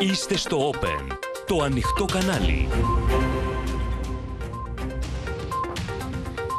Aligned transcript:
Είστε 0.00 0.36
στο 0.36 0.70
Open, 0.70 1.16
το 1.46 1.62
ανοιχτό 1.62 2.04
κανάλι. 2.04 2.68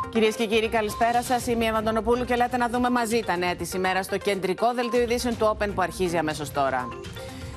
Κυρίες 0.10 0.36
και 0.36 0.46
κύριοι, 0.46 0.70
καλησπέρα 0.70 1.24
σας. 1.24 1.48
Είμαι 1.48 1.64
η 1.64 1.68
Ευαντονοπούλου 1.68 2.26
και 2.26 2.36
λέτε 2.36 2.58
να 2.58 2.70
δούμε 2.70 2.90
μαζί 2.90 3.20
τα 3.20 3.38
νέα 3.38 3.56
της 3.56 3.74
ημέρας 3.74 4.06
στο 4.06 4.18
κεντρικό 4.18 4.74
δελτίο 4.74 5.02
ειδήσεων 5.02 5.38
του 5.38 5.58
Open 5.58 5.70
που 5.76 5.82
αρχίζει 5.82 6.18
αμέσως 6.18 6.52
τώρα. 6.52 6.88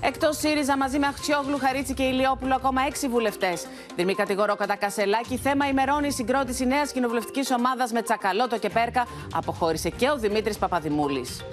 Εκτός 0.01 0.37
ΣΥΡΙΖΑ, 0.37 0.77
μαζί 0.77 0.99
με 0.99 1.07
Αχτσιόγλου, 1.07 1.59
Χαρίτσι 1.59 1.95
και 1.95 2.03
Ηλιόπουλο, 2.03 2.55
ακόμα 2.55 2.83
έξι 2.87 3.09
βουλευτές. 3.09 3.67
Δηρμή 3.97 4.15
κατηγορώ 4.15 4.57
κατά 4.57 4.77
Κασελάκη. 4.77 5.37
Θέμα 5.37 5.69
ημερών 5.69 6.05
η 6.05 6.13
συγκρότηση 6.13 6.67
νέας 6.67 6.93
κοινοβουλευτικής 6.93 7.51
ομάδας 7.51 7.93
με 7.93 8.03
Τσακαλώτο 8.03 8.59
και 8.59 8.69
Πέρκα. 8.69 9.07
Αποχώρησε 9.35 9.89
και 9.89 10.09
ο 10.09 10.19
Δημήτρης 10.19 10.59
Παπαδημούλης. 10.59 11.45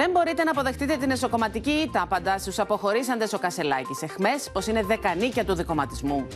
Δεν 0.00 0.10
μπορείτε 0.10 0.44
να 0.44 0.50
αποδεχτείτε 0.50 0.96
την 0.96 1.10
εσωκομματική 1.10 1.70
ήττα, 1.70 2.02
απαντά 2.02 2.38
στους 2.38 2.58
αποχωρήσαντες 2.58 3.32
ο 3.32 3.38
Κασελάκης. 3.38 4.02
Εχμές 4.02 4.50
πως 4.52 4.66
είναι 4.66 4.82
δεκανίκια 4.82 5.44
του 5.44 5.54
δικοματισμού. 5.54 6.26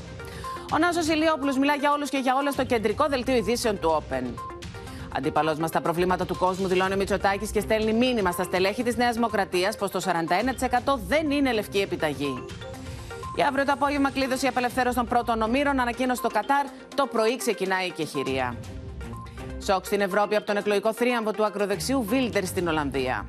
Ο 0.74 0.78
Νάσος 0.78 1.08
Ηλιόπουλος 1.08 1.58
μιλά 1.58 1.74
για 1.74 1.92
όλους 1.92 2.10
και 2.10 2.18
για 2.18 2.34
όλα 2.36 2.50
στο 2.50 2.64
κεντρικό 2.64 3.06
δελτίο 3.08 3.36
ειδήσεων 3.36 3.78
του 3.78 4.02
Open. 4.02 4.24
Αντίπαλο 5.16 5.56
μας 5.60 5.68
στα 5.68 5.80
προβλήματα 5.80 6.24
του 6.26 6.36
κόσμου, 6.36 6.66
δηλώνει 6.66 6.92
ο 6.94 6.96
Μητσοτάκης 6.96 7.50
και 7.50 7.60
στέλνει 7.60 7.92
μήνυμα 7.92 8.30
στα 8.30 8.42
στελέχη 8.42 8.82
της 8.82 8.96
Νέας 8.96 9.14
Δημοκρατίας 9.14 9.76
πως 9.76 9.90
το 9.90 10.00
41% 10.00 10.98
δεν 11.08 11.30
είναι 11.30 11.52
λευκή 11.52 11.78
επιταγή. 11.78 12.44
Για 13.34 13.46
αύριο 13.46 13.64
το 13.64 13.72
απόγευμα 13.72 14.10
κλείδωσε 14.10 14.46
η 14.46 14.48
απελευθέρωση 14.48 14.96
των 14.96 15.06
πρώτων 15.06 15.42
ομήρων, 15.42 15.80
ανακοίνωσε 15.80 16.22
το 16.22 16.28
Κατάρ. 16.28 16.66
Το 16.94 17.06
πρωί 17.06 17.36
ξεκινάει 17.36 17.86
η 17.86 17.90
κεχηρία. 17.90 18.56
Σοκ 19.58 19.84
στην 19.84 20.00
Ευρώπη 20.00 20.36
από 20.36 20.46
τον 20.46 20.56
εκλογικό 20.56 20.92
θρίαμβο 20.92 21.30
του 21.30 21.44
ακροδεξιού 21.44 22.04
Βίλτερ 22.04 22.44
στην 22.44 22.68
Ολλανδία. 22.68 23.26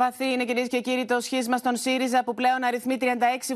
Βαθύ 0.00 0.24
είναι 0.24 0.44
κυρίες 0.44 0.68
και 0.68 0.80
κύριοι 0.80 1.04
το 1.04 1.20
σχίσμα 1.20 1.56
στον 1.56 1.76
ΣΥΡΙΖΑ 1.76 2.24
που 2.24 2.34
πλέον 2.34 2.64
αριθμεί 2.64 2.96
36 3.00 3.04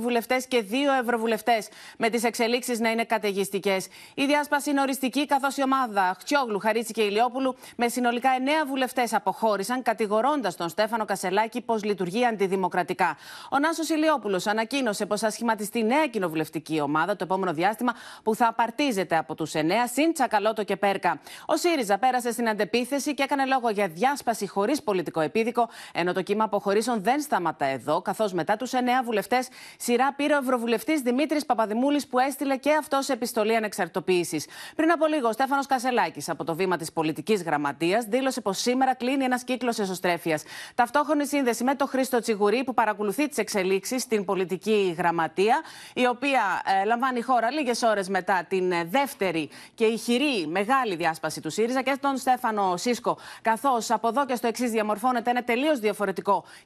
βουλευτές 0.01 0.47
και 0.47 0.65
2 0.71 0.75
ευρωβουλευτές, 1.01 1.69
με 1.99 2.09
τις 2.09 2.25
εξελίξεις 2.25 2.81
να 2.81 2.91
είναι 2.91 3.05
καταιγιστικές. 3.05 3.87
Η 4.15 4.27
διάσπαση 4.27 4.71
είναι 4.71 4.81
οριστική, 4.81 5.27
καθώς 5.27 5.57
η 5.57 5.63
ομάδα 5.63 6.17
Χτσιόγλου, 6.19 6.59
Χαρίτσι 6.59 6.93
και 6.93 7.03
Ηλιόπουλου 7.03 7.57
με 7.77 7.89
συνολικά 7.89 8.31
9 8.39 8.67
βουλευτές 8.67 9.13
αποχώρησαν, 9.15 9.83
κατηγορώντας 9.83 10.57
τον 10.57 10.69
Στέφανο 10.69 11.05
Κασελάκη 11.05 11.61
πως 11.61 11.85
λειτουργεί 11.85 12.27
αντιδημοκρατικά. 12.27 13.17
Ο 13.51 13.59
Νάσος 13.59 13.89
Ηλιόπουλος 13.89 14.47
ανακοίνωσε 14.47 15.07
πως 15.07 15.21
θα 15.21 15.31
σχηματιστεί 15.31 15.85
νέα 15.85 16.07
κοινοβουλευτική 16.07 16.81
ομάδα 16.81 17.17
το 17.17 17.25
επόμενο 17.25 17.53
διάστημα 17.53 17.93
που 18.23 18.35
θα 18.35 18.47
απαρτίζεται 18.47 19.17
από 19.17 19.35
τους 19.35 19.53
9 19.55 19.59
συν 19.93 20.13
Τσακαλώτο 20.13 20.65
και 20.65 20.77
Πέρκα. 20.77 21.21
Ο 21.47 21.57
ΣΥΡΙΖΑ 21.57 21.99
πέρασε 21.99 22.33
στην 22.33 22.49
αντεπίθεση 22.49 23.15
και 23.15 23.23
έκανε 23.23 23.45
λόγο 23.45 23.69
για 23.71 23.89
διάσπαση 23.89 24.49
χωρίς 24.49 24.83
πολιτικό 24.83 25.21
επίδικο, 25.21 25.69
ενώ 25.93 26.13
το 26.13 26.23
κύμα 26.35 26.47
αποχωρήσεων 26.47 27.03
δεν 27.03 27.21
σταματά 27.21 27.65
εδώ, 27.65 28.03
καθώς 28.03 28.33
μετά 28.33 28.57
τους 28.57 28.73
εννέα 28.73 29.03
βουλευτές, 29.03 29.49
σειρά 29.79 30.13
πήρε 30.17 30.35
ο 30.35 30.39
Ευρωβουλευτής 30.39 31.01
Δημήτρης 31.01 31.47
Παπαδημούλης, 31.47 32.07
που 32.07 32.19
έστειλε 32.19 32.57
και 32.57 32.73
αυτό 32.79 32.99
επιστολή 33.07 33.57
ανεξαρτοποίηση. 33.57 34.45
Πριν 34.77 34.91
από 34.91 35.07
λίγο, 35.07 35.29
ο 35.29 35.33
Στέφανος 35.33 35.67
Κασελάκης, 35.67 36.29
από 36.29 36.45
το 36.45 36.55
βήμα 36.55 36.77
της 36.77 36.93
πολιτικής 36.93 37.43
γραμματείας, 37.43 38.05
δήλωσε 38.05 38.41
πως 38.41 38.59
σήμερα 38.59 38.95
κλείνει 38.95 39.25
ένας 39.25 39.45
κύκλος 39.45 39.79
εσωστρέφειας. 39.79 40.43
Ταυτόχρονη 40.75 41.27
σύνδεση 41.27 41.65
με 41.65 41.75
τον 41.75 41.89
Χρήστο 41.89 42.21
Τσιγουρή, 42.21 42.65
που 42.65 42.75
παρακολουθεί 42.75 43.29
τις 43.29 43.39
εξελίξεις 43.39 44.03
στην 44.03 44.25
πολιτική 44.25 44.95
γραμματεία, 44.99 45.61
η 45.95 46.07
οποία 46.07 46.63
ε, 46.81 46.85
λαμβάνει 46.85 47.21
χώρα 47.21 47.51
λίγες 47.51 47.83
ώρες 47.83 48.09
μετά 48.09 48.45
την 48.49 48.73
ε, 48.73 48.85
δεύτερη 48.85 49.51
και 49.75 49.85
ηχηρή 49.85 50.47
μεγάλη 50.47 50.97
διάσπαση 50.97 51.41
του 51.41 51.51
ΣΥΡΙΖΑ 51.51 51.83
και 51.83 51.97
τον 52.01 52.17
Στέφανο 52.17 52.77
Σίσκο. 52.77 53.19
Καθώς 53.43 53.91
από 53.91 54.09
εδώ 54.09 54.27
και 54.27 54.35
στο 54.35 54.47
εξής 54.47 54.71
διαμορφώνεται 54.71 55.31
ένα 55.31 55.43
τελείως 55.43 55.79
διαφορετικό 55.79 56.14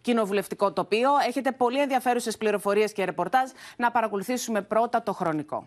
κοινοβουλευτικό 0.01 0.73
τοπίο. 0.73 1.11
Έχετε 1.27 1.53
πολύ 1.53 1.81
ενδιαφέρουσες 1.81 2.37
πληροφορίες 2.37 2.93
και 2.93 3.05
ρεπορτάζ. 3.05 3.51
Να 3.77 3.91
παρακολουθήσουμε 3.91 4.63
πρώτα 4.63 5.03
το 5.03 5.13
χρονικό. 5.13 5.67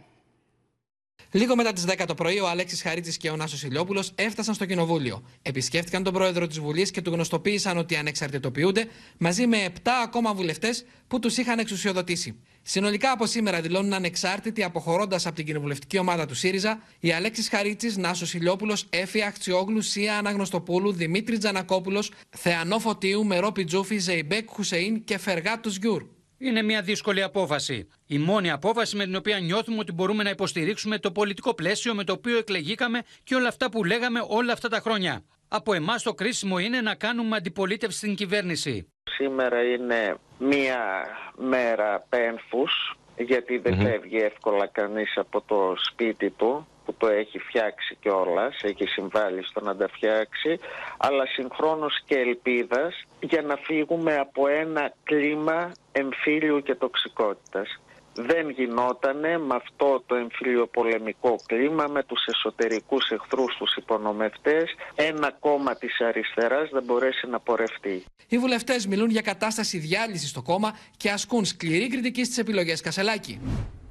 Λίγο 1.32 1.56
μετά 1.56 1.74
τις 1.74 1.86
10 1.88 2.04
το 2.08 2.14
πρωί, 2.14 2.40
ο 2.40 2.48
Αλέξης 2.48 2.82
Χαρίτση 2.82 3.18
και 3.18 3.30
ο 3.30 3.36
Νάσος 3.36 3.64
Ηλιόπουλος 3.64 4.12
έφτασαν 4.16 4.54
στο 4.54 4.66
κοινοβούλιο. 4.66 5.24
Επισκέφτηκαν 5.42 6.04
τον 6.04 6.14
πρόεδρο 6.14 6.48
της 6.48 6.60
Βουλής 6.60 6.92
και 6.92 7.02
του 7.02 7.12
γνωστοποίησαν 7.12 7.78
ότι 7.78 7.96
ανεξαρτητοποιούνται 7.96 8.88
μαζί 9.18 9.48
με 9.48 9.66
7 9.84 9.90
ακόμα 10.04 10.34
βουλευτές 10.34 10.86
που 11.08 11.20
τους 11.20 11.38
είχαν 11.38 11.60
εξουσιοδοτήσει. 11.60 12.36
Συνολικά 12.62 13.12
από 13.12 13.26
σήμερα 13.26 13.62
δηλώνουν 13.62 13.94
ανεξάρτητοι 13.94 14.64
αποχωρώντας 14.64 15.26
από 15.26 15.36
την 15.36 15.46
κοινοβουλευτική 15.46 15.98
ομάδα 15.98 16.26
του 16.26 16.36
ΣΥΡΙΖΑ 16.36 16.82
οι 17.00 17.12
Αλέξης 17.12 17.50
Χαρίτσης, 17.50 18.00
Νάσος 18.00 18.34
Ηλιόπουλος, 18.34 18.86
Έφη 18.90 19.22
Αχτσιόγλου, 19.22 19.82
Σία 19.82 20.18
Αναγνωστοπούλου, 20.18 20.94
Δημήτρης 20.94 21.38
Τζανακόπουλος, 21.38 22.12
Θεανό 22.30 22.80
Φωτίου, 22.80 23.26
Μερόπη 23.26 23.64
Τζούφη, 23.64 23.98
Ζεϊμπέκ 23.98 24.50
Χουσεϊν 24.50 25.04
και 25.04 25.18
Φεργάτου 25.18 25.70
Γιούρ. 25.70 26.04
Είναι 26.44 26.62
μια 26.62 26.82
δύσκολη 26.82 27.24
απόφαση. 27.24 27.88
Η 28.08 28.18
μόνη 28.18 28.52
απόφαση 28.52 28.96
με 28.96 29.04
την 29.04 29.16
οποία 29.16 29.40
νιώθουμε 29.40 29.78
ότι 29.80 29.92
μπορούμε 29.92 30.24
να 30.24 30.30
υποστηρίξουμε 30.30 30.98
το 30.98 31.12
πολιτικό 31.12 31.54
πλαίσιο 31.54 31.96
με 31.96 32.04
το 32.04 32.14
οποίο 32.14 32.38
εκλεγήκαμε 32.38 33.02
και 33.24 33.36
όλα 33.36 33.48
αυτά 33.48 33.70
που 33.70 33.84
λέγαμε 33.84 34.20
όλα 34.28 34.54
αυτά 34.54 34.70
τα 34.70 34.80
χρόνια. 34.80 35.24
Από 35.48 35.74
εμάς 35.74 36.04
το 36.04 36.14
κρίσιμο 36.14 36.60
είναι 36.60 36.82
να 36.82 36.96
κάνουμε 36.96 37.36
αντιπολίτευση 37.36 37.98
στην 37.98 38.16
κυβέρνηση. 38.16 38.92
Σήμερα 39.04 39.62
είναι 39.64 40.16
μία 40.38 41.08
μέρα 41.38 42.06
πένθους 42.10 42.98
γιατί 43.18 43.58
δεν 43.58 43.76
φεύγει 43.82 44.18
εύκολα 44.18 44.68
κανείς 44.68 45.18
από 45.18 45.42
το 45.42 45.76
σπίτι 45.78 46.30
του 46.30 46.68
που 46.92 46.98
το 46.98 47.08
έχει 47.08 47.40
φτιάξει 47.40 47.98
κιόλας, 48.02 48.60
έχει 48.62 48.86
συμβάλει 48.86 49.44
στο 49.44 49.62
να 49.62 49.76
τα 49.76 49.88
φτιάξει, 49.88 50.60
αλλά 50.98 51.26
συγχρόνως 51.26 52.02
και 52.06 52.16
ελπίδας 52.16 53.04
για 53.20 53.42
να 53.42 53.56
φύγουμε 53.56 54.16
από 54.16 54.48
ένα 54.48 54.94
κλίμα 55.04 55.72
εμφύλιου 55.92 56.62
και 56.62 56.76
τοξικότητας 56.76 57.80
δεν 58.14 58.50
γινότανε 58.50 59.38
με 59.38 59.56
αυτό 59.56 60.04
το 60.06 60.16
εμφυλιοπολεμικό 60.16 61.36
κλίμα, 61.46 61.88
με 61.88 62.04
τους 62.04 62.26
εσωτερικούς 62.26 63.10
εχθρούς, 63.10 63.56
τους 63.58 63.76
υπονομευτές, 63.76 64.76
ένα 64.96 65.32
κόμμα 65.40 65.76
της 65.76 66.00
αριστεράς 66.00 66.70
δεν 66.70 66.84
μπορέσει 66.84 67.28
να 67.28 67.40
πορευτεί. 67.40 68.04
Οι 68.28 68.38
βουλευτές 68.38 68.88
μιλούν 68.88 69.10
για 69.10 69.22
κατάσταση 69.22 69.78
διάλυσης 69.78 70.30
στο 70.30 70.42
κόμμα 70.42 70.78
και 70.98 71.10
ασκούν 71.10 71.46
σκληρή 71.46 71.88
κριτική 71.88 72.24
στις 72.24 72.38
επιλογές 72.38 72.82
Κασελάκη. 72.82 73.42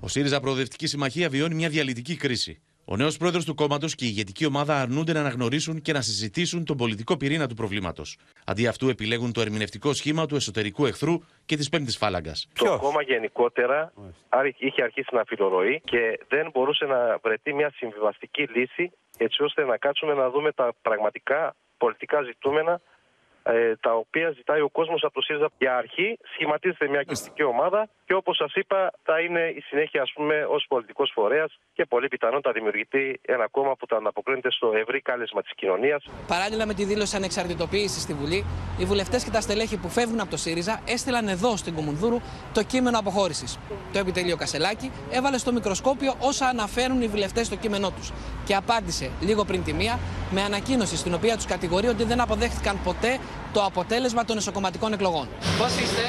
Ο 0.01 0.09
ΣΥΡΙΖΑ 0.09 0.41
Προοδευτική 0.41 0.87
Συμμαχία 0.87 1.29
βιώνει 1.29 1.55
μια 1.55 1.69
διαλυτική 1.69 2.17
κρίση. 2.17 2.61
Ο 2.85 2.97
νέος 2.97 3.17
πρόεδρος 3.17 3.45
του 3.45 3.55
κόμματος 3.55 3.95
και 3.95 4.05
η 4.05 4.09
ηγετική 4.11 4.47
ομάδα 4.47 4.81
αρνούνται 4.81 5.13
να 5.13 5.21
αναγνωρίσουν 5.21 5.81
και 5.81 5.93
να 5.93 6.01
συζητήσουν 6.01 6.65
τον 6.65 6.77
πολιτικό 6.77 7.17
πυρήνα 7.17 7.49
του 7.49 7.55
προβλήματος. 7.55 8.17
Αντί 8.47 8.67
αυτού, 8.67 8.89
επιλέγουν 8.89 9.33
το 9.33 9.41
ερμηνευτικό 9.41 9.93
σχήμα 9.93 10.27
του 10.27 10.35
εσωτερικού 10.35 10.87
εχθρού 10.87 11.15
και 11.47 11.57
της 11.57 11.69
πέμπτης 11.69 11.97
φάλαγγας. 11.97 12.49
Το 12.55 12.79
κόμμα 12.79 13.03
γενικότερα 13.03 13.93
είχε 14.59 14.83
αρχίσει 14.83 15.15
να 15.15 15.25
φιλορροεί 15.27 15.81
και 15.85 16.21
δεν 16.29 16.51
μπορούσε 16.53 16.85
να 16.85 17.19
βρεθεί 17.23 17.55
μια 17.55 17.71
συμβιβαστική 17.75 18.43
λύση 18.43 18.93
έτσι 19.19 19.43
ώστε 19.43 19.65
να 19.65 19.77
κάτσουμε 19.77 20.15
να 20.15 20.31
δούμε 20.31 20.53
τα 20.53 20.75
πραγματικά 20.83 21.55
πολιτικά 21.77 22.23
ζητούμενα 22.23 22.81
ε, 23.43 23.77
τα 23.77 23.95
οποία 23.95 24.31
ζητάει 24.31 24.61
ο 24.61 24.69
κόσμος 24.69 25.05
από 25.05 25.15
το 25.15 25.21
ΣΥΡΙΖΑ. 25.21 25.49
Για 25.59 25.77
αρχή 25.77 26.19
σχηματίζεται 26.35 26.89
μια 26.89 27.03
κοινωνική 27.03 27.43
ομάδα 27.43 27.89
και 28.07 28.15
όπως 28.15 28.37
σας 28.37 28.55
είπα, 28.55 28.93
θα 29.03 29.21
είναι 29.21 29.41
η 29.57 29.61
συνέχεια, 29.61 30.03
ας 30.03 30.13
πούμε, 30.15 30.47
ως 30.49 30.65
πολιτικός 30.69 31.11
φορέας 31.15 31.59
και 31.73 31.85
πολύ 31.85 32.09
πιθανόν 32.09 32.41
θα 32.43 32.53
δημιουργηθεί 32.53 33.21
ένα 33.23 33.49
κόμμα 33.49 33.77
που 33.77 33.87
θα 33.87 33.97
ανταποκρίνεται 33.97 34.51
στο 34.51 34.73
ευρύ 34.75 35.01
κάλεσμα 35.01 35.43
της 35.43 35.53
κοινωνίας. 35.55 36.05
Παράλληλα 36.27 36.67
με 36.67 36.75
τη 36.75 36.85
δήλωση 36.85 37.17
ανεξαρτητοποίησης 37.17 38.03
στη 38.03 38.15
Βουλή, 38.15 38.45
οι 38.81 38.85
βουλευτές 38.85 39.25
και 39.25 39.31
τα 39.31 39.41
στελέχη 39.41 39.77
που 39.77 39.89
φεύγουν 39.89 40.21
από 40.21 40.31
το 40.31 40.37
ΣΥΡΙΖΑ 40.37 40.81
έστειλαν 40.87 41.29
εδώ 41.29 41.57
στην 41.57 41.75
Κομουνδούρου 41.75 42.21
το 42.55 42.63
κείμενο 42.63 42.99
αποχώρησης. 42.99 43.59
Το 43.93 43.99
επιτελείο 43.99 44.37
Κασελάκη 44.37 44.91
έβαλε 45.11 45.39
στο 45.39 45.53
μικροσκόπιο 45.53 46.15
όσα 46.21 46.47
αναφέρουν 46.47 47.03
οι 47.03 47.07
βουλευτές 47.09 47.47
στο 47.47 47.57
κείμενό 47.57 47.91
τους 47.91 48.13
και 48.47 48.55
απάντησε 48.55 49.11
λίγο 49.21 49.45
πριν 49.45 49.65
τη 49.65 49.73
μία 49.73 49.99
με 50.31 50.43
ανακοίνωση 50.43 50.97
στην 50.97 51.15
οποία 51.15 51.37
τους 51.37 51.47
κατηγορεί 51.47 51.87
ότι 51.87 52.05
δεν 52.05 52.21
αποδέχτηκαν 52.21 52.81
ποτέ 52.85 53.19
το 53.53 53.65
αποτέλεσμα 53.65 54.25
των 54.25 54.37
εσωκομματικών 54.37 54.93
εκλογών. 54.93 55.29
Πώς 55.59 55.69
είστε, 55.69 56.03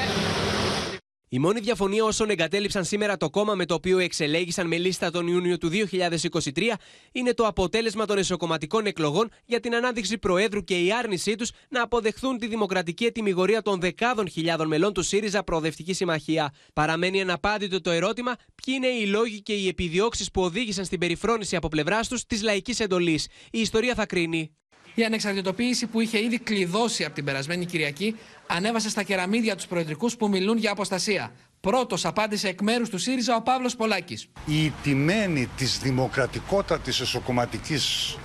η 1.34 1.38
μόνη 1.38 1.60
διαφωνία 1.60 2.04
όσων 2.04 2.30
εγκατέλειψαν 2.30 2.84
σήμερα 2.84 3.16
το 3.16 3.30
κόμμα 3.30 3.54
με 3.54 3.66
το 3.66 3.74
οποίο 3.74 3.98
εξελέγησαν 3.98 4.66
με 4.66 4.76
λίστα 4.76 5.10
τον 5.10 5.26
Ιούνιο 5.26 5.58
του 5.58 5.70
2023 5.90 6.72
είναι 7.12 7.34
το 7.34 7.46
αποτέλεσμα 7.46 8.06
των 8.06 8.18
εσωκομματικών 8.18 8.86
εκλογών 8.86 9.30
για 9.44 9.60
την 9.60 9.74
ανάδειξη 9.74 10.18
Προέδρου 10.18 10.64
και 10.64 10.84
η 10.84 10.92
άρνησή 10.92 11.34
τους 11.34 11.50
να 11.68 11.82
αποδεχθούν 11.82 12.38
τη 12.38 12.46
δημοκρατική 12.46 13.04
ετοιμιγορία 13.04 13.62
των 13.62 13.80
δεκάδων 13.80 14.28
χιλιάδων 14.28 14.66
μελών 14.66 14.92
του 14.92 15.02
ΣΥΡΙΖΑ 15.02 15.44
Προοδευτική 15.44 15.92
Συμμαχία. 15.92 16.54
Παραμένει 16.72 17.20
αναπάντητο 17.20 17.80
το 17.80 17.90
ερώτημα 17.90 18.34
ποιοι 18.64 18.74
είναι 18.76 18.88
οι 18.88 19.06
λόγοι 19.06 19.42
και 19.42 19.52
οι 19.52 19.68
επιδιώξεις 19.68 20.30
που 20.30 20.42
οδήγησαν 20.42 20.84
στην 20.84 20.98
περιφρόνηση 20.98 21.56
από 21.56 21.68
πλευράς 21.68 22.08
τους 22.08 22.26
της 22.26 22.42
λαϊκής 22.42 22.80
εντολής. 22.80 23.26
Η 23.50 23.60
ιστορία 23.60 23.94
θα 23.94 24.06
κρίνει. 24.06 24.56
Η 24.94 25.04
ανεξαρτητοποίηση 25.04 25.86
που 25.86 26.00
είχε 26.00 26.22
ήδη 26.22 26.38
κλειδώσει 26.38 27.04
από 27.04 27.14
την 27.14 27.24
περασμένη 27.24 27.66
Κυριακή 27.66 28.16
ανέβασε 28.46 28.88
στα 28.88 29.02
κεραμίδια 29.02 29.56
τους 29.56 29.66
προεδρικούς 29.66 30.16
που 30.16 30.28
μιλούν 30.28 30.58
για 30.58 30.70
αποστασία. 30.70 31.32
Πρώτος 31.60 32.04
απάντησε 32.04 32.48
εκ 32.48 32.60
μέρους 32.60 32.88
του 32.88 32.98
ΣΥΡΙΖΑ 32.98 33.36
ο 33.36 33.42
Παύλος 33.42 33.76
Πολάκης. 33.76 34.26
Η 34.46 34.72
τιμένη 34.82 35.48
της 35.56 35.78
δημοκρατικότητα 35.78 36.78
τη 36.78 36.90
εσωκομματικής 36.90 38.16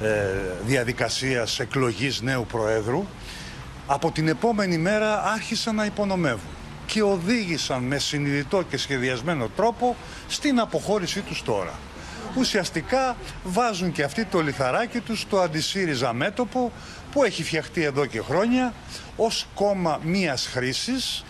ε, 0.00 0.08
διαδικασίας 0.66 1.60
εκλογής 1.60 2.20
νέου 2.20 2.46
Προέδρου, 2.46 3.06
από 3.86 4.10
την 4.10 4.28
επόμενη 4.28 4.78
μέρα 4.78 5.22
άρχισαν 5.22 5.74
να 5.74 5.84
υπονομεύουν 5.84 6.50
και 6.86 7.02
οδήγησαν 7.02 7.82
με 7.82 7.98
συνειδητό 7.98 8.62
και 8.62 8.76
σχεδιασμένο 8.76 9.48
τρόπο 9.56 9.96
στην 10.28 10.60
αποχώρησή 10.60 11.20
τους 11.20 11.42
τώρα. 11.42 11.78
Ουσιαστικά 12.38 13.16
βάζουν 13.44 13.92
και 13.92 14.02
αυτοί 14.02 14.24
το 14.24 14.40
λιθαράκι 14.40 15.00
τους 15.00 15.20
στο 15.20 15.38
αντισύριζα 15.38 16.12
μέτωπο 16.12 16.72
που 17.12 17.24
έχει 17.24 17.42
φτιαχτεί 17.42 17.82
εδώ 17.82 18.06
και 18.06 18.20
χρόνια 18.20 18.74
ως 19.16 19.46
κόμμα 19.54 20.00
μίας 20.02 20.46
χρήσης 20.46 21.24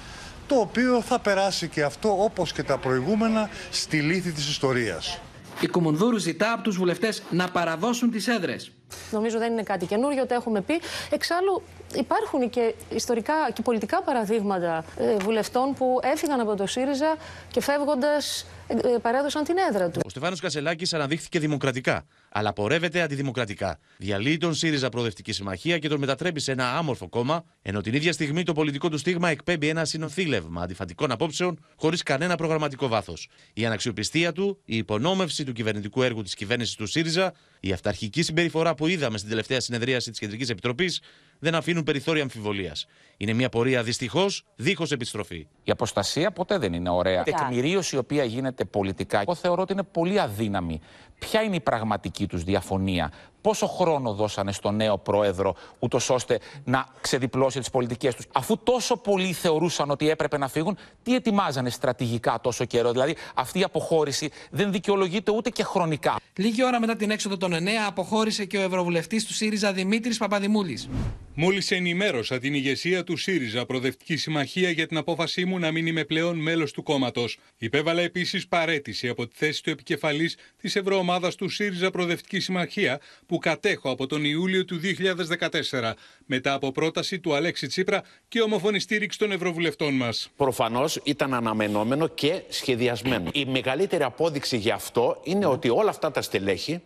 το 0.46 0.54
οποίο 0.54 1.00
θα 1.00 1.18
περάσει 1.18 1.68
και 1.68 1.82
αυτό 1.82 2.22
όπως 2.22 2.52
και 2.52 2.62
τα 2.62 2.78
προηγούμενα 2.78 3.50
στη 3.70 4.00
λύθη 4.00 4.32
της 4.32 4.48
ιστορίας. 4.48 5.20
Η 5.60 5.66
Κουμουνδούρους 5.66 6.22
ζητά 6.22 6.52
από 6.52 6.62
τους 6.62 6.76
βουλευτές 6.76 7.22
να 7.30 7.48
παραδώσουν 7.48 8.10
τις 8.10 8.28
έδρες. 8.28 8.75
Νομίζω 9.10 9.38
δεν 9.38 9.52
είναι 9.52 9.62
κάτι 9.62 9.86
καινούριο, 9.86 10.26
το 10.26 10.34
έχουμε 10.34 10.60
πει. 10.60 10.80
Εξάλλου, 11.10 11.62
υπάρχουν 11.94 12.50
και 12.50 12.74
ιστορικά 12.88 13.32
και 13.52 13.62
πολιτικά 13.62 14.02
παραδείγματα 14.02 14.84
ε, 14.96 15.16
βουλευτών 15.16 15.74
που 15.74 16.00
έφυγαν 16.02 16.40
από 16.40 16.56
το 16.56 16.66
ΣΥΡΙΖΑ 16.66 17.16
και 17.50 17.60
φεύγοντας 17.60 18.46
ε, 18.68 18.74
ε, 18.74 18.98
παρέδωσαν 19.02 19.44
την 19.44 19.56
έδρα 19.70 19.90
τους. 19.90 20.02
Ο 20.04 20.08
Στεφάνος 20.08 20.40
Κασελάκης 20.40 20.94
αναδείχθηκε 20.94 21.38
δημοκρατικά, 21.38 22.04
αλλά 22.28 22.52
πορεύεται 22.52 23.00
αντιδημοκρατικά. 23.00 23.78
Διαλύει 23.96 24.36
τον 24.36 24.54
ΣΥΡΙΖΑ 24.54 24.88
Προοδευτική 24.88 25.32
Συμμαχία 25.32 25.78
και 25.78 25.88
τον 25.88 25.98
μετατρέπει 25.98 26.40
σε 26.40 26.52
ένα 26.52 26.76
άμορφο 26.76 27.08
κόμμα, 27.08 27.44
ενώ 27.62 27.80
την 27.80 27.94
ίδια 27.94 28.12
στιγμή 28.12 28.42
το 28.42 28.52
πολιτικό 28.52 28.88
του 28.88 28.98
στίγμα 28.98 29.28
εκπέμπει 29.28 29.68
ένα 29.68 29.84
συνοθήλευμα 29.84 30.62
αντιφατικών 30.62 31.10
απόψεων 31.10 31.64
χωρίς 31.76 32.02
κανένα 32.02 32.36
προγραμματικό 32.36 32.88
βάθος. 32.88 33.28
Η 33.52 33.66
αναξιοπιστία 33.66 34.32
του, 34.32 34.60
η 34.64 34.76
υπονόμευση 34.76 35.44
του 35.44 35.52
κυβερνητικού 35.52 36.02
έργου 36.02 36.22
της 36.22 36.34
κυβέρνησης 36.34 36.74
του 36.74 36.86
ΣΥΡΙΖΑ, 36.86 37.32
η 37.66 37.72
αυταρχική 37.72 38.22
συμπεριφορά 38.22 38.74
που 38.74 38.86
είδαμε 38.86 39.18
στην 39.18 39.30
τελευταία 39.30 39.60
συνεδρίαση 39.60 40.10
της 40.10 40.18
Κεντρικής 40.18 40.48
Επιτροπής 40.48 41.00
δεν 41.38 41.54
αφήνουν 41.54 41.82
περιθώρια 41.82 42.22
αμφιβολίας. 42.22 42.86
Είναι 43.16 43.32
μια 43.32 43.48
πορεία 43.48 43.82
δυστυχώς 43.82 44.44
δίχως 44.56 44.92
επιστροφή. 44.92 45.46
Η 45.64 45.70
αποστασία 45.70 46.30
ποτέ 46.30 46.58
δεν 46.58 46.72
είναι 46.72 46.90
ωραία. 46.90 47.20
Η 47.20 47.30
τεκμηρίωση 47.30 47.96
η 47.96 47.98
οποία 47.98 48.24
γίνεται 48.24 48.64
πολιτικά, 48.64 49.20
εγώ 49.20 49.34
θεωρώ 49.34 49.62
ότι 49.62 49.72
είναι 49.72 49.82
πολύ 49.82 50.20
αδύναμη. 50.20 50.80
Ποια 51.18 51.42
είναι 51.42 51.56
η 51.56 51.60
πραγματική 51.60 52.26
τους 52.26 52.44
διαφωνία, 52.44 53.12
πόσο 53.40 53.66
χρόνο 53.66 54.12
δώσανε 54.12 54.52
στον 54.52 54.76
νέο 54.76 54.98
πρόεδρο, 54.98 55.54
ούτως 55.78 56.10
ώστε 56.10 56.38
να 56.64 56.86
ξεδιπλώσει 57.00 57.58
τις 57.58 57.70
πολιτικές 57.70 58.14
τους; 58.14 58.26
Αφού 58.32 58.58
τόσο 58.62 58.96
πολλοί 58.96 59.32
θεωρούσαν 59.32 59.90
ότι 59.90 60.10
έπρεπε 60.10 60.38
να 60.38 60.48
φύγουν, 60.48 60.76
τι 61.02 61.14
ετοιμάζανε 61.14 61.70
στρατηγικά 61.70 62.38
τόσο 62.42 62.64
καιρό; 62.64 62.92
Δηλαδή, 62.92 63.16
αυτή 63.34 63.58
η 63.58 63.62
αποχώρηση 63.62 64.30
δεν 64.50 64.72
δικαιολογείται 64.72 65.32
ούτε 65.32 65.50
και 65.50 65.62
χρονικά. 65.62 66.16
Λίγη 66.36 66.64
ώρα 66.64 66.80
μετά 66.80 66.96
την 66.96 67.10
έξοδο 67.10 67.36
των 67.36 67.52
9, 67.54 67.56
αποχώρησε 67.86 68.44
και 68.44 68.58
ο 68.58 68.62
Ευρωβουλευτής 68.62 69.24
του 69.26 69.32
ΣΥΡΙΖΑ 69.32 69.72
Δημήτρης 69.72 70.18
Παπαδημούλης. 70.18 70.88
Μόλις 71.34 71.70
ενημέρωσα 71.70 72.38
την 72.38 72.54
ηγεσία 72.54 73.04
του 73.06 73.16
ΣΥΡΙΖΑ 73.16 73.66
Προοδευτική 73.66 74.16
Συμμαχία 74.16 74.70
για 74.70 74.86
την 74.86 74.96
απόφασή 74.96 75.44
μου 75.44 75.58
να 75.58 75.70
μην 75.70 75.86
είμαι 75.86 76.04
πλέον 76.04 76.38
μέλος 76.38 76.72
του 76.72 76.82
κόμματος. 76.82 77.38
Υπέβαλα 77.58 78.02
επίσης 78.02 78.48
παρέτηση 78.48 79.08
από 79.08 79.26
τη 79.26 79.34
θέση 79.36 79.62
του 79.62 79.70
επικεφαλής 79.70 80.36
της 80.56 80.76
Ευρωομάδας 80.76 81.34
του 81.34 81.48
ΣΥΡΙΖΑ 81.48 81.90
Προοδευτική 81.90 82.40
Συμμαχία 82.40 83.00
που 83.26 83.38
κατέχω 83.38 83.90
από 83.90 84.06
τον 84.06 84.24
Ιούλιο 84.24 84.64
του 84.64 84.80
2014, 84.80 85.92
μετά 86.26 86.54
από 86.54 86.72
πρόταση 86.72 87.18
του 87.20 87.34
Αλέξη 87.34 87.66
Τσίπρα 87.66 88.02
και 88.28 88.40
ομοφωνή 88.40 88.80
στήριξη 88.80 89.18
των 89.18 89.32
Ευρωβουλευτών 89.32 89.94
μας. 89.94 90.30
Προφανώς 90.36 91.00
ήταν 91.02 91.34
αναμενόμενο 91.34 92.06
και 92.08 92.42
σχεδιασμένο. 92.48 93.30
Η 93.32 93.44
μεγαλύτερη 93.44 94.02
απόδειξη 94.02 94.56
γι' 94.56 94.70
αυτό 94.70 95.20
είναι 95.24 95.46
ότι 95.46 95.68
όλα 95.68 95.90
αυτά 95.90 96.10
τα 96.10 96.22
στελέχη 96.22 96.82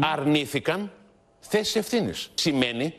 αρνήθηκαν 0.00 0.92
θέσεις 1.40 1.76
ευθύνης. 1.76 2.30
Σημαίνει 2.34 2.94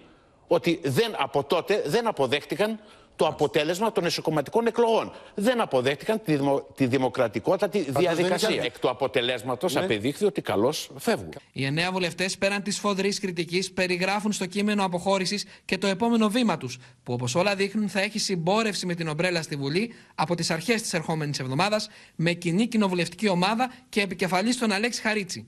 ότι 0.48 0.80
δεν, 0.84 1.16
από 1.18 1.44
τότε 1.44 1.84
δεν 1.86 2.08
αποδέχτηκαν 2.08 2.80
το 3.18 3.28
αποτέλεσμα 3.28 3.92
των 3.92 4.06
εσωκομματικών 4.06 4.68
εκλογών. 4.68 5.12
Δεν 5.36 5.62
αποδέχτηκαν 5.62 6.22
τη, 6.22 6.36
δημο, 6.36 6.68
τη 6.76 6.86
δημοκρατικότατη 6.86 7.86
διαδικασία. 7.92 8.64
Εκ 8.64 8.80
του 8.80 8.90
αποτελέσματος 8.90 9.74
ναι. 9.74 9.80
απεδείχθη 9.80 10.26
ότι 10.26 10.42
καλώς 10.42 10.90
φεύγουν. 10.98 11.34
Οι 11.52 11.66
εννέα 11.66 11.92
βουλευτές, 11.92 12.38
πέραν 12.38 12.64
της 12.64 12.80
φοδρής 12.80 13.20
κριτικής, 13.20 13.72
περιγράφουν 13.72 14.32
στο 14.32 14.46
κείμενο 14.46 14.84
αποχώρησης 14.84 15.46
και 15.66 15.78
το 15.78 15.88
επόμενο 15.88 16.30
βήμα 16.30 16.58
τους, 16.58 16.78
που 17.04 17.14
όπως 17.14 17.36
όλα 17.36 17.56
δείχνουν 17.56 17.90
θα 17.90 18.02
έχει 18.02 18.20
συμπόρευση 18.20 18.86
με 18.86 18.96
την 18.96 19.08
ομπρέλα 19.08 19.42
στη 19.42 19.56
Βουλή 19.56 19.94
από 20.16 20.36
τις 20.36 20.52
αρχές 20.52 20.82
της 20.82 20.94
ερχόμενης 20.94 21.40
εβδομάδας, 21.40 21.90
με 22.16 22.32
κοινή 22.32 22.68
κοινοβουλευτική 22.68 23.30
ομάδα 23.30 23.72
και 23.90 24.02
επικεφαλής 24.02 24.58
τον 24.58 24.72
Αλέξη 24.72 25.02
Χαρίτσι. 25.02 25.48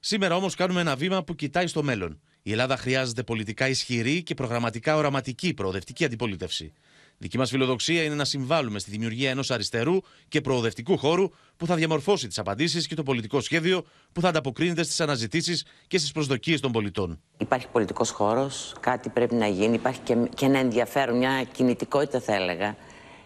Σήμερα 0.00 0.36
όμως 0.36 0.54
κάνουμε 0.54 0.80
ένα 0.80 0.96
βήμα 0.96 1.24
που 1.24 1.34
κοιτάει 1.34 1.66
στο 1.66 1.82
μέλλον. 1.82 2.20
Η 2.46 2.50
Ελλάδα 2.52 2.76
χρειάζεται 2.76 3.22
πολιτικά 3.22 3.68
ισχυρή 3.68 4.22
και 4.22 4.34
προγραμματικά 4.34 4.96
οραματική 4.96 5.54
προοδευτική 5.54 6.04
αντιπολίτευση. 6.04 6.72
Δική 7.18 7.38
μας 7.38 7.50
φιλοδοξία 7.50 8.02
είναι 8.02 8.14
να 8.14 8.24
συμβάλλουμε 8.24 8.78
στη 8.78 8.90
δημιουργία 8.90 9.30
ενός 9.30 9.50
αριστερού 9.50 9.96
και 10.28 10.40
προοδευτικού 10.40 10.98
χώρου 10.98 11.28
που 11.56 11.66
θα 11.66 11.74
διαμορφώσει 11.74 12.26
τις 12.26 12.38
απαντήσεις 12.38 12.86
και 12.86 12.94
το 12.94 13.02
πολιτικό 13.02 13.40
σχέδιο 13.40 13.84
που 14.12 14.20
θα 14.20 14.28
ανταποκρίνεται 14.28 14.82
στις 14.82 15.00
αναζητήσεις 15.00 15.64
και 15.86 15.98
στις 15.98 16.12
προσδοκίες 16.12 16.60
των 16.60 16.72
πολιτών. 16.72 17.20
Υπάρχει 17.38 17.66
πολιτικός 17.72 18.10
χώρος, 18.10 18.74
κάτι 18.80 19.08
πρέπει 19.08 19.34
να 19.34 19.46
γίνει, 19.46 19.74
υπάρχει 19.74 20.00
και, 20.00 20.16
και 20.34 20.44
ένα 20.44 20.58
ενδιαφέρον, 20.58 21.16
μια 21.16 21.44
κινητικότητα 21.52 22.20
θα 22.20 22.34
έλεγα 22.34 22.76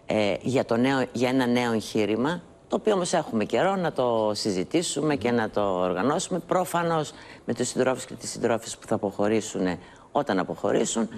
ε, 0.06 0.34
για, 0.42 0.64
το 0.64 0.76
νέο, 0.76 1.08
για 1.12 1.28
ένα 1.28 1.46
νέο 1.46 1.72
εγχείρημα 1.72 2.42
το 2.68 2.76
οποίο 2.76 2.94
όμως 2.94 3.12
έχουμε 3.12 3.44
καιρό 3.44 3.76
να 3.76 3.92
το 3.92 4.30
συζητήσουμε 4.34 5.16
και 5.16 5.30
να 5.30 5.50
το 5.50 5.60
οργανώσουμε. 5.60 6.38
Προφανώς 6.38 7.12
με 7.44 7.54
τους 7.54 7.68
συντρόφους 7.68 8.04
και 8.04 8.14
τις 8.14 8.30
συντρόφες 8.30 8.76
που 8.76 8.86
θα 8.86 8.94
αποχωρήσουν 8.94 9.78
όταν 10.12 10.38
αποχωρήσουν. 10.38 11.08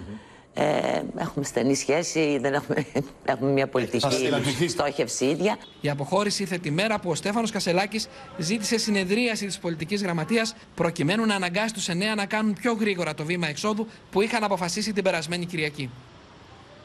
Ε, 0.55 1.03
έχουμε 1.17 1.45
στενή 1.45 1.75
σχέση, 1.75 2.39
δεν 2.39 2.55
έχουμε, 2.55 2.87
έχουμε 3.25 3.51
μια 3.51 3.67
πολιτική 3.69 4.69
στόχευση 4.69 5.25
ίδια. 5.25 5.57
Η 5.81 5.91
αποχώρηση 5.91 6.43
ήρθε 6.43 6.59
τη 6.59 6.71
μέρα 6.71 7.01
που 7.01 7.11
ο 7.11 7.15
Στέφανος 7.15 7.51
Κασελάκης 7.51 8.09
ζήτησε 8.39 8.79
συνεδρίαση 8.79 9.47
της 9.47 9.59
πολιτικής 9.59 10.03
γραμματείας 10.03 10.55
προκειμένου 10.75 11.27
να 11.27 11.35
αναγκάσει 11.35 11.75
τους 11.75 11.89
εννέα 11.89 12.15
να 12.15 12.27
κάνουν 12.27 12.53
πιο 12.53 12.73
γρήγορα 12.73 13.15
το 13.15 13.25
βήμα 13.25 13.49
εξόδου 13.49 13.87
που 14.11 14.21
είχαν 14.21 14.45
αποφασίσει 14.45 14.93
την 14.93 15.05
περασμένη 15.05 15.47
Κυριακή. 15.47 15.91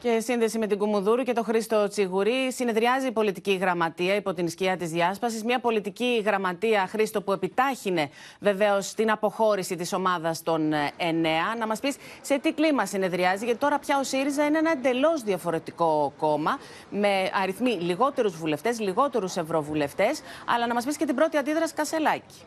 Και 0.06 0.20
σύνδεση 0.20 0.58
με 0.58 0.66
την 0.66 0.78
Κουμουδούρου 0.78 1.22
και 1.22 1.32
τον 1.32 1.44
Χρήστο 1.44 1.88
Τσιγουρή, 1.88 2.52
συνεδριάζει 2.52 3.06
η 3.06 3.12
πολιτική 3.12 3.52
γραμματεία 3.52 4.14
υπό 4.14 4.34
την 4.34 4.48
σκιά 4.48 4.76
της 4.76 4.90
διάσπασης. 4.90 5.44
Μια 5.44 5.60
πολιτική 5.60 6.22
γραμματεία, 6.26 6.86
Χρήστο, 6.86 7.22
που 7.22 7.32
επιτάχυνε 7.32 8.10
βεβαίως 8.40 8.94
την 8.94 9.10
αποχώρηση 9.10 9.76
της 9.76 9.92
ομάδας 9.92 10.42
των 10.42 10.72
9. 10.96 11.56
Να 11.58 11.66
μας 11.66 11.80
πεις 11.80 11.96
σε 12.20 12.38
τι 12.38 12.52
κλίμα 12.52 12.86
συνεδριάζει, 12.86 13.44
γιατί 13.44 13.60
τώρα 13.60 13.78
πια 13.78 13.98
ο 13.98 14.02
ΣΥΡΙΖΑ 14.02 14.44
είναι 14.44 14.58
ένα 14.58 14.70
εντελώς 14.70 15.22
διαφορετικό 15.22 16.12
κόμμα, 16.18 16.58
με 16.90 17.30
αριθμοί 17.42 17.70
λιγότερους 17.70 18.36
βουλευτές, 18.36 18.80
λιγότερους 18.80 19.36
ευρωβουλευτές. 19.36 20.20
Αλλά 20.54 20.66
να 20.66 20.74
μας 20.74 20.84
πεις 20.84 20.96
και 20.96 21.04
την 21.04 21.14
πρώτη 21.14 21.36
αντίδραση 21.36 21.74
Κασελάκη. 21.74 22.40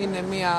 Είναι, 0.00 0.22
μια, 0.30 0.52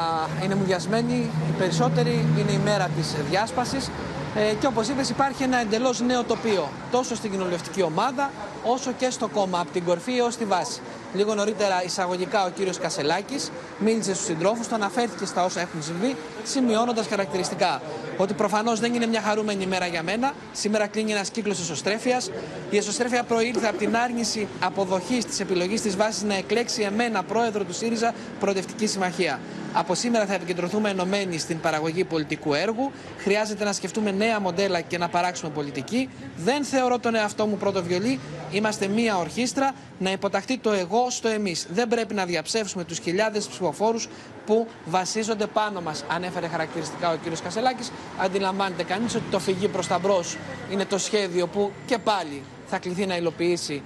είναι 0.44 0.56
μουδιασμένη, 0.56 1.14
οι 1.14 1.52
περισσότεροι 1.58 2.26
είναι 2.38 2.52
η 2.52 2.60
μέρα 2.64 2.88
της 2.88 3.16
διάσπασης. 3.30 3.90
Ε, 4.36 4.54
και 4.60 4.68
όπως 4.68 4.88
είπες 4.88 5.10
υπάρχει 5.10 5.44
ένα 5.44 5.58
εντελώς 5.58 6.02
νέο 6.02 6.24
τοπίο 6.24 6.70
τόσο 6.92 7.16
στην 7.16 7.32
κοινοβουλευτική 7.32 7.82
ομάδα 7.82 8.32
όσο 8.64 8.92
και 8.98 9.10
στο 9.10 9.28
κόμμα 9.28 9.60
από 9.60 9.72
την 9.72 9.84
κορφή 9.84 10.18
έως 10.18 10.36
τη 10.36 10.46
βάση. 10.46 10.82
Λίγο 11.14 11.36
νωρίτερα 11.36 11.84
εισαγωγικά 11.84 12.46
ο 12.46 12.50
κύριος 12.50 12.78
Κασελάκης 12.78 13.52
μίλησε 13.80 14.14
στους 14.14 14.26
συντρόφους 14.26 14.68
του, 14.68 14.76
αναφέρθηκε 14.76 15.26
στα 15.26 15.44
όσα 15.44 15.62
έχουν 15.62 15.84
συμβεί 15.84 16.16
σημειώνοντας 16.44 17.08
χαρακτηριστικά 17.08 17.82
ότι 18.18 18.34
προφανώς 18.34 18.80
δεν 18.80 18.94
είναι 18.94 19.06
μια 19.06 19.22
χαρούμενη 19.22 19.64
ημέρα 19.64 19.86
για 19.86 20.04
μένα. 20.04 20.34
Σήμερα 20.54 20.88
κλείνει 20.88 21.12
ένας 21.12 21.30
κύκλος 21.30 21.60
εσωστρέφειας. 21.60 22.30
Η 22.70 22.78
εσωστρέφεια 22.78 23.24
προήλθε 23.24 23.68
από 23.68 23.78
την 23.78 23.96
άρνηση 23.96 24.48
αποδοχής 24.60 25.26
της 25.26 25.40
επιλογής 25.40 25.82
της 25.82 25.96
βάσης 25.96 26.24
να 26.24 26.36
εκλέξει 26.36 26.82
εμένα 26.82 27.24
πρόεδρο 27.24 27.64
του 27.64 27.74
ΣΥΡΙΖΑ 27.74 28.14
Προοδευτική 28.40 28.88
Συμμαχία. 28.88 29.40
Από 29.74 29.96
σήμερα 29.96 30.26
θα 30.26 30.34
επικεντρωθούμε 30.34 30.90
ενωμένοι 30.90 31.38
στην 31.38 31.60
παραγωγή 31.60 32.04
πολιτικού 32.04 32.54
έργου. 32.54 32.92
Χρειάζεται 33.18 33.64
να 33.64 33.74
σκεφτούμε 33.74 34.12
νέα 34.12 34.40
μοντέλα 34.40 34.82
και 34.82 34.98
να 34.98 35.10
παράξουμε 35.10 35.52
πολιτική. 35.52 36.10
Δεν 36.38 36.64
θεωρώ 36.64 37.00
τον 37.00 37.16
εαυτό 37.16 37.46
μου 37.46 37.58
πρώτο 37.58 37.84
βιολί. 37.84 38.20
Είμαστε 38.52 38.88
μία 38.88 39.18
ορχήστρα. 39.18 39.72
Να 40.00 40.12
υποταχθεί 40.12 40.58
το 40.58 40.72
εγώ 40.72 41.10
στο 41.10 41.28
εμείς. 41.28 41.68
Δεν 41.72 41.88
πρέπει 41.88 42.14
να 42.14 42.26
διαψεύσουμε 42.26 42.84
τους 42.84 43.00
χιλιάδες 43.00 43.48
ψηφοφόρους 43.48 44.08
που 44.46 44.68
βασίζονται 44.86 45.48
πάνω 45.48 45.82
μας. 45.82 46.04
Ανέφερε 46.08 46.48
χαρακτηριστικά 46.48 47.12
ο 47.12 47.16
κ. 47.16 47.42
Κασελάκης. 47.44 47.92
Αντιλαμβάνεται 48.18 48.84
κανείς 48.84 49.16
ότι 49.16 49.26
το 49.32 49.40
φυγή 49.40 49.68
προς 49.68 49.88
τα 49.88 50.00
μπρος 50.00 50.38
είναι 50.72 50.86
το 50.86 50.98
σχέδιο 50.98 51.48
που 51.48 51.72
και 51.86 51.98
πάλι 51.98 52.42
θα 52.68 52.80
κληθεί 52.80 53.06
να 53.06 53.18
υλοποιήσει 53.18 53.82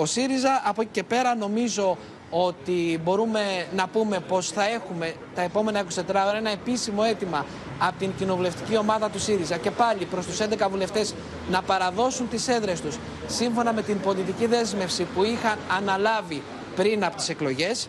ο 0.00 0.06
ΣΥΡΙΖΑ. 0.06 0.62
Από 0.64 0.80
εκεί 0.80 0.90
και 0.92 1.02
πέρα 1.02 1.34
νομίζω 1.34 1.98
ότι 2.30 3.00
μπορούμε 3.04 3.40
να 3.76 3.88
πούμε 3.88 4.20
πως 4.20 4.50
θα 4.50 4.68
έχουμε 4.68 5.14
τα 5.34 5.42
επόμενα 5.42 5.82
24 5.82 6.02
ώρα 6.08 6.36
ένα 6.36 6.50
επίσημο 6.50 7.02
αίτημα 7.08 7.44
από 7.78 7.98
την 7.98 8.10
κοινοβουλευτική 8.18 8.76
ομάδα 8.76 9.10
του 9.10 9.20
ΣΥΡΙΖΑ 9.20 9.56
και 9.56 9.70
πάλι 9.70 10.04
προς 10.04 10.26
τους 10.26 10.38
11 10.40 10.66
βουλευτές 10.70 11.14
να 11.50 11.62
παραδώσουν 11.62 12.28
τις 12.28 12.48
έδρες 12.48 12.80
τους 12.80 12.98
σύμφωνα 13.26 13.72
με 13.72 13.82
την 13.82 14.00
πολιτική 14.00 14.46
δέσμευση 14.46 15.06
που 15.14 15.24
είχαν 15.24 15.58
αναλάβει 15.76 16.42
πριν 16.76 17.04
από 17.04 17.16
τις 17.16 17.28
εκλογές. 17.28 17.88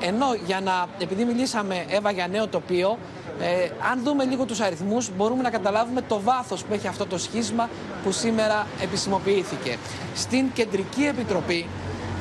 Ε, 0.00 0.06
ενώ 0.06 0.26
για 0.46 0.60
να, 0.60 0.86
επειδή 0.98 1.24
μιλήσαμε 1.24 1.84
Εύα 1.88 2.10
για 2.10 2.28
νέο 2.28 2.48
τοπίο, 2.48 2.98
ε, 3.40 3.70
αν 3.90 4.00
δούμε 4.04 4.24
λίγο 4.24 4.44
τους 4.44 4.60
αριθμούς 4.60 5.10
μπορούμε 5.16 5.42
να 5.42 5.50
καταλάβουμε 5.50 6.00
το 6.00 6.20
βάθος 6.20 6.64
που 6.64 6.74
έχει 6.74 6.86
αυτό 6.86 7.06
το 7.06 7.18
σχίσμα 7.18 7.68
που 8.04 8.12
σήμερα 8.12 8.66
επισημοποιήθηκε. 8.82 9.76
Στην 10.14 10.52
Κεντρική 10.52 11.04
Επιτροπή 11.04 11.66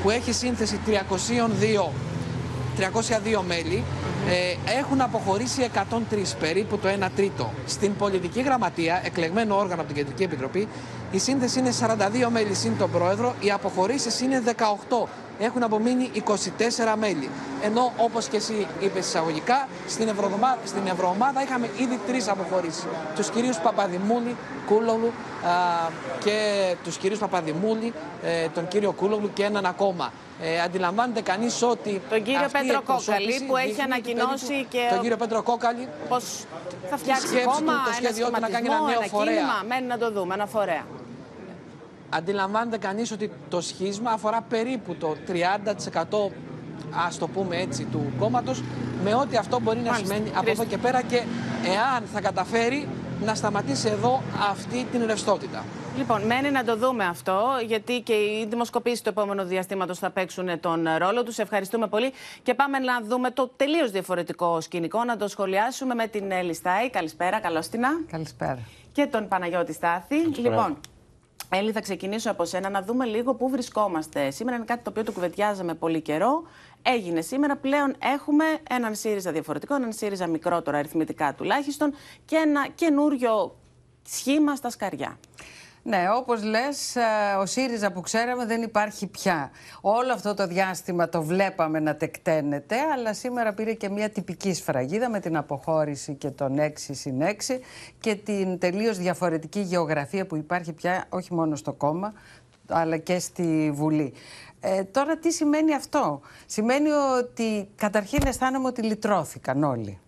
που 0.03 0.09
έχει 0.09 0.31
σύνθεση 0.31 0.79
302 0.85 1.89
302 2.77 3.41
μέλη, 3.47 3.83
ε, 4.29 4.71
έχουν 4.79 5.01
αποχωρήσει 5.01 5.61
103, 5.61 6.35
περίπου 6.39 6.77
το 6.77 6.87
1 6.87 7.09
τρίτο. 7.15 7.53
Στην 7.65 7.95
πολιτική 7.95 8.41
γραμματεία, 8.41 9.01
εκλεγμένο 9.05 9.55
όργανο 9.57 9.81
από 9.81 9.93
την 9.93 9.95
Κεντρική 9.95 10.23
Επιτροπή, 10.23 10.67
η 11.11 11.17
σύνθεση 11.17 11.59
είναι 11.59 11.71
42 11.71 12.29
μέλη 12.31 12.53
συν 12.53 12.77
τον 12.77 12.91
πρόεδρο, 12.91 13.35
οι 13.39 13.51
αποχωρήσεις 13.51 14.21
είναι 14.21 14.41
18. 14.45 15.07
Έχουν 15.45 15.63
απομείνει 15.63 16.11
24 16.25 16.95
μέλη. 16.99 17.29
Ενώ, 17.61 17.93
όπως 17.97 18.27
και 18.27 18.37
εσύ 18.37 18.67
είπες 18.79 19.05
εισαγωγικά, 19.07 19.67
στην, 19.87 20.07
Ευρωομάδα, 20.07 20.57
στην 20.65 20.87
Ευρωομάδα 20.87 21.41
είχαμε 21.43 21.69
ήδη 21.77 21.99
τρεις 22.07 22.27
αποχωρήσεις. 22.27 22.85
Τους 23.15 23.29
κυρίους 23.29 23.57
Παπαδημούλη, 23.57 24.35
Κούλογλου 24.67 25.07
α, 25.07 25.49
και 26.23 26.37
τους 26.83 26.97
κυρίους 26.97 27.19
Παπαδημούλη, 27.19 27.93
ε, 28.23 28.47
τον 28.49 28.67
κύριο 28.67 28.91
Κούλογλου 28.91 29.33
και 29.33 29.43
έναν 29.43 29.65
ακόμα. 29.65 30.11
Ε, 30.41 30.61
αντιλαμβάνεται 30.61 31.21
κανείς 31.21 31.61
ότι. 31.61 32.01
Τον 32.09 32.23
κύριο 32.23 32.39
αυτή 32.45 32.57
η 32.57 32.67
Πέτρο 32.67 32.81
Κόκαλη 32.81 33.23
εκπροσώπηση 33.23 33.45
που 33.45 33.57
έχει 33.57 33.67
δείχνει 33.67 33.83
ανακοινώσει 33.83 34.45
περίπου- 34.47 34.69
και. 34.69 34.87
Τον 34.89 35.01
κύριο 35.01 35.17
Πέτρο 35.17 35.43
Κόκαλη. 35.43 35.87
Πώ 36.09 36.19
θα 36.89 36.97
φτιάξει 36.97 37.27
σκέψη 37.27 37.45
κόμμα, 37.45 37.57
του, 37.59 37.65
το 37.65 37.71
ένα 37.85 37.93
σχέδιό 37.93 38.25
του 38.25 38.31
να 38.31 38.39
κάνει 38.39 38.55
ένα 38.55 38.75
σχηματισμό, 38.75 38.87
νέο 38.87 38.99
ένα 38.99 39.07
φορέα. 39.07 39.33
κίνημα. 39.33 39.57
Μένει 39.67 39.87
να 39.87 39.97
το 39.97 40.11
δούμε, 40.11 40.33
ένα 40.33 40.45
φορέα. 40.45 40.83
Αντιλαμβάνεται 42.17 42.77
κανείς 42.77 43.11
ότι 43.11 43.31
το 43.49 43.61
σχίσμα 43.61 44.11
αφορά 44.11 44.41
περίπου 44.41 44.95
το 44.95 45.15
30% 45.27 46.31
ας 47.07 47.17
το 47.17 47.27
πούμε 47.27 47.57
έτσι 47.57 47.83
του 47.85 48.13
κόμματος 48.19 48.63
με 49.03 49.15
ό,τι 49.15 49.37
αυτό 49.37 49.59
μπορεί 49.59 49.79
να 49.79 49.91
Μάλιστα. 49.91 50.05
σημαίνει 50.13 50.29
από 50.29 50.49
εδώ 50.49 50.61
Χρήστο. 50.61 50.65
και 50.65 50.77
πέρα 50.77 51.01
και 51.01 51.15
εάν 51.65 52.03
θα 52.13 52.21
καταφέρει 52.21 52.87
να 53.25 53.35
σταματήσει 53.35 53.87
εδώ 53.87 54.21
αυτή 54.51 54.87
την 54.91 55.05
ρευστότητα. 55.05 55.63
Λοιπόν, 55.97 56.21
μένει 56.21 56.51
να 56.51 56.63
το 56.63 56.77
δούμε 56.77 57.05
αυτό, 57.05 57.43
γιατί 57.67 58.01
και 58.01 58.13
οι 58.13 58.45
δημοσκοπήσεις 58.49 59.01
του 59.01 59.09
επόμενου 59.09 59.43
διαστήματος 59.43 59.99
θα 59.99 60.09
παίξουν 60.09 60.59
τον 60.59 60.87
ρόλο 60.97 61.23
τους. 61.23 61.37
Ευχαριστούμε 61.37 61.87
πολύ. 61.87 62.11
Και 62.43 62.53
πάμε 62.53 62.79
να 62.79 63.01
δούμε 63.03 63.31
το 63.31 63.51
τελείως 63.55 63.91
διαφορετικό 63.91 64.61
σκηνικό, 64.61 65.03
να 65.03 65.17
το 65.17 65.27
σχολιάσουμε 65.27 65.93
με 65.95 66.07
την 66.07 66.31
Έλλη 66.31 66.53
Στάη. 66.53 66.89
Καλησπέρα, 66.89 67.39
καλώς 67.39 67.67
την. 67.67 67.81
Καλησπέρα. 68.11 68.59
Και 68.91 69.05
τον 69.05 69.27
Παναγιώτη 69.27 69.73
Στάθη. 69.73 70.15
Λοιπόν, 70.15 70.77
Έλλη, 71.53 71.71
θα 71.71 71.81
ξεκινήσω 71.81 72.31
από 72.31 72.45
σένα 72.45 72.69
να 72.69 72.81
δούμε 72.81 73.05
λίγο 73.05 73.35
πού 73.35 73.49
βρισκόμαστε. 73.49 74.31
Σήμερα 74.31 74.55
είναι 74.55 74.65
κάτι 74.65 74.83
το 74.83 74.89
οποίο 74.89 75.03
το 75.03 75.11
κουβεντιάζαμε 75.11 75.73
πολύ 75.73 76.01
καιρό. 76.01 76.43
Έγινε 76.81 77.21
σήμερα. 77.21 77.57
Πλέον 77.57 77.95
έχουμε 77.99 78.43
έναν 78.69 78.95
ΣΥΡΙΖΑ 78.95 79.31
διαφορετικό, 79.31 79.75
έναν 79.75 79.93
ΣΥΡΙΖΑ 79.93 80.27
μικρότερο 80.27 80.77
αριθμητικά 80.77 81.33
τουλάχιστον 81.33 81.93
και 82.25 82.35
ένα 82.35 82.67
καινούριο 82.75 83.55
σχήμα 84.07 84.55
στα 84.55 84.69
σκαριά. 84.69 85.17
Ναι, 85.85 86.05
όπως 86.17 86.43
λες, 86.43 86.95
ε, 86.95 87.01
ο 87.39 87.45
ΣΥΡΙΖΑ 87.45 87.91
που 87.91 88.01
ξέραμε 88.01 88.45
δεν 88.45 88.61
υπάρχει 88.61 89.07
πια. 89.07 89.51
Όλο 89.81 90.13
αυτό 90.13 90.33
το 90.33 90.47
διάστημα 90.47 91.09
το 91.09 91.23
βλέπαμε 91.23 91.79
να 91.79 91.95
τεκταίνεται, 91.95 92.75
αλλά 92.93 93.13
σήμερα 93.13 93.53
πήρε 93.53 93.73
και 93.73 93.89
μια 93.89 94.09
τυπική 94.09 94.53
σφραγίδα 94.53 95.09
με 95.09 95.19
την 95.19 95.37
αποχώρηση 95.37 96.13
και 96.13 96.29
τον 96.29 96.59
6 96.59 96.71
συν 96.91 97.21
6 97.21 97.59
και 97.99 98.15
την 98.15 98.59
τελείως 98.59 98.97
διαφορετική 98.97 99.59
γεωγραφία 99.59 100.25
που 100.25 100.35
υπάρχει 100.35 100.73
πια 100.73 101.05
όχι 101.09 101.33
μόνο 101.33 101.55
στο 101.55 101.73
κόμμα, 101.73 102.13
αλλά 102.69 102.97
και 102.97 103.19
στη 103.19 103.71
Βουλή. 103.73 104.13
Ε, 104.59 104.83
τώρα 104.83 105.17
τι 105.17 105.31
σημαίνει 105.31 105.73
αυτό; 105.75 106.21
Σημαίνει 106.45 106.89
ότι 106.89 107.69
καταρχήν 107.75 108.27
αισθάνομαι 108.27 108.67
ότι 108.67 108.81
λυτρώθηκαν 108.81 109.63
όλοι. 109.63 109.99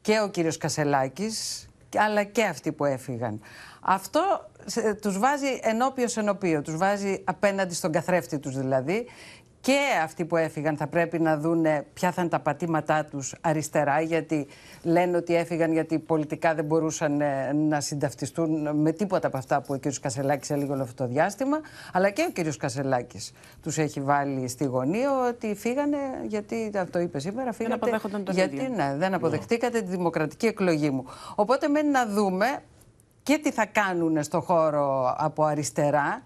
Και 0.00 0.20
ο 0.20 0.28
κύριος 0.28 0.56
Κασελάκης, 0.56 1.66
αλλά 1.96 2.22
και 2.24 2.44
αυτοί 2.44 2.72
που 2.72 2.84
έφυγαν. 2.84 3.40
Αυτό 3.86 4.50
σε- 4.53 4.53
τους 5.00 5.18
βάζει 5.18 5.58
ενώπιος 5.62 6.16
ενωπίο, 6.16 6.62
τους 6.62 6.76
βάζει 6.76 7.22
απέναντι 7.24 7.74
στον 7.74 7.92
καθρέφτη 7.92 8.38
τους 8.38 8.56
δηλαδή. 8.56 9.06
Και 9.64 9.78
αυτοί 10.02 10.24
που 10.24 10.36
έφυγαν 10.36 10.76
θα 10.76 10.86
πρέπει 10.86 11.20
να 11.20 11.38
δούνε 11.38 11.86
ποια 11.92 12.12
θα 12.12 12.20
είναι 12.20 12.30
τα 12.30 12.40
πατήματά 12.40 13.04
τους 13.04 13.34
αριστερά, 13.40 14.00
γιατί 14.00 14.46
λένε 14.82 15.16
ότι 15.16 15.34
έφυγαν 15.34 15.72
γιατί 15.72 15.98
πολιτικά 15.98 16.54
δεν 16.54 16.64
μπορούσαν 16.64 17.20
ε, 17.20 17.52
να 17.52 17.80
συνταυτιστούν 17.80 18.76
με 18.76 18.92
τίποτα 18.92 19.26
από 19.26 19.36
αυτά 19.36 19.60
που 19.62 19.74
ο 19.74 19.78
κ. 19.78 19.92
Κασελάκης 20.00 20.50
έλεγε 20.50 20.72
όλο 20.72 20.82
αυτό 20.82 21.04
το 21.04 21.12
διάστημα. 21.12 21.60
Αλλά 21.92 22.10
και 22.10 22.26
ο 22.28 22.42
κ. 22.42 22.56
Κασελάκης 22.56 23.32
τους 23.62 23.78
έχει 23.78 24.00
βάλει 24.00 24.48
στη 24.48 24.64
γωνία 24.64 25.26
ότι 25.28 25.54
φύγανε, 25.54 25.98
γιατί 26.26 26.70
αυτό 26.76 26.98
είπε 26.98 27.18
σήμερα, 27.18 27.52
φύγατε 27.52 27.74
αποδέχονταν 27.74 28.24
τον 28.24 28.34
γιατί 28.34 28.56
ίδιο. 28.56 28.68
ναι, 28.68 28.94
δεν 28.96 29.14
αποδεχτήκατε 29.14 29.80
τη 29.80 29.90
δημοκρατική 29.90 30.46
εκλογή 30.46 30.90
μου. 30.90 31.04
Οπότε 31.34 31.68
μένει 31.68 31.90
να 31.90 32.06
δούμε 32.06 32.46
και 33.24 33.38
τι 33.38 33.50
θα 33.50 33.66
κάνουν 33.66 34.22
στο 34.22 34.40
χώρο 34.40 35.14
από 35.18 35.44
αριστερά 35.44 36.22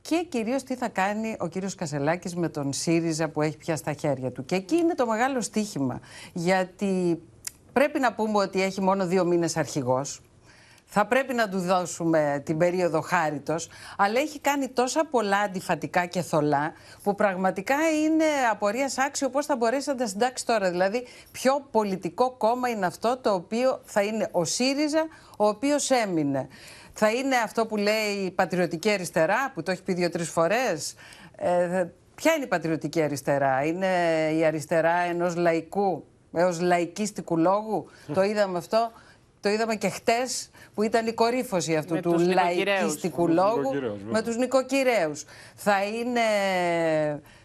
και 0.00 0.26
κυρίως 0.28 0.62
τι 0.62 0.74
θα 0.74 0.88
κάνει 0.88 1.36
ο 1.38 1.46
κύριος 1.46 1.74
Κασελάκης 1.74 2.36
με 2.36 2.48
τον 2.48 2.72
ΣΥΡΙΖΑ 2.72 3.28
που 3.28 3.42
έχει 3.42 3.56
πια 3.56 3.76
στα 3.76 3.92
χέρια 3.92 4.32
του. 4.32 4.44
Και 4.44 4.54
εκεί 4.54 4.76
είναι 4.76 4.94
το 4.94 5.06
μεγάλο 5.06 5.40
στίχημα. 5.40 6.00
Γιατί 6.32 7.22
πρέπει 7.72 7.98
να 7.98 8.12
πούμε 8.12 8.38
ότι 8.38 8.62
έχει 8.62 8.80
μόνο 8.80 9.06
δύο 9.06 9.24
μήνες 9.24 9.56
αρχηγός. 9.56 10.20
Θα 10.94 11.06
πρέπει 11.06 11.34
να 11.34 11.48
του 11.48 11.58
δώσουμε 11.58 12.42
την 12.44 12.58
περίοδο 12.58 13.00
χάριτος, 13.00 13.68
αλλά 13.96 14.20
έχει 14.20 14.40
κάνει 14.40 14.68
τόσα 14.68 15.04
πολλά 15.10 15.38
αντιφατικά 15.38 16.06
και 16.06 16.22
θολά, 16.22 16.72
που 17.02 17.14
πραγματικά 17.14 17.74
είναι 18.04 18.24
απορίας 18.50 18.98
άξιο 18.98 19.30
πώς 19.30 19.46
θα 19.46 19.56
μπορέσει 19.56 19.88
να 19.88 19.94
τα 19.94 20.06
συντάξει 20.06 20.46
τώρα. 20.46 20.70
Δηλαδή, 20.70 21.06
ποιο 21.32 21.66
πολιτικό 21.70 22.30
κόμμα 22.30 22.68
είναι 22.68 22.86
αυτό 22.86 23.16
το 23.16 23.34
οποίο 23.34 23.80
θα 23.84 24.02
είναι 24.02 24.28
ο 24.30 24.44
ΣΥΡΙΖΑ, 24.44 25.06
ο 25.38 25.46
οποίος 25.46 25.90
έμεινε. 25.90 26.48
Θα 26.92 27.10
είναι 27.10 27.36
αυτό 27.36 27.66
που 27.66 27.76
λέει 27.76 28.12
η 28.24 28.30
πατριωτική 28.30 28.90
αριστερά, 28.90 29.50
που 29.54 29.62
το 29.62 29.70
έχει 29.70 29.82
πει 29.82 29.92
δύο-τρεις 29.92 30.28
φορές; 30.30 30.94
Ε, 31.36 31.84
ποια 32.14 32.34
είναι 32.34 32.44
η 32.44 32.48
πατριωτική 32.48 33.02
αριστερά, 33.02 33.64
είναι 33.64 33.86
η 34.36 34.44
αριστερά 34.44 34.96
ενός 34.96 35.36
λαϊκού, 35.36 36.04
έως 36.32 36.60
λαϊκίστικου 36.60 37.36
λόγου; 37.36 37.86
το 38.14 38.22
είδαμε 38.22 38.58
αυτό. 38.58 38.92
Το 39.42 39.48
είδαμε 39.48 39.74
και 39.74 39.88
χτες 39.88 40.50
που 40.74 40.82
ήταν 40.82 41.06
η 41.06 41.12
κορύφωση 41.12 41.76
αυτού 41.76 41.94
Με 41.94 42.00
του 42.00 42.10
τους 42.12 42.26
νοικοκυρέους. 42.26 42.78
λαϊκιστικού 42.80 43.22
Με 43.22 43.26
τους 43.28 43.36
λόγου 43.36 43.56
νοικοκυρέους, 43.58 43.96
βέβαια. 43.98 44.12
με 44.12 44.22
τους 44.22 44.36
νοικοκυρέους. 44.36 45.24
Θα 45.54 45.84
είναι 45.84 46.20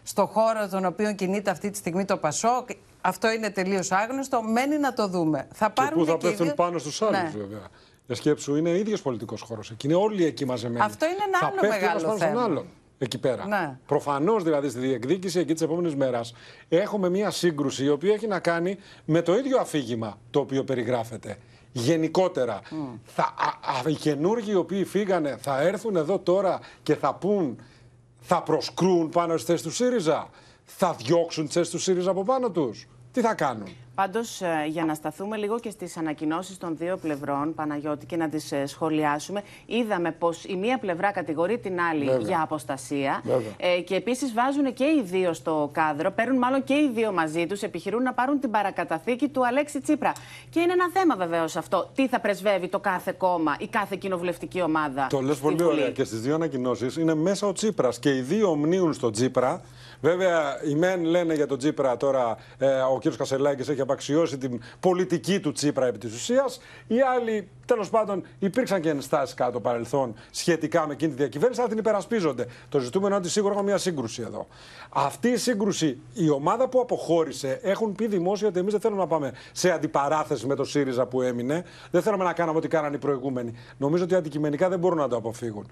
στο 0.02 0.26
χώρο 0.26 0.68
τον 0.68 0.84
οποίο 0.84 1.12
κινείται 1.14 1.50
αυτή 1.50 1.70
τη 1.70 1.76
στιγμή 1.76 2.04
το 2.04 2.16
Πασόκ. 2.16 2.68
Αυτό 3.00 3.30
είναι 3.30 3.50
τελείως 3.50 3.92
άγνωστο. 3.92 4.42
Μένει 4.42 4.78
να 4.78 4.92
το 4.92 5.08
δούμε. 5.08 5.48
Θα 5.54 5.66
Και 5.66 5.72
πάρουν 5.74 5.98
πού 5.98 6.04
θα 6.04 6.16
και 6.16 6.26
οι 6.26 6.28
πέφτουν 6.28 6.46
δύο- 6.46 6.54
πάνω 6.54 6.78
στους 6.78 7.02
άλλους, 7.02 7.18
Ναι. 7.18 7.30
βέβαια. 7.36 7.66
Για 8.06 8.14
σκέψου, 8.16 8.56
είναι 8.56 8.70
ίδιος 8.70 9.02
πολιτικός 9.02 9.40
χώρος. 9.40 9.70
Εκεί 9.70 9.86
είναι 9.86 9.96
όλοι 9.96 10.24
εκεί 10.24 10.44
μαζεμένοι. 10.44 10.84
Αυτό 10.84 11.06
είναι 11.06 11.16
ένα 11.26 11.38
θα 11.38 11.46
άλλο 11.46 11.54
πέφτει 11.60 11.68
μεγάλο 11.78 11.90
ένας 11.90 12.02
πάνω 12.02 12.16
θέμα. 12.18 12.30
Στον 12.40 12.42
άλλον, 12.50 12.66
εκεί 12.98 13.18
πέρα. 13.18 13.46
Ναι. 13.46 13.78
Προφανώς 13.86 14.42
δηλαδή 14.42 14.68
στη 14.68 14.78
διεκδίκηση 14.78 15.38
εκεί 15.38 15.52
της 15.52 15.62
επόμενης 15.62 15.94
μέρας 15.94 16.34
έχουμε 16.68 17.08
μία 17.08 17.30
σύγκρουση 17.30 17.84
η 17.84 17.88
οποία 17.88 18.14
έχει 18.14 18.26
να 18.26 18.38
κάνει 18.38 18.78
με 19.04 19.22
το 19.22 19.34
ίδιο 19.36 19.58
αφήγημα 19.58 20.18
το 20.30 20.40
οποίο 20.40 20.64
περιγράφεται. 20.64 21.36
Γενικότερα, 21.78 22.60
θα, 23.04 23.22
α, 23.22 23.78
α, 23.78 23.88
οι 23.90 23.94
καινούργοι 23.94 24.50
οι 24.50 24.54
οποίοι 24.54 24.84
φύγανε 24.84 25.36
θα 25.40 25.60
έρθουν 25.60 25.96
εδώ 25.96 26.18
τώρα 26.18 26.60
και 26.82 26.94
θα 26.94 27.14
πούν, 27.14 27.58
θα 28.20 28.42
προσκρούν 28.42 29.08
πάνω 29.08 29.32
στις 29.32 29.44
θέσεις 29.44 29.62
του 29.62 29.72
ΣΥΡΙΖΑ, 29.72 30.28
θα 30.64 30.92
διώξουν 30.92 31.44
τις 31.44 31.54
θέσεις 31.54 31.72
του 31.72 31.78
ΣΥΡΙΖΑ 31.78 32.10
από 32.10 32.24
πάνω 32.24 32.50
τους; 32.50 32.86
Τι 33.12 33.20
θα 33.20 33.34
κάνουν; 33.34 33.68
Πάντως, 33.98 34.40
για 34.68 34.84
να 34.84 34.94
σταθούμε 34.94 35.36
λίγο 35.36 35.58
και 35.58 35.70
στις 35.70 35.96
ανακοινώσεις 35.96 36.58
των 36.58 36.76
δύο 36.76 36.96
πλευρών, 36.96 37.54
Παναγιώτη, 37.54 38.06
και 38.06 38.16
να 38.16 38.28
τις 38.28 38.52
σχολιάσουμε, 38.64 39.42
είδαμε 39.66 40.12
πως 40.12 40.44
η 40.44 40.56
μία 40.56 40.78
πλευρά 40.78 41.12
κατηγορεί 41.12 41.58
την 41.58 41.80
άλλη 41.80 42.04
Βέβαια. 42.04 42.20
για 42.28 42.40
αποστασία. 42.42 43.20
Βέβαια. 43.24 43.52
Ε, 43.56 43.80
και 43.80 43.94
επίσης 43.94 44.32
βάζουν 44.32 44.74
και 44.74 44.84
οι 44.84 45.02
δύο 45.04 45.32
στο 45.32 45.70
κάδρο, 45.72 46.10
παίρνουν 46.10 46.38
μάλλον 46.38 46.64
και 46.64 46.74
οι 46.74 46.90
δύο 46.94 47.12
μαζί 47.12 47.46
τους, 47.46 47.62
επιχειρούν 47.62 48.02
να 48.02 48.12
πάρουν 48.12 48.40
την 48.40 48.50
παρακαταθήκη 48.50 49.28
του 49.28 49.46
Αλέξη 49.46 49.80
Τσίπρα. 49.80 50.12
Και 50.50 50.60
είναι 50.60 50.72
ένα 50.72 50.90
θέμα 50.92 51.16
βεβαίως 51.16 51.56
αυτό. 51.56 51.90
Τι 51.94 52.08
θα 52.08 52.20
πρεσβεύει 52.20 52.68
το 52.68 52.78
κάθε 52.78 53.14
κόμμα 53.18 53.56
ή 53.58 53.66
κάθε 53.66 53.96
κοινοβουλευτική 53.96 54.62
ομάδα. 54.62 55.06
Το 55.10 55.20
λες 55.20 55.34
στη 55.34 55.44
πολύ 55.44 55.56
Βουλή. 55.56 55.70
ωραία 55.70 55.90
και 55.90 56.04
στις 56.04 56.20
δύο 56.20 56.34
ανακοινώσεις 56.34 56.96
είναι 56.96 57.14
μέσα 57.14 57.46
ο 57.46 57.52
Τσίπρας 57.52 57.98
και 57.98 58.16
οι 58.16 58.20
δύο 58.20 58.50
ομνίουν 58.50 58.92
στον 58.92 59.12
Τσίπρα. 59.12 59.60
Βέβαια, 60.00 60.64
οι 60.64 60.74
μεν 60.74 61.04
λένε 61.04 61.34
για 61.34 61.46
τον 61.46 61.58
Τσίπρα 61.58 61.96
τώρα, 61.96 62.36
ε, 62.58 62.66
ο 62.66 62.98
κ. 62.98 63.16
Κασελάκης 63.16 63.68
έχει 63.68 63.80
επαξιώσει 63.88 64.38
την 64.38 64.60
πολιτική 64.80 65.40
του 65.40 65.52
Τσίπρα 65.52 65.86
επί 65.86 65.98
της 65.98 66.14
ουσίας. 66.14 66.60
Οι 66.86 67.00
άλλοι, 67.00 67.48
τέλος 67.66 67.90
πάντων, 67.90 68.22
υπήρξαν 68.38 68.80
και 68.80 68.88
ενστάσεις 68.88 69.34
κάτω 69.34 69.52
το 69.52 69.60
παρελθόν 69.60 70.14
σχετικά 70.30 70.86
με 70.86 70.92
εκείνη 70.92 71.10
τη 71.10 71.16
διακυβέρνηση, 71.16 71.60
αλλά 71.60 71.68
την 71.70 71.78
υπερασπίζονται. 71.78 72.46
Το 72.68 72.78
ζητούμενο 72.78 73.08
είναι 73.14 73.24
ότι 73.24 73.30
σίγουρα 73.32 73.52
έχουμε 73.52 73.68
μια 73.68 73.78
σύγκρουση 73.78 74.22
εδώ. 74.22 74.46
Αυτή 74.88 75.28
η 75.28 75.36
σύγκρουση, 75.36 76.00
η 76.14 76.30
ομάδα 76.30 76.68
που 76.68 76.80
αποχώρησε, 76.80 77.58
έχουν 77.62 77.92
πει 77.94 78.06
δημόσια 78.06 78.48
ότι 78.48 78.58
εμείς 78.58 78.72
δεν 78.72 78.80
θέλουμε 78.80 79.00
να 79.00 79.06
πάμε 79.06 79.32
σε 79.52 79.70
αντιπαράθεση 79.70 80.46
με 80.46 80.54
το 80.54 80.64
ΣΥΡΙΖΑ 80.64 81.06
που 81.06 81.22
έμεινε. 81.22 81.64
Δεν 81.90 82.02
θέλουμε 82.02 82.24
να 82.24 82.32
κάνουμε 82.32 82.58
ό,τι 82.58 82.68
κάνανε 82.68 82.96
οι 82.96 82.98
προηγούμενοι. 82.98 83.52
Νομίζω 83.76 84.04
ότι 84.04 84.14
αντικειμενικά 84.14 84.68
δεν 84.68 84.78
μπορούν 84.78 84.98
να 84.98 85.08
το 85.08 85.16
αποφύγουν. 85.16 85.70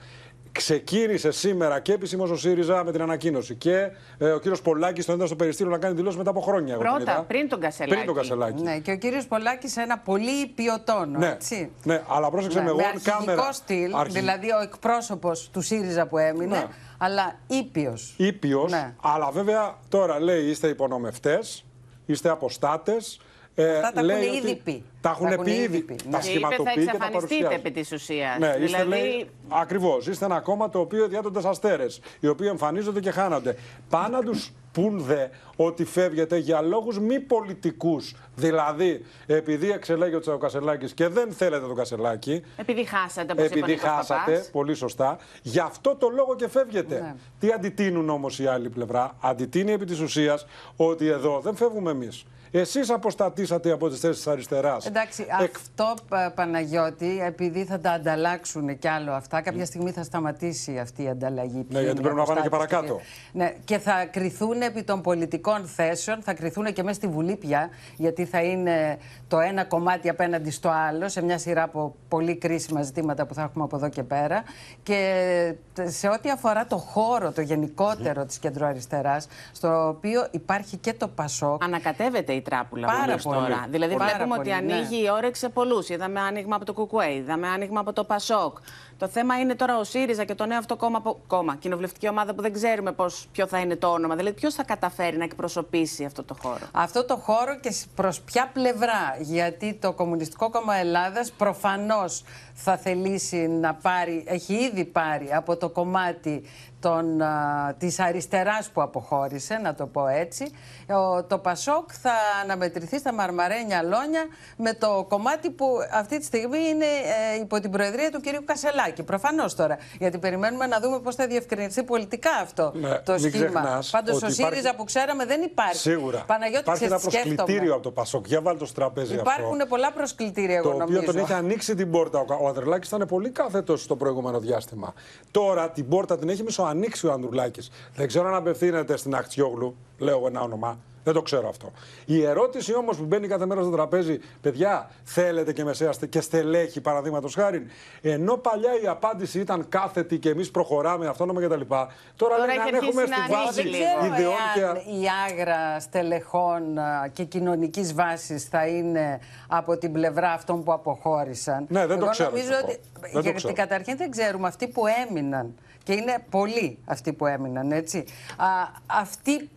Ξεκίνησε 0.53 1.31
σήμερα 1.31 1.81
και 1.81 1.93
επισήμω 1.93 2.25
ο 2.25 2.37
ΣΥΡΙΖΑ 2.37 2.85
με 2.85 2.93
την 2.93 3.03
ανακοίνωση. 3.03 3.55
Και 3.55 3.91
ε, 4.19 4.31
ο 4.31 4.39
κύριος 4.39 4.63
Πολάκης 4.63 5.05
τον 5.07 5.15
είδα 5.15 5.27
στο 5.27 5.37
περιστήριο 5.37 5.73
να 5.73 5.79
κάνει 5.79 5.95
δηλώσεις 5.95 6.19
μετά 6.19 6.31
από 6.31 6.41
χρόνια. 6.41 6.75
εγώ 6.75 6.83
την 6.83 6.93
Πρώτα, 6.95 7.13
είδα. 7.13 7.23
πριν 7.23 7.49
τον 7.49 7.61
Κασελάκη. 7.61 8.06
Πριν 8.13 8.29
τον 8.29 8.39
Κασελάκη. 8.39 8.63
Ναι, 8.63 8.79
και 8.79 8.91
ο 8.93 8.97
κύριος 8.97 9.27
Πολάκης 9.27 9.77
ένα 9.77 9.99
πολύ 9.99 10.47
ποιοτόνο. 10.47 11.19
Ναι, 11.19 11.27
έτσι. 11.29 11.71
ναι, 11.85 12.03
αλλά 12.09 12.31
πρόσεξε 12.31 12.59
με 12.63 12.73
με 12.75 12.83
one 12.83 12.85
αρχηγικό 12.95 13.43
camera. 13.49 13.53
στυλ, 13.53 13.95
Αρχι- 13.95 14.13
δηλαδή 14.15 14.51
ο 14.51 14.61
εκπρόσωπος 14.63 15.51
του 15.53 15.61
ΣΥΡΙΖΑ 15.61 16.07
που 16.07 16.19
έμεινε, 16.19 16.57
Ναι. 16.57 16.65
αλλά 16.99 17.39
ήπιος. 17.47 18.15
Ήπιος, 18.17 18.71
Ναι. 18.73 18.95
αλλά 19.03 19.31
βέβαια 19.31 19.75
τώρα 19.89 20.21
λέει 20.21 20.45
είστε 20.45 20.69
υπονομευτές, 20.69 21.65
είστε 22.07 22.29
αποστάτες. 22.31 23.21
Ε, 23.59 23.77
Αυτά 23.77 23.93
τα 23.93 24.03
λέει 24.03 24.17
έχουν 24.17 24.29
ότι 24.37 24.37
ήδη 24.47 24.57
πει. 24.65 24.85
Τα 25.01 25.11
έχουν 25.11 25.27
Τα 25.27 25.33
έχουν 25.33 25.45
πει 25.45 25.51
ήδη 25.51 25.63
ήδη. 25.63 25.81
πει. 25.81 25.95
Τα 25.95 26.03
Ναι. 26.05 26.09
Και 26.09 26.09
είπε 26.09 26.17
θα 26.17 26.23
σχηματοποιεί 26.23 26.75
και 26.75 26.75
τα 26.75 26.81
εξαφανιστείτε 26.97 27.43
παρουσιάζει. 27.45 27.55
επί 27.55 27.71
της 27.71 27.93
ουσίας. 27.93 28.39
Ναι, 28.39 28.47
είστε, 28.47 28.65
δηλαδή, 28.65 28.89
λέει, 28.89 29.31
ακριβώς. 29.49 30.07
Είστε 30.07 30.25
ένα 30.25 30.41
κόμμα 30.41 30.69
το 30.71 30.79
οποίο 30.81 31.09
διάτονται 31.09 31.49
αστέρες, 31.49 32.01
οι 32.21 32.27
οποίοι 32.29 32.47
εμφανίζονται 32.51 33.01
και 33.01 33.11
χάνονται. 33.11 33.57
Πάνε 33.91 34.17
να 34.17 34.23
τους 34.23 34.53
πούν 34.77 35.01
δε 35.01 35.27
ότι 35.57 35.85
φεύγετε 35.85 36.37
για 36.37 36.61
λόγους 36.61 36.99
μη 36.99 37.21
πολιτικούς. 37.21 38.15
Δηλαδή, 38.35 39.05
επειδή 39.27 39.71
εξελέγεται 39.71 40.31
ο 40.31 40.39
Κασελάκης 40.39 40.95
και 40.95 41.09
δεν 41.09 41.33
θέλετε 41.33 41.67
τον 41.67 41.75
Κασελάκη, 41.77 42.43
επειδή 42.57 42.85
χάσατε, 42.85 43.33
όπως 43.33 43.45
είπε 43.45 43.55
ο 43.55 43.59
επειδή 43.59 43.73
Νίκος 43.73 43.89
χάσατε, 43.89 44.31
Παπάς. 44.31 44.51
πολύ 44.51 44.75
σωστά, 44.75 45.19
γι' 45.43 45.59
αυτό 45.59 45.97
το 45.97 46.09
λόγο 46.09 46.37
και 46.37 46.49
φεύγετε. 46.49 47.01
Ναι. 47.01 47.15
Τι 47.39 47.53
αντιτείνουν 47.53 48.09
όμως 48.09 48.39
η 48.39 48.47
άλλη 48.47 48.69
πλευρά; 48.71 49.17
Αντιτείνει 49.21 49.73
επί 49.73 49.85
της 49.85 50.01
ουσίας 50.01 50.47
ότι 50.77 51.07
εδώ 51.07 51.41
δεν 51.41 51.57
φεύγουμε 51.57 51.91
εμείς. 51.91 52.25
Εσείς 52.51 52.91
αποστατήσατε 52.91 53.71
από 53.73 53.89
τις 53.89 53.99
θέσεις 54.01 54.17
της 54.17 54.27
αριστεράς. 54.27 54.87
Εντάξει, 54.87 55.27
αυτό 55.41 55.95
Πα- 56.09 56.31
Παναγιώτη, 56.35 57.21
επειδή 57.25 57.65
θα 57.65 57.81
τα 57.81 57.91
ανταλλάξουν 57.91 58.79
κι 58.79 58.89
άλλο 58.89 59.13
αυτά, 59.13 59.41
κάποια 59.41 59.65
στιγμή 59.65 59.91
θα 59.91 60.03
σταματήσει 60.03 60.79
αυτή 60.79 61.03
η 61.03 61.09
ανταλλαγή. 61.09 61.53
ποιοι 61.53 61.67
Ναι, 61.71 61.79
γιατί 61.81 61.91
είναι 61.91 62.01
πρέπει 62.01 62.17
να 62.17 62.25
πάνε 62.25 62.41
και 62.41 62.47
αποστάτες 62.47 62.71
παρακάτω. 62.77 62.95
ποιοι- 62.95 63.07
Ναι, 63.33 63.55
και 63.65 63.79
θα 63.79 64.05
κρυθούν 64.05 64.61
επί 64.63 64.83
των 64.83 65.01
πολιτικών 65.01 65.67
θέσεων, 65.67 66.23
θα 66.23 66.35
κρυθούν 66.35 66.73
και 66.73 66.83
μέσα 66.83 66.95
στη 66.95 67.07
Βουλή 67.07 67.37
πια, 67.37 67.69
γιατί 67.97 68.25
θα 68.25 68.43
είναι 68.43 68.99
το 69.29 69.39
ένα 69.41 69.65
κομμάτι 69.65 70.09
απέναντι 70.09 70.51
στο 70.51 70.69
άλλο, 70.89 71.09
σε 71.09 71.23
μια 71.23 71.39
σειρά 71.39 71.63
από 71.63 71.95
πολύ 72.09 72.37
κρίσιμα 72.37 72.83
ζητήματα 72.83 73.27
που 73.27 73.35
θα 73.35 73.43
έχουμε 73.43 73.65
από 73.65 73.77
εδώ 73.77 73.89
και 73.89 74.03
πέρα. 74.03 74.43
Και 74.83 75.55
σε 75.85 76.09
ό,τι 76.09 76.31
αφορά 76.31 76.67
το 76.67 76.77
χώρο, 76.77 77.33
το 77.33 77.41
γενικότερο 77.41 78.25
της 78.25 78.39
κεντροαριστεράς, 78.39 79.27
στο 79.53 79.89
οποίο 79.89 80.27
υπάρχει 80.31 80.77
και 80.77 80.93
το 80.93 81.09
Πασόκ. 81.09 81.65
Ανακατεύεται 81.65 82.33
η 82.37 82.41
τράπουλα 82.41 82.87
Πάρα 82.87 83.05
βουλής 83.05 83.23
πολύ. 83.23 83.37
τώρα. 83.37 83.67
Δηλαδή 83.69 83.97
Πάρα 83.97 84.11
βλέπουμε 84.11 84.37
πολύ, 84.37 84.53
ότι 84.53 84.65
ναι. 84.65 84.75
ανοίγει 84.75 85.03
η 85.05 85.11
όρεξη 85.11 85.41
σε 85.41 85.49
πολλούς. 85.49 85.89
Είδαμε 85.89 86.21
άνοιγμα 86.21 86.57
από 86.57 86.65
το 86.65 86.73
ΚΚΕ, 86.73 87.13
είδαμε 87.15 87.49
άνοιγμα 87.49 87.81
από 87.81 87.93
το 87.93 88.05
ΠΑΣΟΚ. 88.05 88.57
Το 88.99 89.09
θέμα 89.09 89.39
είναι 89.41 89.55
τώρα 89.55 89.79
ο 89.79 89.85
ΣΥΡΙΖΑ 89.85 90.25
και 90.25 90.35
το 90.35 90.47
νέο 90.47 90.59
αυτό 90.59 90.77
κόμμα, 90.77 91.01
που- 91.01 91.21
κόμμα 91.27 91.57
κοινοβουλευτική 91.57 92.09
ομάδα 92.09 92.35
που 92.35 92.43
δεν 92.43 92.53
ξέρουμε 92.53 92.93
πώς, 92.93 93.29
ποιο 93.33 93.47
θα 93.47 93.59
είναι 93.59 93.77
το 93.77 93.87
όνομα. 93.89 94.15
Δηλαδή 94.17 94.35
ποιος 94.35 94.55
θα 94.55 94.65
καταφέρει 94.65 95.17
να 95.17 95.25
εκπροσωπήσει 95.25 96.05
αυτό 96.05 96.23
το 96.25 96.37
χώρο; 96.43 96.67
Αυτό 96.73 97.05
το 97.05 97.17
χώρο 97.17 97.59
και 97.61 97.75
προς 97.95 98.21
ποια 98.21 98.51
πλευρά; 98.53 99.17
Γιατί 99.21 99.75
το 99.75 99.93
Κομμουνιστικό 99.93 100.51
Κόμμα 100.51 100.75
Ελλάδας 100.75 101.31
προφανώς 101.33 102.25
θα 102.55 102.77
θελήσει 102.77 103.37
να 103.49 103.75
πάρει, 103.75 104.25
έχει 104.27 104.55
ήδη 104.55 104.85
πάρει 104.85 105.33
από 105.35 105.57
το 105.57 105.69
κομμάτι 105.69 106.43
των, 106.81 107.21
α, 107.23 107.75
της 107.79 107.99
αριστεράς 107.99 108.71
που 108.71 108.83
αποχώρησε, 108.83 109.55
να 109.55 109.75
το 109.75 109.87
πω 109.87 110.07
έτσι. 110.07 110.51
Ο, 110.89 111.25
το 111.25 111.39
Πασόκ 111.39 111.91
θα 112.03 112.13
αναμετρηθεί 112.43 112.99
στα 112.99 113.13
μαρμαρένια 113.13 113.83
λόνια 113.83 114.27
με 114.57 114.73
το 114.75 115.05
κομμάτι 115.09 115.51
που 115.51 115.67
αυτή 115.93 116.19
τη 116.19 116.25
στιγμή 116.25 116.59
είναι 116.59 116.85
ε, 116.85 117.41
υπό 117.41 117.61
την 117.61 117.71
προεδρία 117.71 118.11
του 118.11 118.21
κυρίου 118.21 118.45
Κασελάκη. 118.45 118.86
Προφανώς 118.93 119.55
τώρα, 119.55 119.79
γιατί 119.99 120.19
περιμένουμε 120.19 120.67
να 120.67 120.81
δούμε 120.81 121.01
πώς 121.01 121.15
θα 121.15 121.27
διευκρινιστεί 121.27 121.83
πολιτικά 121.83 122.31
αυτό 122.43 122.73
Ναι, 122.75 122.99
το 122.99 123.13
μην 123.13 123.21
σχήμα. 123.21 123.45
ξεχνάς 123.45 123.91
Πάντως 123.91 124.15
ότι 124.17 124.25
ο 124.25 124.29
υπάρχει- 124.29 124.53
ΣΥΡΙΖΑ 124.55 124.75
που 124.75 124.85
ξέραμε 124.85 125.25
δεν 125.27 125.43
υπάρχει. 125.43 125.77
Σίγουρα. 125.77 126.25
Παναγιώτης, 126.27 126.61
Υπάρχει 126.67 126.85
ένα 126.85 126.97
ξέρεις 126.97 127.13
τι 127.15 127.19
σκέφτομαι. 127.19 127.35
προσκλητήριο 127.37 127.75
από 127.75 127.83
το 127.83 127.91
Πασόκ. 127.91 128.27
Για 128.27 128.41
βάλτε 128.41 128.59
το 128.59 128.65
στο 128.67 128.75
τραπέζι 128.75 129.15
Υπάρχουν 129.15 129.55
αυτό. 129.55 129.67
πολλά 129.67 129.93
προσκλητήρια, 129.93 130.63
Το 130.63 130.69
εγώ 130.69 130.77
οποίο 130.83 130.87
νομίζω. 130.95 131.13
τον 131.13 131.17
έχει 131.23 131.33
ανοίξει 131.33 131.75
την 131.75 131.91
πόρτα. 131.91 132.19
Ο, 132.19 132.25
ο 132.45 132.49
Ανδρουλάκης 132.49 132.89
ήταν 132.89 133.07
πολύ 133.09 133.31
κάθετος 133.31 133.83
στο 133.83 133.97
προηγούμενο 133.97 134.39
διάστημα. 134.41 134.95
Τώρα 135.31 135.71
την 135.71 135.89
πόρτα 135.89 136.19
την 136.19 136.29
έχει 136.29 136.43
μισοανοίξει 136.43 137.07
ο 137.07 137.13
Ανδρουλάκης. 137.13 137.71
Δεν 137.95 138.07
ξέρω 138.07 138.29
αν 138.29 138.35
απευθύνεται 138.35 138.97
στην 138.97 139.15
Αχτιόγλου, 139.15 139.77
λέω 139.99 140.17
εγώ 140.17 140.27
ένα 140.27 140.41
όνομα. 140.41 140.79
Δεν 141.07 141.15
το 141.15 141.23
ξέρω 141.23 141.49
αυτό. 141.49 141.73
Η 142.05 142.23
ερώτηση 142.25 142.75
όμως 142.75 142.97
που 142.97 143.05
μπαίνει 143.05 143.29
κάθε 143.29 143.47
μέρα 143.47 143.61
στο 143.63 143.71
τραπέζι, 143.71 144.19
παιδιά, 144.41 144.91
θέλετε 145.05 145.53
και 145.53 145.65
μεσαία 145.65 145.93
στε- 145.93 146.09
και 146.09 146.21
στελέχη, 146.21 146.81
παραδείγματος 146.81 147.35
χάρη. 147.35 147.67
Ενώ 148.03 148.37
παλιά 148.37 148.71
η 148.83 148.87
απάντηση 148.87 149.41
ήταν 149.41 149.69
κάθετη 149.69 150.19
και 150.19 150.29
εμείς 150.31 150.51
προχωράμε 150.51 151.07
αυτόνομα 151.07 151.41
κτλ. 151.41 151.61
Τώρα, 151.61 151.89
Τώρα 152.17 152.37
λένε 152.39 152.53
έχει 152.53 152.61
αν 152.61 152.67
αρχίσει 152.67 152.87
έχουμε 152.87 153.03
να 153.03 153.17
στη 153.17 153.21
ανοίγει 153.21 153.45
βάση 153.47 153.61
λίγο. 153.63 154.15
ιδεών 154.15 154.35
και. 154.55 154.63
αν 154.65 154.77
η 154.77 155.05
άγρα 155.29 155.81
στελεχών 155.81 156.79
α, 156.79 157.09
και 157.13 157.25
κοινωνικής 157.25 157.95
βάσης 157.95 158.45
θα 158.45 158.67
είναι 158.67 159.21
από 159.49 159.77
την 159.79 159.93
πλευρά 159.93 160.31
αυτών 160.33 160.65
που 160.65 160.73
αποχώρησαν. 160.73 161.67
Ναι, 161.69 161.87
δεν 161.87 161.99
το 161.99 162.03
Εγώ 162.05 162.11
ξέρω 162.13 162.31
Νομίζω 162.31 162.53
αυτό. 162.55 162.67
ότι, 162.67 162.81
Δεν 163.01 163.13
το 163.13 163.21
γιατί 163.21 163.37
ξέρω. 163.37 163.53
καταρχήν 163.55 163.97
δεν 163.97 164.11
ξέρουμε 164.11 164.49
αυτοί 164.49 164.69
που 164.69 164.83
έμειναν. 165.09 165.55
Και 165.83 165.93
είναι 165.93 166.17
πολλοί 166.31 166.79
αυτοί 166.85 167.13
που 167.13 167.27
έμειναν, 167.27 167.73
έτσι. 167.73 167.99
Α, 168.37 168.47
αυτοί 168.87 169.49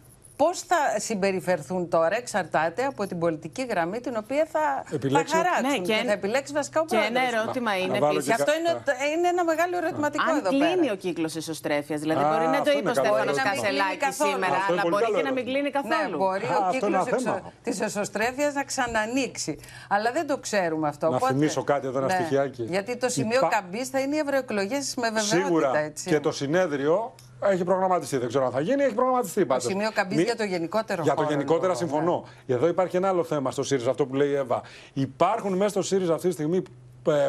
πώς 0.44 0.60
θα 0.72 0.76
συμπεριφερθούν 1.08 1.90
τώρα 1.90 2.16
εξαρτάται 2.24 2.82
από 2.92 3.08
την 3.08 3.20
πολιτική 3.20 3.64
γραμμή 3.70 4.00
την 4.00 4.16
οποία 4.24 4.46
θα, 4.54 4.64
Επιλέξει 4.98 5.34
θα 5.36 5.40
ο- 5.40 5.44
χαράξουν 5.44 5.70
Ναι, 5.82 5.88
και, 5.88 5.94
και- 5.94 6.06
θα 6.06 6.12
επιλέξει 6.12 6.54
βασικά 6.54 6.80
ο 6.82 6.86
και 6.86 6.96
πρόεδρος. 6.96 7.18
ένα 7.22 7.22
ερώτημα 7.40 7.72
Να- 7.72 7.78
είναι 7.78 7.94
να 7.94 8.00
βάλω 8.00 8.14
επίσης. 8.20 8.28
Και 8.36 8.42
αυτό 8.42 8.52
κα- 8.52 8.58
είναι, 8.60 8.72
είναι 9.16 9.28
ένα 9.36 9.44
μεγάλο 9.52 9.74
ερωτηματικό 9.82 10.30
Αν 10.32 10.38
εδώ 10.38 10.50
κλείνει 10.50 10.76
πέρα. 10.86 10.92
ο 10.92 10.96
κύκλος 11.06 11.36
εσωστρέφεια. 11.36 11.98
Δηλαδή, 12.04 12.24
Α, 12.24 12.28
μπορεί 12.30 12.46
να 12.46 12.52
το 12.52 12.58
αυτό 12.58 12.70
είπε 12.72 12.80
είναι 12.80 12.90
ο 12.90 12.94
καλό 12.94 13.08
Στέφανος 13.08 13.38
ερώτημα. 13.38 13.44
Μπορεί 13.44 13.62
να 13.62 13.62
μην 13.62 13.62
κλείνει 13.62 13.78
Κασελάκη 13.80 13.98
καθόλου. 14.08 14.32
σήμερα, 14.34 14.56
Αυτό 14.60 14.72
είναι 14.74 14.82
αλλά 14.82 14.82
πολύ 14.86 14.94
μπορεί 14.96 15.06
καλό 15.08 15.18
και 15.20 15.26
να 15.30 15.34
μην 15.38 15.44
ερώτημα. 15.46 15.70
κλείνει 15.70 15.70
καθόλου. 15.78 16.12
Ναι, 16.14 16.22
μπορεί 16.24 16.46
Α, 16.46 16.56
ο 16.58 16.64
αυτό 16.64 16.72
κύκλος 16.74 17.06
είναι 17.08 17.16
ένα 17.26 17.34
θέμα. 17.38 17.52
της 17.66 17.78
εσωστρέφεια 17.88 18.48
να 18.60 18.64
ξανανοίξει. 18.72 19.54
Αλλά 19.96 20.10
δεν 20.18 20.26
το 20.32 20.36
ξέρουμε 20.46 20.88
αυτό. 20.94 21.06
Να 21.16 21.20
θυμίσω 21.30 21.62
κάτι 21.72 21.86
εδώ, 21.90 21.98
ένα 22.04 22.10
στοιχειάκι. 22.18 22.64
Γιατί 22.76 22.92
το 23.04 23.08
σημείο 23.18 23.40
Υπά- 23.44 23.52
καμπής 23.56 23.86
θα 23.94 24.00
είναι 24.04 24.16
οι 24.18 24.22
ευρωεκλογές 24.26 24.86
με 25.02 25.08
βεβαιότητα. 25.18 25.44
Σίγουρα. 25.46 25.70
Έτσι. 25.88 26.04
Και 26.12 26.20
το 26.28 26.32
συνέδριο 26.42 26.96
έχει 27.40 27.64
προγραμματιστεί. 27.64 28.18
Δεν 28.18 28.28
ξέρω 28.28 28.46
αν 28.46 28.52
θα 28.52 28.60
γίνει, 28.62 28.84
έχει 28.84 28.94
προγραμματιστεί 28.94 29.46
πάντως. 29.46 29.64
σημείο 29.64 29.90
καμπής 29.94 30.18
Μη- 30.18 30.24
για 30.24 30.36
το 30.36 30.44
γενικότερο 30.44 31.04
Για 31.04 31.14
το 31.14 31.22
χώρο, 31.22 31.34
γενικότερα 31.34 31.74
λοιπόν, 31.74 31.88
συμφωνώ. 31.90 32.24
Εδώ 32.48 32.68
υπάρχει 32.68 32.96
ένα 32.98 33.08
άλλο 33.08 33.24
θέμα 33.24 33.52
στο 33.52 33.64
ΣΥΡΙΖΑ, 33.64 33.90
αυτό 33.90 34.06
που 34.06 34.16
λέει 34.16 34.30
η 34.30 34.34
Εύα. 34.36 34.62
Υπάρχουν 34.94 35.54
μέσα 35.54 35.70
στο 35.70 35.82
ΣΥΡΙΖΑ 35.82 36.14
αυτή 36.14 36.28
τη 36.28 36.34
στιγμή 36.34 36.62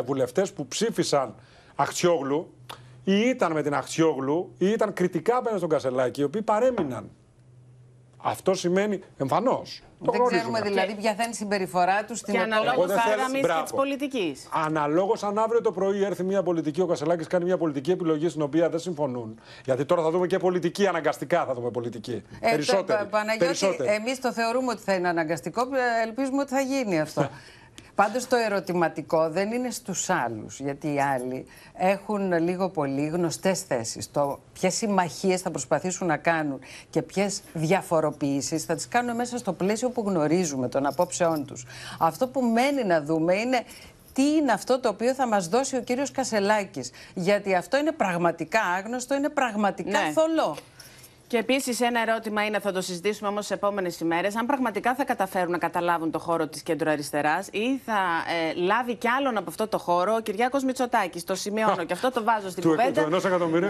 βουλευτές 0.04 0.52
που 0.52 0.66
ψήφισαν 0.66 1.34
Αχτσιόγλου 1.74 2.52
ή 3.04 3.18
ήταν 3.20 3.52
με 3.52 3.62
την 3.62 3.74
Αχτσιόγλου 3.74 4.54
ή 4.58 4.68
ήταν 4.70 4.92
κριτικά 4.92 5.36
απέναντι 5.36 5.56
στον 5.58 5.68
Κασελάκη, 5.70 6.20
οι 6.20 6.24
οποίοι 6.24 6.42
παρέμειναν. 6.42 7.10
Αυτό 8.16 8.54
σημαίνει 8.54 9.00
εμφανώς. 9.16 9.82
Δεν 10.02 10.24
ξέρουμε 10.26 10.60
δηλαδή 10.60 10.94
ποια 10.94 11.14
θα 11.14 11.22
είναι 11.22 11.32
η 11.32 11.34
συμπεριφορά 11.36 12.04
τους 12.04 12.18
στην 12.18 12.34
Και 12.34 12.40
επόμενη- 12.40 12.60
αναλόγως 12.60 12.86
δεν 12.86 12.96
θα 12.96 13.02
θέλω- 13.02 13.16
γραμμή 13.16 13.34
και 13.40 13.46
μπράβο. 13.46 13.64
τη 13.64 13.72
πολιτικής. 13.74 14.48
Αναλόγως, 14.52 15.22
αν 15.22 15.38
αύριο 15.38 15.60
το 15.60 15.72
πρωί 15.72 16.04
έρθει 16.04 16.22
μια 16.22 16.42
πολιτική, 16.42 16.80
ο 16.80 16.86
Κασελάκης 16.86 17.26
κάνει 17.26 17.44
μια 17.44 17.56
πολιτική 17.58 17.90
επιλογή 17.90 18.28
στην 18.28 18.42
οποία 18.42 18.68
δεν 18.68 18.78
συμφωνούν. 18.78 19.40
Γιατί 19.64 19.84
τώρα 19.84 20.02
θα 20.02 20.10
δούμε 20.10 20.26
και 20.26 20.38
πολιτική, 20.38 20.86
αναγκαστικά 20.86 21.44
θα 21.44 21.54
δούμε 21.54 21.70
πολιτική. 21.70 22.22
Ε, 22.40 22.50
Περισσότεροι. 22.50 22.98
το- 22.98 23.06
Παναγιώτη, 23.10 23.38
Περισσότεροι. 23.44 23.88
εμείς 23.92 24.20
το 24.20 24.32
θεωρούμε 24.32 24.72
ότι 24.72 24.82
θα 24.82 24.94
είναι 24.94 25.08
αναγκαστικό, 25.08 25.60
ε, 25.62 26.02
ελπίζουμε 26.06 26.40
ότι 26.42 26.52
θα 26.52 26.60
γίνει 26.60 27.00
αυτό. 27.00 27.28
Πάντως 27.94 28.26
το 28.26 28.36
ερωτηματικό 28.36 29.30
δεν 29.30 29.52
είναι 29.52 29.70
στους 29.70 30.10
άλλους, 30.10 30.60
γιατί 30.60 30.92
οι 30.94 31.00
άλλοι 31.00 31.46
έχουν 31.74 32.32
λίγο 32.32 32.68
πολύ 32.68 33.06
γνωστές 33.06 33.60
θέσεις. 33.60 34.10
Το 34.10 34.40
ποιες 34.52 34.74
συμμαχίες 34.74 35.40
θα 35.40 35.50
προσπαθήσουν 35.50 36.06
να 36.06 36.16
κάνουν 36.16 36.60
και 36.90 37.02
ποιες 37.02 37.40
διαφοροποιήσεις 37.52 38.64
θα 38.64 38.74
τις 38.74 38.88
κάνουν 38.88 39.16
μέσα 39.16 39.38
στο 39.38 39.52
πλαίσιο 39.52 39.90
που 39.90 40.04
γνωρίζουμε 40.06 40.68
των 40.68 40.86
απόψεών 40.86 41.46
τους. 41.46 41.64
Αυτό 41.98 42.26
που 42.28 42.40
μένει 42.40 42.84
να 42.84 43.02
δούμε 43.02 43.34
είναι 43.34 43.62
τι 44.12 44.22
είναι 44.22 44.52
αυτό 44.52 44.80
το 44.80 44.88
οποίο 44.88 45.14
θα 45.14 45.26
μας 45.26 45.48
δώσει 45.48 45.76
ο 45.76 45.80
κύριος 45.80 46.10
Κασελάκης. 46.10 46.90
Γιατί 47.14 47.54
αυτό 47.54 47.76
είναι 47.76 47.92
πραγματικά 47.92 48.60
άγνωστο, 48.60 49.14
είναι 49.14 49.28
πραγματικά 49.28 50.00
Ναι. 50.00 50.12
θολό. 50.12 50.56
Και 51.30 51.36
επίσης 51.38 51.80
ένα 51.80 52.00
ερώτημα 52.00 52.44
είναι, 52.44 52.58
θα 52.58 52.72
το 52.72 52.80
συζητήσουμε 52.80 53.28
όμως 53.28 53.46
τι 53.46 53.54
επόμενες 53.54 54.00
ημέρες, 54.00 54.36
αν 54.36 54.46
πραγματικά 54.46 54.94
θα 54.94 55.04
καταφέρουν 55.04 55.50
να 55.50 55.58
καταλάβουν 55.58 56.10
το 56.10 56.18
χώρο 56.18 56.46
της 56.46 56.62
κεντροαριστεράς 56.62 57.48
ή 57.50 57.80
θα 57.84 57.98
ε, 58.48 58.54
λάβει 58.54 58.94
κι 58.94 59.08
άλλον 59.08 59.36
από 59.36 59.50
αυτό 59.50 59.68
το 59.68 59.78
χώρο 59.78 60.14
ο 60.14 60.20
Κυριάκος 60.20 60.64
Μητσοτάκης. 60.64 61.24
Το 61.24 61.34
σημειώνω 61.34 61.84
και 61.84 61.92
αυτό 61.92 62.10
το 62.10 62.24
βάζω 62.24 62.50
στην 62.50 62.62
κουβέντα. 62.62 63.08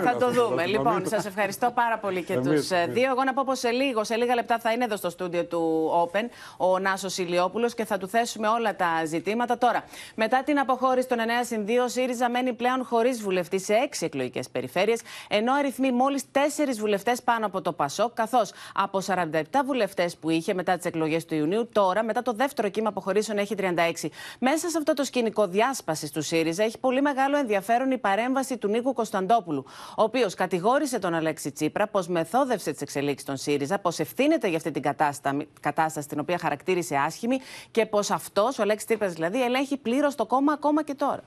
Θα 0.03 0.17
το 0.17 0.31
δούμε. 0.31 0.67
Λοιπόν, 0.67 1.07
σας 1.07 1.27
ευχαριστώ 1.27 1.71
πάρα 1.75 1.99
πολύ 1.99 2.23
και 2.23 2.39
τους 2.39 2.69
δύο. 2.69 3.11
Εγώ 3.11 3.25
να 3.25 3.33
πω 3.33 3.43
πως 3.47 3.59
σε 3.59 3.71
λίγο, 3.71 4.05
σε 4.05 4.17
λίγα 4.17 4.35
λεπτά 4.35 4.59
θα 4.59 4.73
είναι 4.73 4.85
εδώ 4.85 4.97
στο 4.97 5.11
στούντιο 5.11 5.45
του 5.45 5.91
Open 6.05 6.25
ο 6.57 6.79
Νάσος 6.79 7.19
Ηλιόπουλος 7.19 7.75
και 7.75 7.85
θα 7.85 7.99
του 7.99 8.09
θέσουμε 8.09 8.49
όλα 8.49 8.77
τα 8.77 9.05
ζητήματα. 9.05 9.59
Τώρα, 9.59 9.85
μετά 10.15 10.43
την 10.43 10.59
αποχώρηση 10.59 11.09
των 11.09 11.19
9 11.19 11.23
συν 11.43 11.65
2, 11.67 11.71
ο 11.85 11.89
ΣΥΡΙΖΑ 11.89 12.31
μένει 12.31 12.53
πλέον 12.53 12.85
χωρίς 12.85 13.23
βουλευτή 13.23 13.61
σε 13.61 13.75
6 13.91 14.07
εκλογικές 14.07 14.49
περιφέρειες, 14.51 15.01
ενώ 15.29 15.55
αριθμεί 15.55 15.93
μόλις 15.93 16.25
4 16.33 16.39
βουλευτές 16.79 17.23
πάνω 17.23 17.49
από 17.51 17.63
το 17.63 17.73
Πασόκ, 17.73 18.15
καθώς 18.15 18.53
από 18.75 19.01
47 19.07 19.43
βουλευτές 19.65 20.17
που 20.17 20.31
είχε 20.31 20.55
μετά 20.55 20.77
τις 20.77 20.85
εκλογές 20.85 21.25
του 21.25 21.35
Ιουνίου, 21.35 21.69
τώρα 21.73 22.05
μετά 22.05 22.23
το 22.23 22.33
δεύτερο 22.33 22.69
κύμα 22.69 22.89
αποχωρήσεων 22.89 23.39
έχει 23.39 23.55
36. 23.59 24.09
Μέσα 24.39 24.69
σε 24.69 24.79
αυτό 24.79 24.95
το 24.95 25.05
σκηνικό 25.05 25.47
διάσπασης 25.47 26.11
του 26.11 26.23
ΣΥΡΙΖΑ 26.23 26.63
έχει 26.63 26.79
πολύ 26.79 27.03
μεγάλο 27.03 27.37
ενδιαφέρον 27.37 27.91
η 27.91 27.99
παρέμβαση 27.99 28.59
του 28.59 28.69
Νίκου 28.69 28.93
Κωνσταντόπουλου, 28.93 29.65
ο 29.97 30.03
οποίος 30.03 30.35
κατηγόρησε 30.35 30.99
τον 30.99 31.15
Αλέξη 31.15 31.53
Τσίπρα 31.53 31.87
πως 31.87 32.09
μεθόδευσε 32.09 32.71
τις 32.71 32.81
εξελίξεις 32.81 33.27
των 33.27 33.37
ΣΥΡΙΖΑ, 33.37 33.79
πως 33.79 33.99
ευθύνεται 33.99 34.49
για 34.49 34.57
αυτή 34.57 34.71
την 34.71 34.83
κατάσταση 35.61 36.09
την 36.09 36.21
οποία 36.21 36.39
χαρακτήρισε 36.39 36.97
άσχημη 36.97 37.39
και 37.71 37.87
πως 37.87 38.11
αυτός, 38.11 38.59
ο 38.59 38.63
Αλέξης 38.63 38.87
Τσίπρας 38.87 39.13
δηλαδή, 39.13 39.43
ελέγχει 39.43 39.77
πλήρως 39.77 40.15
το 40.15 40.27
κόμμα 40.27 40.53
ακόμα 40.53 40.83
και 40.83 40.95
τώρα. 40.95 41.23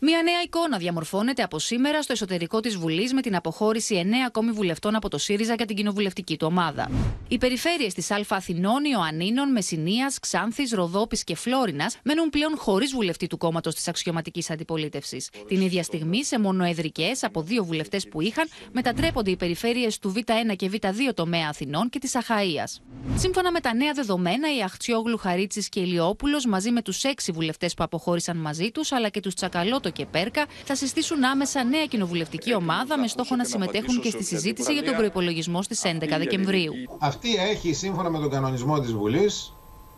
Μια 0.00 0.22
νέα 0.22 0.42
εικόνα 0.44 0.78
διαμορφώνεται 0.78 1.42
από 1.42 1.58
σήμερα 1.58 2.02
στο 2.02 2.12
εσωτερικό 2.12 2.60
της 2.60 2.76
Βουλής 2.76 3.12
με 3.12 3.20
την 3.20 3.36
αποχώρηση 3.36 4.02
9 4.04 4.12
ακόμη 4.26 4.50
βουλευτών 4.50 4.94
από 4.94 5.08
το 5.08 5.18
ΣΥΡΙΖΑ 5.18 5.54
για 5.54 5.66
την 5.66 5.76
κοινοβουλευτική 5.76 6.36
του 6.36 6.46
ομάδα. 6.50 6.90
Οι 7.28 7.38
περιφέρειες 7.38 7.94
της 7.94 8.10
Α 8.10 8.20
Αθηνών, 8.28 8.84
Ιωαννίνων, 8.84 9.52
Μεσηνία, 9.52 10.12
Ξάνθης, 10.20 10.72
Ροδόπης 10.72 11.24
και 11.24 11.36
Φλόρινας 11.36 11.98
μένουν 12.02 12.30
πλέον 12.30 12.56
χωρίς 12.56 12.92
βουλευτή 12.92 13.26
του 13.26 13.36
κόμματος 13.36 13.74
της 13.74 13.88
αξιωματικής 13.88 14.50
αντιπολίτευσης. 14.50 15.30
Την 15.46 15.60
ίδια 15.60 15.82
στιγμή, 15.82 16.24
σε 16.24 16.38
μονοεδρικές 16.38 17.24
από 17.24 17.42
δύο 17.42 17.64
βουλευτές 17.64 18.08
που 18.08 18.20
είχαν, 18.20 18.48
μετατρέπονται 18.72 19.30
οι 19.30 19.36
περιφέρειες 19.36 19.98
του 19.98 20.12
Β1 20.16 20.56
και 20.56 20.70
Β2 20.72 21.14
τομέα 21.14 21.48
Αθηνών 21.48 21.88
και 21.88 21.98
της 21.98 22.14
Αχαία. 22.14 22.68
Σύμφωνα 23.14 23.52
με 23.52 23.60
τα 23.60 23.74
νέα 23.74 23.92
δεδομένα, 23.92 24.56
η 24.56 24.62
Αχτσιόγλου 24.62 25.16
Χαρίτσης 25.16 25.68
και 25.68 25.80
Ηλιόπουλος 25.80 26.46
μαζί 26.46 26.70
με 26.70 26.82
τους 26.82 27.04
έξι 27.04 27.32
βουλευτές 27.32 27.74
που 27.74 27.84
αποχώρησαν 27.84 28.36
μαζί 28.36 28.70
τους, 28.70 28.92
αλλά 28.92 29.08
και 29.08 29.20
τους 29.20 29.34
Τσακαλώτο 29.34 29.85
και 29.90 30.06
Πέρκα 30.06 30.46
θα 30.64 30.74
συστήσουν 30.74 31.24
άμεσα 31.24 31.64
νέα 31.64 31.86
κοινοβουλευτική 31.86 32.54
ομάδα 32.54 32.98
με 32.98 33.06
στόχο 33.08 33.36
να 33.36 33.44
συμμετέχουν 33.44 34.00
και 34.00 34.10
στη 34.10 34.24
συζήτηση 34.24 34.72
για 34.72 34.82
τον 34.82 34.96
προπολογισμό 34.96 35.62
στις 35.62 35.82
11 35.84 35.98
Δεκεμβρίου. 36.18 36.72
Αυτή 36.98 37.34
έχει, 37.36 37.72
σύμφωνα 37.72 38.10
με 38.10 38.18
τον 38.18 38.30
κανονισμό 38.30 38.80
της 38.80 38.92
Βουλής, 38.92 39.54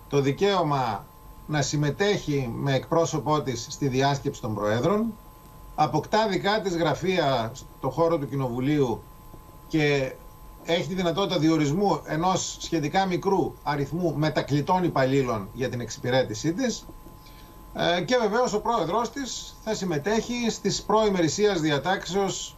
το 0.08 0.20
δικαίωμα 0.20 1.06
να 1.46 1.62
συμμετέχει 1.62 2.50
με 2.54 2.74
εκπρόσωπό 2.74 3.42
της 3.42 3.66
στη 3.70 3.88
διάσκεψη 3.88 4.40
των 4.40 4.54
Προέδρων, 4.54 5.12
αποκτά 5.74 6.28
δικά 6.28 6.60
της 6.60 6.76
γραφεία 6.76 7.52
στο 7.54 7.90
χώρο 7.90 8.18
του 8.18 8.28
Κοινοβουλίου 8.28 9.02
και 9.68 10.12
έχει 10.64 10.88
τη 10.88 10.94
δυνατότητα 10.94 11.38
διορισμού 11.38 12.00
ενός 12.04 12.56
σχετικά 12.60 13.06
μικρού 13.06 13.54
αριθμού 13.62 14.14
μετακλητών 14.16 14.84
υπαλλήλων 14.84 15.48
για 15.52 15.68
την 15.68 15.80
εξυπηρέτησή 15.80 16.52
της 16.52 16.86
ε, 17.74 18.00
και 18.00 18.16
βεβαίως 18.16 18.52
ο 18.52 18.60
πρόεδρος 18.60 19.10
της 19.10 19.56
θα 19.64 19.74
συμμετέχει 19.74 20.50
στις 20.50 20.82
προημερησίας 20.82 21.60
διατάξεως 21.60 22.56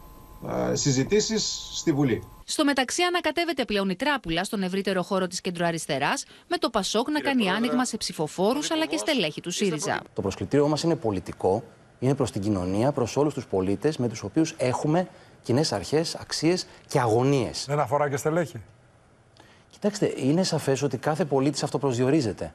ε, 0.71 0.75
συζητήσεις 0.75 1.69
στη 1.73 1.93
Βουλή. 1.93 2.23
Στο 2.45 2.65
μεταξύ, 2.65 3.03
ανακατεύεται 3.03 3.65
πλέον 3.65 3.89
η 3.89 3.97
τράπουλα 3.97 4.45
στον 4.45 4.63
ευρύτερο 4.63 5.03
χώρο 5.03 5.27
της 5.27 5.41
κεντροαριστεράς, 5.41 6.25
με 6.49 6.57
το 6.57 6.71
Πασόκ 6.71 7.11
να 7.11 7.21
κάνει 7.21 7.43
Πρόεδρε, 7.43 7.57
άνοιγμα 7.57 7.85
σε 7.85 7.97
ψηφοφόρους 7.97 8.71
αλλά 8.71 8.87
και 8.87 8.97
στελέχη 8.97 9.41
του 9.41 9.51
ΣΥΡΙΖΑ. 9.51 10.01
Το 10.15 10.23
προσκλητήριό 10.23 10.69
μας 10.69 10.83
είναι 10.83 10.97
πολιτικό, 10.97 11.63
είναι 11.99 12.15
προς 12.15 12.31
την 12.31 12.41
κοινωνία, 12.41 12.93
προς 12.93 13.17
όλους 13.17 13.35
τους 13.35 13.47
πολίτες 13.47 13.97
με 13.97 14.09
τους 14.09 14.23
οποίους 14.23 14.55
έχουμε 14.57 15.09
κοινές 15.43 15.73
αρχές, 15.73 16.15
αξίες 16.15 16.67
και 16.87 17.01
αγωνίες. 17.01 17.65
Δεν 17.69 17.81
αφορά 17.81 18.09
και 18.09 18.17
στελέχη. 18.17 18.63
Κοιτάξτε, 19.71 20.13
είναι 20.17 20.43
σαφές 20.43 20.83
ότι 20.83 20.97
κάθε 20.97 21.25
πολίτης 21.25 21.63
αυτοπροσδιορίζεται 21.63 22.55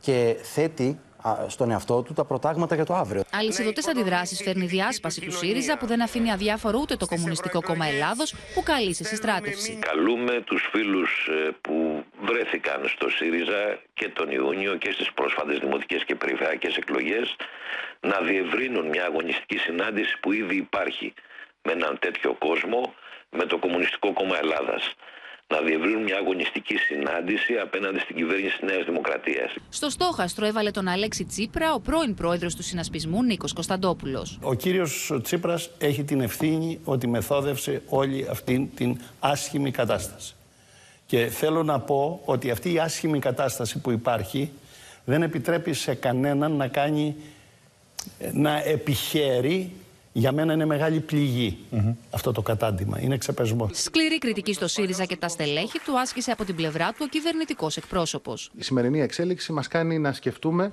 και 0.00 0.36
θέτει 0.42 0.98
στον 1.48 1.70
εαυτό 1.70 2.02
του 2.02 2.12
τα 2.12 2.24
προτάγματα 2.24 2.74
για 2.74 2.84
το 2.84 2.94
αύριο. 2.94 3.22
Αλυσιδωτές 3.32 3.88
αντιδράσεις 3.88 4.42
φέρνει 4.42 4.64
η 4.64 4.66
διάσπαση 4.66 5.20
του 5.20 5.32
ΣΥΡΙΖΑ 5.32 5.76
που 5.78 5.86
δεν 5.86 6.02
αφήνει 6.02 6.32
αδιάφορο 6.32 6.78
ούτε 6.82 6.96
το 6.96 7.06
Κομμουνιστικό 7.06 7.62
Κόμμα 7.62 7.86
Ελλάδος 7.86 8.34
που 8.54 8.62
καλεί 8.62 8.94
σε 8.94 9.04
συστράτευση. 9.04 9.78
Καλούμε 9.80 10.40
τους 10.40 10.68
φίλους 10.72 11.28
ε, 11.30 11.50
που 11.60 12.04
βρέθηκαν 12.20 12.88
στο 12.88 13.08
ΣΥΡΙΖΑ 13.10 13.78
και 13.94 14.08
τον 14.08 14.30
Ιούνιο 14.30 14.76
και 14.76 14.90
στις 14.92 15.12
πρόσφατες 15.12 15.58
δημοτικές 15.58 16.04
και 16.04 16.14
περιφερειακές 16.14 16.76
εκλογές 16.76 17.36
να 18.00 18.20
διευρύνουν 18.20 18.86
μια 18.86 19.04
αγωνιστική 19.04 19.58
συνάντηση 19.58 20.18
που 20.20 20.32
ήδη 20.32 20.56
υπάρχει 20.56 21.14
με 21.62 21.72
έναν 21.72 21.98
τέτοιο 21.98 22.34
κόσμο 22.38 22.94
με 23.30 23.44
το 23.44 23.58
Κομμουνιστικό 23.58 24.12
Κόμμα 24.12 24.38
Ελλάδας 24.38 24.94
να 25.48 25.60
διευρύνουν 25.60 26.02
μια 26.02 26.16
αγωνιστική 26.16 26.76
συνάντηση 26.76 27.54
απέναντι 27.62 27.98
στην 27.98 28.16
κυβέρνηση 28.16 28.58
της 28.58 28.68
Νέας 28.68 28.84
Δημοκρατίας. 28.84 29.54
Στο 29.68 29.90
στόχαστρο 29.90 30.46
έβαλε 30.46 30.70
τον 30.70 30.88
Αλέξη 30.88 31.24
Τσίπρα 31.24 31.74
ο 31.74 31.80
πρώην 31.80 32.14
πρόεδρος 32.14 32.54
του 32.54 32.62
συνασπισμού 32.62 33.22
Νίκος 33.22 33.52
Κωνσταντόπουλος. 33.52 34.38
Ο 34.42 34.54
κύριος 34.54 35.12
Τσίπρας 35.22 35.70
έχει 35.78 36.04
την 36.04 36.20
ευθύνη 36.20 36.80
ότι 36.84 37.08
μεθόδευσε 37.08 37.82
όλη 37.88 38.26
αυτή 38.30 38.70
την 38.74 39.00
άσχημη 39.18 39.70
κατάσταση. 39.70 40.34
Και 41.06 41.26
θέλω 41.26 41.62
να 41.62 41.80
πω 41.80 42.20
ότι 42.24 42.50
αυτή 42.50 42.72
η 42.72 42.78
άσχημη 42.78 43.18
κατάσταση 43.18 43.78
που 43.78 43.90
υπάρχει 43.90 44.50
δεν 45.04 45.22
επιτρέπει 45.22 45.72
σε 45.72 45.94
κανέναν 45.94 46.52
να 46.52 46.68
κάνει 46.68 47.16
να 48.32 48.62
επιχαίρει 48.62 49.72
για 50.18 50.32
μένα 50.32 50.52
είναι 50.52 50.64
μεγάλη 50.64 51.04
αυτό 52.10 52.32
το 52.32 52.42
κατάντημα. 52.42 53.00
Είναι 53.00 53.18
ξεπεσμό. 53.18 53.70
Σκληρή 53.72 54.18
κριτική 54.18 54.52
στο 54.52 54.66
ΣΥΡΙΖΑ 54.68 55.04
και 55.04 55.16
τα 55.16 55.28
στελέχη 55.28 55.78
του 55.78 55.98
άσκησε 55.98 56.30
από 56.30 56.44
την 56.44 56.56
πλευρά 56.56 56.88
του 56.88 56.98
ο 57.00 57.06
κυβερνητικός 57.06 57.76
εκπρόσωπος. 57.76 58.50
Η 58.56 58.62
σημερινή 58.62 59.00
εξέλιξη 59.00 59.52
μας 59.52 59.68
κάνει 59.68 59.98
να 59.98 60.12
σκεφτούμε 60.12 60.72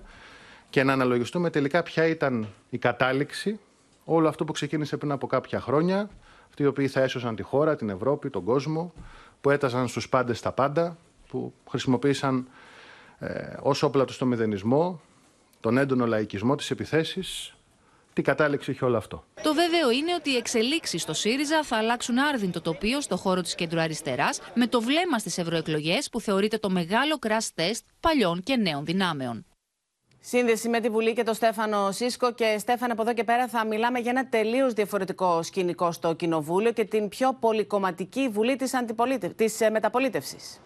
και 0.70 0.84
να 0.84 0.94
αναλογιστούμε 0.94 1.50
τελικά 1.50 1.84
ποια 1.84 2.08
ήταν 2.08 2.48
η 2.70 2.78
κατάληξη 2.78 3.60
όλο 4.04 4.28
αυτό 4.28 4.46
που 4.46 4.52
ξεκίνησε 4.52 4.98
πριν 4.98 5.12
από 5.12 5.28
κάποια 5.28 5.60
χρόνια. 5.60 6.10
Αυτοί 6.48 6.64
οι 6.64 6.66
οποίοι 6.66 6.88
θα 6.88 7.02
έσωσαν 7.02 7.36
τη 7.36 7.42
χώρα, 7.42 7.76
την 7.76 7.90
Ευρώπη, 7.90 8.30
τον 8.30 8.44
κόσμο, 8.44 8.94
που 9.42 9.50
έταζαν 9.50 9.88
στους 9.88 10.10
πάντες 10.10 10.42
τα 10.42 10.52
πάντα, 10.52 10.98
που 11.28 11.54
χρησιμοποίησαν 11.70 12.48
ε, 13.20 13.54
ως 13.62 13.84
όπλα 13.84 14.06
τους 14.06 14.16
στο 14.16 14.26
μηδενισμό, 14.26 15.02
τον 15.60 15.78
έντονο 15.78 16.06
λαϊκισμό, 16.06 16.56
τι 16.56 16.68
επιθέσει, 16.70 17.24
τι 18.14 18.22
κατάληξη 18.22 18.72
έχει 18.72 18.86
όλο 18.86 18.98
αυτό. 18.98 19.24
Το 19.44 19.54
βέβαιο 19.54 19.92
είναι 19.92 20.14
ότι 20.14 20.30
οι 20.30 20.36
εξελίξεις 20.36 21.02
στο 21.02 21.14
ΣΥΡΙΖΑ 21.14 21.64
θα 21.64 21.78
αλλάξουν 21.78 22.20
άρδιν 22.20 22.52
το 22.52 22.62
τοπίο 22.62 23.02
στο 23.02 23.18
χώρο 23.18 23.42
της 23.42 23.56
κεντροαριστεράς 23.56 24.40
με 24.54 24.68
το 24.68 24.82
βλέμμα 24.82 25.20
στις 25.20 25.38
ευρωεκλογές 25.38 26.10
που 26.10 26.20
θεωρείται 26.22 26.58
το 26.58 26.70
μεγάλο 26.70 27.20
crash 27.28 27.48
τεστ 27.56 27.86
παλιών 28.00 28.44
και 28.44 28.56
νέων 28.56 28.86
δυνάμεων. 28.86 29.46
Σύνδεση 30.26 30.70
με 30.70 30.80
τη 30.80 30.90
Βουλή 30.90 31.14
και 31.14 31.24
τον 31.24 31.34
Στέφανο 31.34 31.92
Σίσκο. 31.92 32.34
Και 32.34 32.56
Στέφανο, 32.60 32.94
από 32.94 33.02
εδώ 33.02 33.14
και 33.14 33.24
πέρα 33.24 33.48
θα 33.48 33.66
μιλάμε 33.66 34.00
για 34.00 34.12
ένα 34.12 34.30
τελείως 34.30 34.74
διαφορετικό 34.74 35.44
σκηνικό 35.44 35.92
στο 35.92 36.14
Κοινοβούλιο 36.14 36.72
και 36.72 36.86
την 36.86 37.10
πιο 37.10 37.38
πολυκομματική 37.40 38.30
Βουλή 38.30 38.56
της 39.36 39.62
ε, 39.62 39.70
μεταπολίτευσης. 39.70 40.62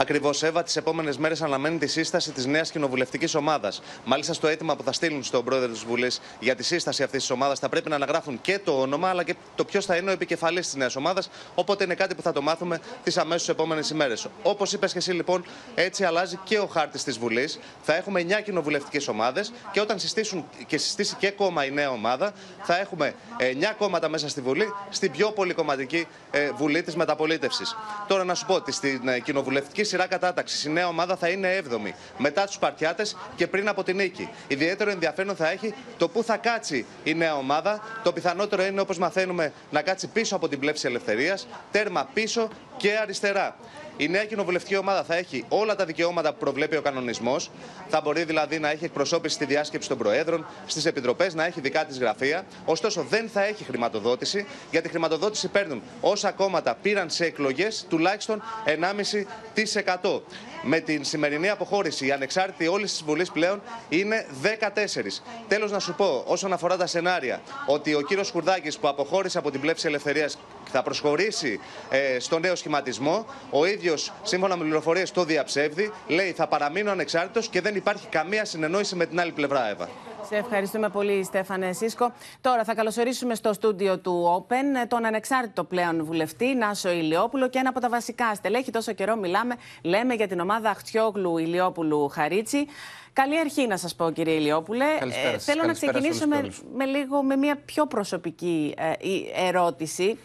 Ακριβώς, 0.00 0.42
Εύα, 0.42 0.62
τις 0.62 0.76
επόμενες 0.76 1.18
μέρες 1.18 1.42
αναμένει 1.42 1.78
τη 1.78 1.86
σύσταση 1.86 2.32
της 2.32 2.46
νέας 2.46 2.70
κοινοβουλευτικής 2.70 3.34
ομάδας. 3.34 3.82
Μάλιστα, 4.04 4.32
στο 4.32 4.48
αίτημα 4.48 4.76
που 4.76 4.82
θα 4.82 4.92
στείλουν 4.92 5.22
στον 5.22 5.44
πρόεδρο 5.44 5.68
της 5.68 5.84
Βουλής 5.84 6.20
για 6.40 6.54
τη 6.54 6.62
σύσταση 6.62 7.02
αυτής 7.02 7.20
της 7.20 7.30
ομάδας 7.30 7.58
θα 7.58 7.68
πρέπει 7.68 7.88
να 7.88 7.94
αναγράφουν 7.94 8.40
και 8.40 8.58
το 8.58 8.80
όνομα 8.80 9.08
αλλά 9.08 9.22
και 9.24 9.34
το 9.54 9.64
ποιος 9.64 9.86
θα 9.86 9.96
είναι 9.96 10.10
ο 10.10 10.12
επικεφαλής 10.12 10.64
της 10.66 10.74
νέας 10.74 10.96
ομάδας. 10.96 11.30
Οπότε 11.54 11.84
είναι 11.84 11.94
κάτι 11.94 12.14
που 12.14 12.22
θα 12.22 12.32
το 12.32 12.42
μάθουμε 12.42 12.80
τις 13.02 13.16
αμέσως 13.16 13.48
επόμενες 13.48 13.90
ημέρες. 13.90 14.26
Όπως 14.42 14.72
είπες 14.72 14.92
και 14.92 14.98
εσύ, 14.98 15.12
λοιπόν, 15.12 15.44
έτσι 15.74 16.04
αλλάζει 16.04 16.38
και 16.44 16.58
ο 16.58 16.66
χάρτης 16.66 17.04
της 17.04 17.18
Βουλής. 17.18 17.58
Θα 17.82 17.94
έχουμε 17.94 18.20
9 18.20 18.40
κοινοβουλευτικές 18.40 19.08
ομάδες 19.08 19.52
και 19.72 19.80
όταν 19.80 19.98
συστήσουν 19.98 20.48
και 20.66 20.78
συστήσει 20.78 21.16
και 21.18 21.30
κόμμα 21.30 21.64
η 21.64 21.70
νέα 21.70 21.90
ομάδα, 21.90 22.32
θα 22.62 22.78
έχουμε 22.78 23.14
9 23.38 23.74
κόμματα 23.78 24.08
μέσα 24.08 24.28
στη 24.28 24.40
Βουλή, 24.40 24.72
στην 24.90 25.10
πιο 25.10 25.30
πολυκομματική 25.32 26.06
ε, 26.30 26.50
Βουλή 26.50 26.82
της 26.82 26.96
μεταπολίτευσης. 26.96 27.76
Τώρα 28.06 28.24
να 28.24 28.34
σου 28.34 28.46
πω 28.46 28.54
ότι 28.54 28.72
στην 28.72 29.08
ε, 29.08 29.18
κοινοβουλευτική 29.18 29.84
σειρά 29.90 30.06
κατάταξης. 30.06 30.64
Η 30.64 30.70
νέα 30.70 30.88
ομάδα 30.88 31.16
θα 31.16 31.28
είναι 31.28 31.62
7η 31.70 31.92
μετά 32.18 32.46
τους 32.46 32.58
Παρτιάτε 32.58 33.06
και 33.36 33.46
πριν 33.46 33.68
από 33.68 33.82
την 33.82 33.96
νίκη. 33.96 34.28
Ιδιαίτερο 34.48 34.90
ενδιαφέρον 34.90 35.36
θα 35.36 35.50
έχει 35.50 35.74
το 35.96 36.08
πού 36.08 36.24
θα 36.24 36.36
κάτσει 36.36 36.86
η 37.02 37.14
νέα 37.14 37.36
ομάδα. 37.36 37.80
Το 38.02 38.12
πιθανότερο 38.12 38.64
είναι, 38.64 38.80
όπως 38.80 38.98
μαθαίνουμε, 38.98 39.52
να 39.70 39.82
κάτσει 39.82 40.06
πίσω 40.06 40.36
από 40.36 40.48
την 40.48 40.58
πλεύση 40.58 40.86
ελευθερίας, 40.86 41.46
τέρμα 41.70 42.08
πίσω 42.12 42.48
και 42.76 42.98
αριστερά. 43.02 43.56
Η 44.00 44.08
νέα 44.08 44.24
κοινοβουλευτική 44.24 44.76
ομάδα 44.76 45.04
θα 45.04 45.14
έχει 45.16 45.44
όλα 45.48 45.74
τα 45.74 45.84
δικαιώματα 45.84 46.32
που 46.32 46.38
προβλέπει 46.38 46.76
ο 46.76 46.82
κανονισμός. 46.82 47.50
Θα 47.88 48.00
μπορεί 48.00 48.24
δηλαδή 48.24 48.58
να 48.58 48.70
έχει 48.70 48.84
εκπροσώπηση 48.84 49.34
στη 49.34 49.44
διάσκεψη 49.44 49.88
των 49.88 49.98
Προέδρων, 49.98 50.46
στις 50.66 50.86
επιτροπές, 50.86 51.34
να 51.34 51.44
έχει 51.44 51.60
δικά 51.60 51.84
της 51.84 51.98
γραφεία. 51.98 52.46
Ωστόσο, 52.64 53.02
δεν 53.08 53.28
θα 53.28 53.44
έχει 53.44 53.64
χρηματοδότηση, 53.64 54.46
γιατί 54.70 54.88
χρηματοδότηση 54.88 55.48
παίρνουν 55.48 55.82
όσα 56.00 56.30
κόμματα 56.30 56.74
πήραν 56.82 57.10
σε 57.10 57.24
εκλογές 57.24 57.86
τουλάχιστον 57.88 58.42
1,5%. 58.64 60.22
Με 60.62 60.80
την 60.80 61.04
σημερινή 61.04 61.48
αποχώρηση, 61.48 62.06
οι 62.06 62.12
ανεξάρτητοι 62.12 62.66
όλης 62.66 62.90
της 62.90 63.02
Βουλής 63.02 63.30
πλέον 63.30 63.62
είναι 63.88 64.26
14. 64.42 65.22
Τέλος, 65.48 65.70
να 65.70 65.78
σου 65.78 65.94
πω, 65.94 66.24
όσον 66.26 66.52
αφορά 66.52 66.76
τα 66.76 66.86
σενάρια, 66.86 67.40
ότι 67.66 67.94
ο 67.94 68.00
κύριος 68.00 68.30
Κουρδάκη 68.30 68.78
που 68.78 68.88
αποχώρησε 68.88 69.38
από 69.38 69.50
την 69.50 69.60
πλεύση 69.60 69.86
ελευθερίας 69.86 70.38
θα 70.70 70.82
προσχωρήσει 70.82 71.60
ε, 71.90 72.18
στο 72.18 72.38
νέο 72.38 72.54
σχηματισμό. 72.54 73.26
Ο 73.50 73.64
ίδιος, 73.64 74.12
σύμφωνα 74.22 74.56
με 74.56 74.64
πληροφορίες, 74.64 75.10
το 75.10 75.24
διαψεύδει. 75.24 75.92
Λέει 76.06 76.32
θα 76.32 76.46
παραμείνω 76.48 76.90
ανεξάρτητος 76.90 77.48
και 77.48 77.60
δεν 77.60 77.74
υπάρχει 77.74 78.06
καμία 78.06 78.44
συνεννόηση 78.44 78.96
με 78.96 79.06
την 79.06 79.20
άλλη 79.20 79.32
πλευρά, 79.32 79.68
Εύα. 79.68 79.88
Σε 80.28 80.36
ευχαριστούμε 80.36 80.88
πολύ, 80.88 81.24
Στέφανε 81.24 81.72
Σίσκο. 81.72 82.12
Τώρα 82.40 82.64
θα 82.64 82.74
καλωσορίσουμε 82.74 83.34
στο 83.34 83.52
στούντιο 83.52 83.98
του 83.98 84.46
Open 84.48 84.86
τον 84.88 85.04
ανεξάρτητο 85.04 85.64
πλέον 85.64 86.04
βουλευτή 86.04 86.54
Νάσο 86.54 86.90
Ηλιόπουλο 86.90 87.48
και 87.48 87.58
ένα 87.58 87.68
από 87.68 87.80
τα 87.80 87.88
βασικά 87.88 88.34
στελέχη. 88.34 88.70
Τόσο 88.70 88.92
καιρό 88.92 89.16
μιλάμε, 89.16 89.54
λέμε 89.82 90.14
για 90.14 90.28
την 90.28 90.40
ομάδα 90.40 90.70
Αχτιόγλου 90.70 91.38
Ηλιόπουλου 91.38 92.08
Χαρίτσι. 92.08 92.66
Καλή 93.12 93.38
αρχή 93.38 93.66
να 93.66 93.76
σας 93.76 93.94
πω 93.94 94.10
κύριε 94.10 94.34
Ηλιόπουλε. 94.34 94.84
Καλησπέρα 94.98 95.32
σας. 95.32 95.44
θέλω 95.44 95.60
να 95.60 95.64
Καλησπέρα 95.66 95.92
σε 95.92 96.00
ξεκινήσω 96.00 96.24
όλους 96.34 96.56
και 96.58 96.62
με, 96.72 96.84
με 96.84 96.98
λίγο 96.98 97.22
με 97.22 97.36
μια 97.36 97.56
πιο 97.64 97.86
προσωπική 97.86 98.74
ε, 98.78 99.08
η- 99.08 99.30
ερώτηση. 99.48 100.18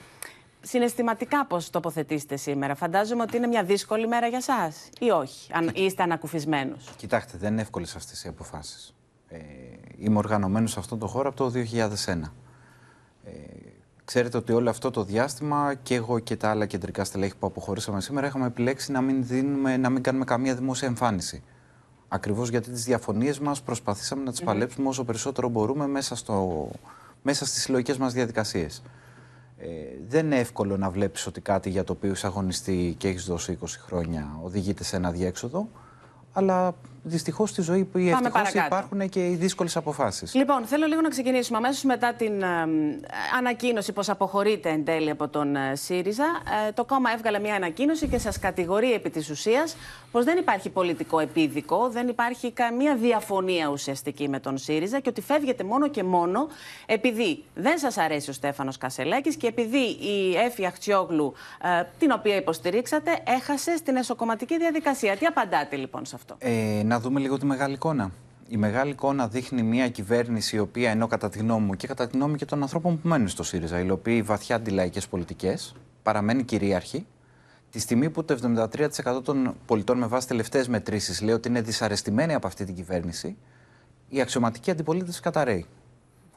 Συναισθηματικά 0.68 1.46
πώς 1.46 1.70
τοποθετήσετε 1.70 2.36
σήμερα. 2.36 2.76
Φαντάζομαι 2.76 3.22
ότι 3.22 3.38
είναι 3.38 3.48
μια 3.48 3.64
δύσκολη 3.64 4.08
μέρα 4.08 4.28
για 4.28 4.42
σας 4.42 4.90
ή 5.00 5.10
όχι, 5.10 5.54
αν 5.54 5.72
είστε 5.74 6.04
ανακουφισμένος. 6.04 6.90
Κοιτάξτε, 6.98 7.38
δεν 7.38 7.52
είναι 7.52 7.62
εύκολες 7.62 7.96
αυτές 7.96 8.24
οι 8.24 8.28
αποφάσεις. 8.28 8.96
Ε, 9.28 9.38
είμαι 10.00 10.18
οργανωμένος 10.18 10.72
σε 10.72 10.80
αυτόν 10.80 11.00
τον 11.00 11.08
χώρο 11.08 11.30
από 11.30 11.38
το 11.38 11.50
2001. 11.50 12.34
Ε, 13.24 13.32
ξέρετε 14.06 14.38
ότι 14.38 14.54
όλο 14.54 14.70
αυτό 14.70 14.92
το 14.92 15.04
διάστημα 15.04 15.74
και 15.84 15.96
εγώ 15.96 16.20
και 16.20 16.36
τα 16.36 16.50
άλλα 16.50 16.66
κεντρικά 16.66 17.04
στελέχη 17.04 17.36
που 17.36 17.48
αποχωρήσαμε 17.48 18.02
σήμερα 18.02 18.28
είχαμε 18.28 18.46
επιλέξει 18.46 18.92
να 18.92 19.02
μην, 19.02 19.26
δίνουμε, 19.26 19.78
να 19.78 19.90
μην 19.90 20.04
κάνουμε 20.04 20.26
καμία 20.26 20.56
δημόσια 20.56 20.88
εμφάνιση. 20.88 21.44
Ακριβώς 22.08 22.50
γιατί 22.50 22.72
τις 22.72 22.84
διαφωνίες 22.84 23.40
μας 23.40 23.62
προσπαθήσαμε 23.62 24.24
να 24.24 24.32
τις 24.32 24.40
Μμμ. 24.40 24.48
παλέψουμε 24.48 24.88
όσο 24.88 25.04
περισσότερο 25.04 25.50
μπορούμε 25.50 25.88
μέσα, 25.88 26.16
στο, 26.16 26.70
μέσα 27.22 27.46
στις 27.46 27.62
συλλογικές 27.62 27.98
μας 27.98 28.14
διαδικασίες. 28.14 28.82
Ε, 29.66 29.98
δεν 30.08 30.26
είναι 30.26 30.40
εύκολο 30.40 30.78
να 30.78 30.90
βλέπεις 30.90 31.26
ότι 31.28 31.42
κάτι 31.42 31.70
για 31.70 31.84
το 31.84 31.94
οποίο 31.94 32.12
είσαι 32.12 32.28
αγωνιστεί 32.28 32.96
και 32.98 33.08
έχεις 33.08 33.26
δώσει 33.26 33.58
20 33.62 33.66
χρόνια 33.86 34.40
οδηγείται 34.44 34.84
σε 34.84 34.96
ένα 34.96 35.12
διέξοδο, 35.12 35.70
αλλά 36.32 36.76
δυστυχώς 37.08 37.50
στη 37.50 37.62
ζωή 37.62 37.84
που 37.84 37.98
ευτυχώς 37.98 38.32
παρακάτω. 38.32 38.76
υπάρχουν 38.76 39.10
και 39.10 39.28
οι 39.30 39.36
δύσκολες 39.36 39.78
αποφάσεις. 39.78 40.34
Λοιπόν, 40.34 40.66
θέλω 40.66 40.86
λίγο 40.86 41.02
να 41.02 41.10
ξεκινήσουμε 41.10 41.58
αμέσως 41.58 41.84
μετά 41.84 42.14
την 42.14 42.42
ε, 42.42 42.48
ανακοίνωση 43.38 43.92
πως 43.92 44.10
αποχωρείτε 44.10 44.70
εν 44.70 44.86
τέλει 44.86 45.10
από 45.10 45.28
τον 45.28 45.56
ε, 45.56 45.76
ΣΥΡΙΖΑ. 45.76 46.26
Ε, 46.68 46.72
το 46.72 46.86
κόμμα 46.86 47.12
έβγαλε 47.12 47.40
μια 47.40 47.56
ανακοίνωση 47.56 48.08
και 48.08 48.18
σας 48.18 48.40
κατηγορεί 48.40 48.94
επί 48.94 49.10
της 49.10 49.30
ουσίας 49.30 49.76
πως 50.12 50.26
δεν 50.26 50.38
υπάρχει 50.38 50.70
πολιτικό 50.70 51.20
επίδικο, 51.20 51.90
δεν 51.90 52.08
υπάρχει 52.08 52.52
καμία 52.52 52.96
διαφωνία 52.96 53.68
ουσιαστική 53.68 54.30
με 54.30 54.40
τον 54.40 54.58
ΣΥΡΙΖΑ 54.58 55.00
και 55.00 55.10
ότι 55.10 55.22
φεύγετε 55.22 55.64
μόνο 55.64 55.88
και 55.88 56.04
μόνο 56.04 56.48
επειδή 56.86 57.44
δεν 57.56 57.78
σας 57.78 57.98
αρέσει 57.98 58.30
ο 58.30 58.34
Στέφανος 58.34 58.78
Κασελάκης 58.78 59.36
και 59.36 59.48
επειδή 59.48 59.78
η 59.88 60.36
Έφη 60.46 60.66
Αχτσιόγλου, 60.66 61.34
ε, 61.64 61.84
την 62.00 62.12
οποία 62.12 62.36
υποστηρίξατε, 62.36 63.12
έχασε 63.24 63.78
στην 63.78 63.96
εσωκομματική 63.96 64.58
διαδικασία. 64.58 65.18
Τι 65.18 65.26
απαντάτε 65.26 65.76
λοιπόν 65.76 66.06
σε 66.06 66.16
αυτό; 66.16 66.36
Ε, 66.40 66.84
να 66.96 67.02
δούμε 67.02 67.20
λίγο 67.20 67.38
τη 67.38 67.46
μεγάλη 67.46 67.74
εικόνα. 67.74 68.12
Η 68.48 68.58
μεγάλη 68.58 68.92
εικόνα 68.92 69.28
δείχνει 69.28 69.64
μια 69.64 69.90
κυβέρνηση 69.90 70.56
η 70.56 70.60
οποία 70.60 70.90
ενώ 70.90 71.08
κατά 71.08 71.30
τη 71.30 71.40
γνώμη 71.40 71.66
μου 71.66 71.74
και 71.74 71.88
κατά 71.88 72.08
τη 72.08 72.18
γνώμη 72.18 72.38
και 72.38 72.46
των 72.46 72.62
ανθρώπων 72.62 73.02
που 73.02 73.08
μένουν 73.08 73.28
στο 73.28 73.44
ΣΥΡΙΖΑ, 73.44 73.80
υλοποιεί 73.80 74.22
βαθιά 74.22 74.56
αντιλαϊκές 74.56 75.08
πολιτικές, 75.08 75.76
παραμένει 76.04 76.44
κυρίαρχη. 76.44 77.06
Τη 77.70 77.80
στιγμή 77.80 78.10
που 78.10 78.26
το 78.26 78.38
73% 79.18 79.24
των 79.24 79.56
πολιτών 79.66 79.98
με 79.98 80.06
βάση 80.06 80.28
τελευταίες 80.28 80.68
μετρήσεις 80.68 81.22
λέει 81.22 81.36
ότι 81.36 81.48
είναι 81.48 81.62
δυσαρεστημένοι 81.62 82.34
από 82.34 82.48
αυτή 82.48 82.66
την 82.66 82.76
κυβέρνηση, 82.76 83.38
η 84.10 84.22
αξιωματική 84.22 84.72
αντιπολίτευση 84.72 85.22
καταραίει. 85.22 85.66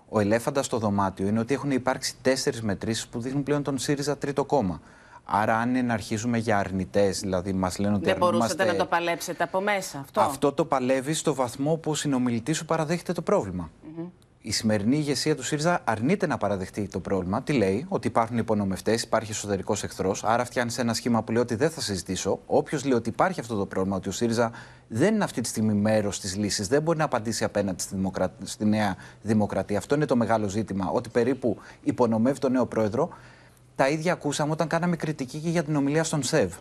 Ο 0.09 0.21
ελέφαντας 0.21 0.66
στο 0.66 0.79
δωμάτιο 0.79 1.27
είναι 1.27 1.38
ότι 1.38 1.55
έχουν 1.55 1.71
υπάρξει 1.71 2.14
τέσσερις 2.23 2.62
μετρήσεις 2.62 3.09
που 3.09 3.21
δείχνουν 3.21 3.42
πλέον 3.42 3.62
τον 3.62 3.79
ΣΥΡΙΖΑ 3.79 4.18
τρίτο 4.18 4.44
κόμμα. 4.44 4.81
Άρα, 5.30 5.56
αν 5.58 5.68
είναι 5.68 5.82
να 5.82 5.92
αρχίζουμε 5.94 6.38
για 6.38 6.58
αρνητές, 6.58 7.20
δηλαδή 7.20 7.52
μας 7.52 7.78
λένε 7.78 7.94
ότι 7.94 8.04
Δεν 8.04 8.16
μπορούσατε 8.16 8.44
αρνούμαστε- 8.52 8.78
να 8.78 8.84
το 8.84 8.86
παλέψετε 8.90 9.42
από 9.42 9.60
μέσα 9.60 9.98
αυτό; 9.98 10.20
αυτό 10.20 10.52
το 10.52 10.64
παλεύει 10.64 11.12
στο 11.14 11.34
βαθμό 11.34 11.76
που 11.76 11.90
ο 11.90 11.94
συνομιλητής 11.94 12.56
σου 12.56 12.64
παραδέχεται 12.64 13.12
το 13.12 13.22
πρόβλημα. 13.22 13.70
Μμμ. 13.96 14.06
Η 14.40 14.52
σημερινή 14.52 14.96
ηγεσία 14.96 15.36
του 15.36 15.42
ΣΥΡΙΖΑ 15.42 15.80
αρνείται 15.84 16.26
να 16.26 16.38
παραδεχτεί 16.38 16.88
το 16.88 17.00
πρόβλημα. 17.00 17.42
Τι 17.42 17.52
λέει, 17.52 17.86
ότι 17.88 18.06
υπάρχουν 18.06 18.38
υπονομευτές, 18.38 19.02
υπάρχει 19.02 19.30
εσωτερικός 19.30 19.82
εχθρός. 19.82 20.24
Άρα 20.24 20.44
φτιάχνει 20.44 20.72
ένα 20.78 20.94
σχήμα 20.94 21.22
που 21.22 21.32
λέει 21.32 21.42
ότι 21.42 21.54
δεν 21.54 21.70
θα 21.70 21.80
συζητήσω. 21.80 22.38
Όποιος 22.46 22.84
λέει 22.84 22.92
ότι 22.98 23.08
υπάρχει 23.08 23.40
αυτό 23.40 23.56
το 23.56 23.66
πρόβλημα, 23.66 23.96
ότι 23.96 24.08
ο 24.08 24.12
ΣΥΡΙΖΑ 24.12 24.50
δεν 24.88 25.14
είναι 25.14 25.24
αυτή 25.24 25.40
τη 25.40 25.48
στιγμή 25.48 25.72
μέρος 25.74 26.20
της 26.20 26.36
λύσης, 26.36 26.68
δεν 26.68 26.82
μπορεί 26.82 26.98
να 26.98 27.04
απαντήσει 27.04 27.44
απέναντι 27.44 27.82
στη, 27.82 27.94
δημοκρα... 27.94 28.32
στη 28.42 28.64
νέα 28.64 28.96
δημοκρατία. 29.22 29.78
Αυτό 29.78 29.94
είναι 29.94 30.04
το 30.06 30.16
μεγάλο 30.16 30.48
ζήτημα. 30.48 30.90
Ότι 30.92 31.08
περίπου 31.08 31.56
υπονομεύει 31.82 32.38
τον 32.38 32.52
νέο 32.52 32.66
πρόεδρο. 32.66 33.08
Τα 33.78 33.88
ίδια 33.88 34.12
ακούσαμε 34.12 34.52
όταν 34.52 34.68
κάναμε 34.68 34.96
κριτική 34.96 35.38
και 35.38 35.48
για 35.48 35.62
την 35.62 35.76
ομιλία 35.76 36.04
στον 36.04 36.22
ΣΕΒ. 36.22 36.52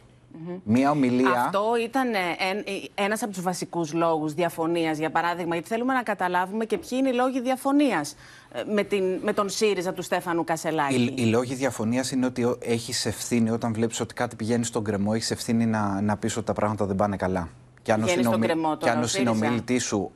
Μία 0.63 0.91
ομιλία. 0.91 1.31
Αυτό 1.45 1.63
ήταν 1.83 2.13
ε, 2.13 2.17
εν- 2.49 2.63
ε, 2.95 3.03
ένας 3.03 3.23
από 3.23 3.31
τους 3.33 3.41
βασικούς 3.41 3.93
λόγους 3.93 4.33
διαφωνίας, 4.33 4.97
για 4.97 5.09
παράδειγμα, 5.09 5.53
γιατί 5.53 5.69
θέλουμε 5.69 5.93
να 5.93 6.03
καταλάβουμε 6.03 6.65
και 6.65 6.77
ποιοι 6.77 6.89
είναι 7.01 7.09
οι 7.09 7.13
λόγοι 7.13 7.41
διαφωνίας 7.41 8.15
ε, 8.51 8.63
με, 8.73 8.83
την, 8.83 9.03
με 9.23 9.33
τον 9.33 9.49
ΣΥΡΙΖΑ 9.49 9.93
του 9.93 10.01
Στέφανου 10.01 10.43
Κασελάκη. 10.43 10.95
Οι, 10.95 11.13
οι 11.17 11.25
λόγοι 11.25 11.53
διαφωνίας 11.55 12.11
είναι 12.11 12.25
ότι 12.25 12.55
έχεις 12.59 13.05
ευθύνη 13.05 13.49
όταν 13.49 13.73
βλέπεις 13.73 13.99
ότι 13.99 14.13
κάτι 14.13 14.35
πηγαίνει 14.35 14.63
στον 14.65 14.83
κρεμό, 14.83 15.11
έχεις 15.13 15.31
ευθύνη 15.31 15.65
να, 15.65 16.01
να 16.01 16.17
πεις 16.17 16.37
ότι 16.37 16.45
τα 16.45 16.53
πράγματα 16.53 16.85
δεν 16.85 16.95
πάνε 16.95 17.15
καλά. 17.15 17.49
Και 17.81 17.91
αν 17.91 18.01
ο, 18.01 18.03
Πηγαίνει 18.05 18.23
στον 18.23 18.33
συνομι- 18.33 18.51
κρεμό 18.59 18.71
και 18.73 18.79
τώρα 18.79 18.91
αν 18.91 18.99
ο 18.99 19.03
ο 19.03 19.07
ΣΥΡΙΖΑ. 19.07 19.33
συνομιλητής 19.33 19.83
σου 19.83 20.11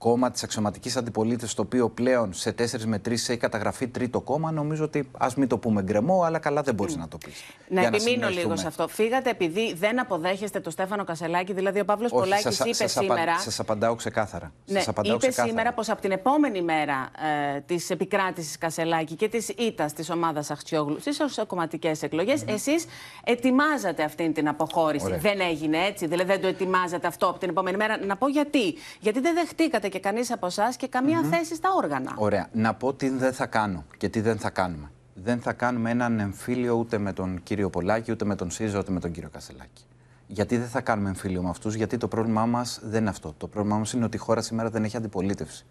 κόμμα 0.00 0.30
της 0.30 0.42
αξιωματικής 0.42 0.96
αντιπολίτευσης, 0.96 1.54
το 1.54 1.62
οποίο 1.62 1.88
πλέον 1.88 2.32
σε 2.32 2.52
τέσσερις 2.52 2.86
μετρήσει 2.86 3.32
έχει 3.32 3.40
καταγραφεί 3.40 3.88
τρίτο 3.88 4.20
κόμμα, 4.20 4.50
νομίζω 4.50 4.84
ότι 4.84 5.10
ας 5.18 5.34
μην 5.34 5.48
το 5.48 5.58
πούμε 5.58 5.82
γκρεμό, 5.82 6.22
αλλά 6.22 6.38
καλά 6.38 6.62
δεν 6.62 6.74
μπορείς 6.74 6.96
να 6.96 7.08
το 7.08 7.18
πεις. 7.18 7.44
Να 7.68 7.86
επιμείνω 7.86 8.28
λίγο 8.28 8.56
σε 8.56 8.66
αυτό. 8.66 8.88
Φύγατε 8.88 9.30
επειδή 9.30 9.74
δεν 9.74 10.00
αποδέχεστε 10.00 10.60
τον 10.60 10.72
Στέφανο 10.72 11.04
Κασελάκη, 11.04 11.52
δηλαδή 11.52 11.80
ο 11.80 11.84
Παύλος 11.84 12.10
Πολάκης 12.10 12.58
είπε 12.58 12.86
σήμερα... 12.86 13.38
Σας 13.38 13.60
απαντάω 13.60 13.94
ξεκάθαρα. 13.94 14.52
Ναι, 14.66 14.78
σας 14.78 14.88
απαντάω 14.88 15.14
είπε 15.14 15.20
ξεκάθαρα. 15.20 15.48
σήμερα 15.48 15.72
πως 15.72 15.88
από 15.88 16.00
την 16.00 16.10
επόμενη 16.10 16.62
μέρα 16.62 17.10
ε, 17.54 17.60
της 17.60 17.90
επικράτησης 17.90 18.58
Κασελάκη 18.58 19.14
και 19.14 19.28
της 19.28 19.48
ήττας 19.48 19.92
της 19.92 20.10
ομάδας 20.10 20.50
Αχτσιόγλου 20.50 21.00
στις 21.00 21.18
κομματικές 21.46 22.02
εκλογές, 22.02 22.44
εσείς 22.46 22.84
ετοιμάζατε 23.24 24.02
αυτή 24.02 24.32
την 24.32 24.48
αποχώρηση. 24.48 25.04
Ωραία. 25.04 25.18
Δεν 25.18 25.40
έγινε 25.40 25.78
έτσι, 25.78 26.06
δηλαδή 26.06 26.30
δεν 26.30 26.40
το 26.40 26.46
ετοιμάζατε 26.46 27.06
αυτό 27.06 27.26
από 27.26 27.38
την 27.38 27.48
επόμενη 27.48 27.76
μέρα. 27.76 28.04
Να 28.04 28.16
πω 28.16 28.28
γιατί. 28.28 28.74
Γιατί 29.00 29.20
δεν 29.20 29.34
δεχτήκατε 29.34 29.88
και 29.90 30.00
κανείς 30.00 30.32
από 30.32 30.46
εσάς 30.46 30.76
και 30.76 30.88
καμία 30.88 31.22
θέση 31.22 31.54
στα 31.54 31.68
όργανα. 31.76 32.12
Ωραία. 32.16 32.48
Να 32.52 32.74
πω 32.74 32.94
τι 32.94 33.08
δεν 33.08 33.32
θα 33.32 33.46
κάνω 33.46 33.84
και 33.96 34.08
τι 34.08 34.20
δεν 34.20 34.38
θα 34.38 34.50
κάνουμε. 34.50 34.90
Δεν 35.14 35.40
θα 35.40 35.52
κάνουμε 35.52 35.90
έναν 35.90 36.18
εμφύλιο 36.18 36.74
ούτε 36.74 36.98
με 36.98 37.12
τον 37.12 37.42
κύριο 37.42 37.70
Πολάκη, 37.70 38.10
ούτε 38.10 38.24
με 38.24 38.34
τον 38.34 38.50
ΣΥΡΙΖΑ, 38.50 38.78
ούτε 38.78 38.92
με 38.92 39.00
τον 39.00 39.10
κύριο 39.10 39.28
Κασελάκη. 39.28 39.84
Γιατί 40.26 40.56
δεν 40.56 40.68
θα 40.68 40.80
κάνουμε 40.80 41.08
εμφύλιο 41.08 41.42
με 41.42 41.48
αυτούς, 41.48 41.74
Γιατί 41.74 41.96
το 41.96 42.08
πρόβλημά 42.08 42.46
μας 42.46 42.80
δεν 42.82 43.00
είναι 43.00 43.10
αυτό. 43.10 43.34
Το 43.36 43.48
πρόβλημά 43.48 43.78
μας 43.78 43.92
είναι 43.92 44.04
ότι 44.04 44.16
η 44.16 44.20
χώρα 44.20 44.42
σήμερα 44.42 44.70
δεν 44.70 44.84
έχει 44.84 44.96
αντιπολίτευση. 44.96 45.66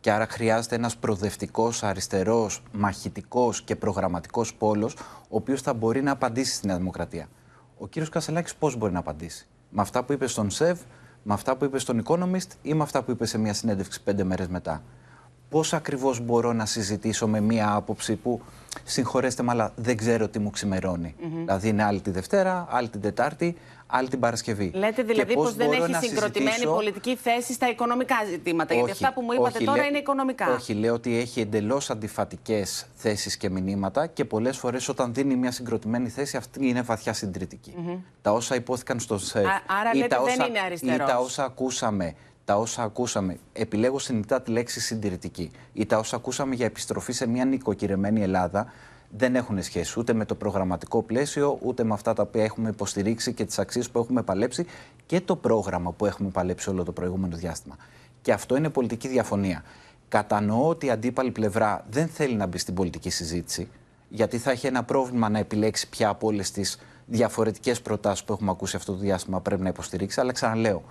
Και 0.00 0.10
άρα 0.10 0.26
χρειάζεται 0.26 0.74
ένας 0.74 0.96
προοδευτικός, 0.96 1.82
αριστερός, 1.82 2.62
μαχητικός 2.72 3.62
και 3.62 3.76
προγραμματικός 3.76 4.54
πόλος, 4.54 4.94
ο 5.20 5.36
οποίος 5.36 5.62
θα 5.62 5.74
μπορεί 5.74 6.02
να 6.02 6.10
απαντήσει 6.10 6.54
στη 6.54 6.66
Νέα 6.66 6.76
Δημοκρατία. 6.76 7.28
Ο 7.78 7.86
κύριος 7.86 8.10
Κασελάκης 8.10 8.54
πώς 8.54 8.76
μπορεί 8.76 8.92
να 8.92 8.98
απαντήσει; 8.98 9.46
Με 9.70 9.80
αυτά 9.80 10.04
που 10.04 10.12
είπε 10.12 10.26
στον 10.26 10.50
ΣΕΒ, 10.50 10.80
με 11.28 11.34
αυτά 11.34 11.56
που 11.56 11.64
είπε 11.64 11.78
στον 11.78 12.02
Economist 12.06 12.50
ή 12.62 12.74
με 12.74 12.82
αυτά 12.82 13.02
που 13.02 13.10
είπε 13.10 13.26
σε 13.26 13.38
μια 13.38 13.52
συνέντευξη 13.52 14.02
πέντε 14.02 14.24
μέρες 14.24 14.48
μετά. 14.48 14.82
Πώς 15.50 15.72
ακριβώς 15.72 16.20
μπορώ 16.20 16.52
να 16.52 16.66
συζητήσω 16.66 17.28
με 17.28 17.40
μια 17.40 17.74
άποψη 17.74 18.16
που 18.16 18.40
συγχωρέστε 18.84 19.42
με, 19.42 19.50
αλλά 19.50 19.72
δεν 19.76 19.96
ξέρω 19.96 20.28
τι 20.28 20.38
μου 20.38 20.50
ξημερώνει. 20.50 21.14
Μμμ. 21.20 21.38
Δηλαδή 21.38 21.68
είναι 21.68 21.84
άλλη 21.84 22.00
τη 22.00 22.10
Δευτέρα, 22.10 22.66
άλλη 22.70 22.88
την 22.88 23.00
Τετάρτη, 23.00 23.56
άλλη 23.86 24.08
την 24.08 24.20
Παρασκευή. 24.20 24.70
Λέτε 24.74 24.90
Και 25.02 25.02
δηλαδή 25.02 25.34
πώς 25.34 25.44
πως 25.44 25.54
δεν 25.54 25.66
μπορώ 25.66 25.82
έχει 25.82 25.92
να 25.92 26.00
συγκροτημένη 26.00 26.50
συζητήσω- 26.50 26.74
πολιτική 26.74 27.16
θέση 27.16 27.52
στα 27.52 27.68
οικονομικά 27.68 28.14
ζητήματα. 28.30 28.74
γιατί 28.74 28.90
όχι, 28.90 29.04
αυτά 29.04 29.14
που 29.14 29.22
μου 29.22 29.32
είπατε 29.32 29.56
όχι, 29.56 29.64
τώρα 29.66 29.78
λέ- 29.78 29.88
είναι 29.88 29.98
οικονομικά. 29.98 30.54
Όχι, 30.54 30.72
λέω 30.74 30.94
ότι 30.94 31.18
έχει 31.18 31.40
εντελώς 31.40 31.90
αντιφατικές 31.90 32.86
θέσεις 32.94 33.36
και 33.36 33.50
μηνύματα 33.50 34.06
και 34.06 34.24
πολλές 34.24 34.58
φορές 34.58 34.88
όταν 34.88 35.14
δίνει 35.14 35.36
μια 35.36 35.50
συγκροτημένη 35.50 36.08
θέση 36.08 36.36
αυτή 36.36 36.68
είναι 36.68 36.82
βαθιά 36.82 37.12
συντηρητική. 37.12 37.74
Μμμ. 37.76 37.96
Τα 38.22 38.32
όσα 38.32 38.54
υπόθηκαν 38.54 39.00
στο 39.00 39.18
ΣΕΒ. 39.18 39.46
Α- 39.46 39.62
άρα 39.80 39.90
ή 39.92 39.96
λέτε 39.96 40.08
τα 40.16 40.22
δεν 40.22 40.34
όσα, 40.34 40.46
είναι 40.46 40.58
ή 40.58 40.60
αριστερός. 40.64 41.08
τα 41.10 41.18
όσα 41.18 41.44
ακούσαμε. 41.44 42.14
Τα 42.48 42.56
όσα 42.56 42.82
ακούσαμε, 42.82 43.38
επιλέγω 43.52 43.98
συνειδητά 43.98 44.42
τη 44.42 44.50
λέξη 44.50 44.80
συντηρητική, 44.80 45.50
ή 45.72 45.86
τα 45.86 45.98
όσα 45.98 46.16
ακούσαμε 46.16 46.54
για 46.54 46.66
επιστροφή 46.66 47.12
σε 47.12 47.26
μια 47.26 47.44
νοικοκυρεμένη 47.44 48.22
Ελλάδα, 48.22 48.72
δεν 49.10 49.36
έχουν 49.36 49.62
σχέση 49.62 49.98
ούτε 49.98 50.12
με 50.12 50.24
το 50.24 50.34
προγραμματικό 50.34 51.02
πλαίσιο, 51.02 51.58
ούτε 51.62 51.84
με 51.84 51.94
αυτά 51.94 52.12
τα 52.12 52.22
οποία 52.22 52.44
έχουμε 52.44 52.68
υποστηρίξει 52.68 53.32
και 53.32 53.44
τις 53.44 53.58
αξίες 53.58 53.90
που 53.90 53.98
έχουμε 53.98 54.22
παλέψει 54.22 54.66
και 55.06 55.20
το 55.20 55.36
πρόγραμμα 55.36 55.92
που 55.92 56.06
έχουμε 56.06 56.28
παλέψει 56.28 56.70
όλο 56.70 56.84
το 56.84 56.92
προηγούμενο 56.92 57.36
διάστημα. 57.36 57.76
Και 58.22 58.32
αυτό 58.32 58.56
είναι 58.56 58.68
πολιτική 58.68 59.08
διαφωνία. 59.08 59.62
Κατανοώ 60.08 60.68
ότι 60.68 60.86
η 60.86 60.90
αντίπαλη 60.90 61.30
πλευρά 61.30 61.84
δεν 61.90 62.08
θέλει 62.08 62.34
να 62.34 62.46
μπει 62.46 62.58
στην 62.58 62.74
πολιτική 62.74 63.10
συζήτηση, 63.10 63.68
γιατί 64.08 64.38
θα 64.38 64.50
έχει 64.50 64.66
ένα 64.66 64.82
πρόβλημα 64.82 65.28
να 65.28 65.38
επιλέξει 65.38 65.88
ποια 65.88 66.08
από 66.08 66.26
όλες 66.26 66.50
τις 66.50 66.78
διαφορετικές 67.06 67.80
προτάσεις 67.80 68.24
που 68.24 68.32
έχουμε 68.32 68.50
ακούσει 68.50 68.76
αυτό 68.76 68.92
το 68.92 68.98
διάστημα 68.98 69.40
πρέπει 69.40 69.62
να 69.62 69.68
υποστηρίξει. 69.68 70.20
Αλλά 70.20 70.32
ξαναλέω, 70.32 70.82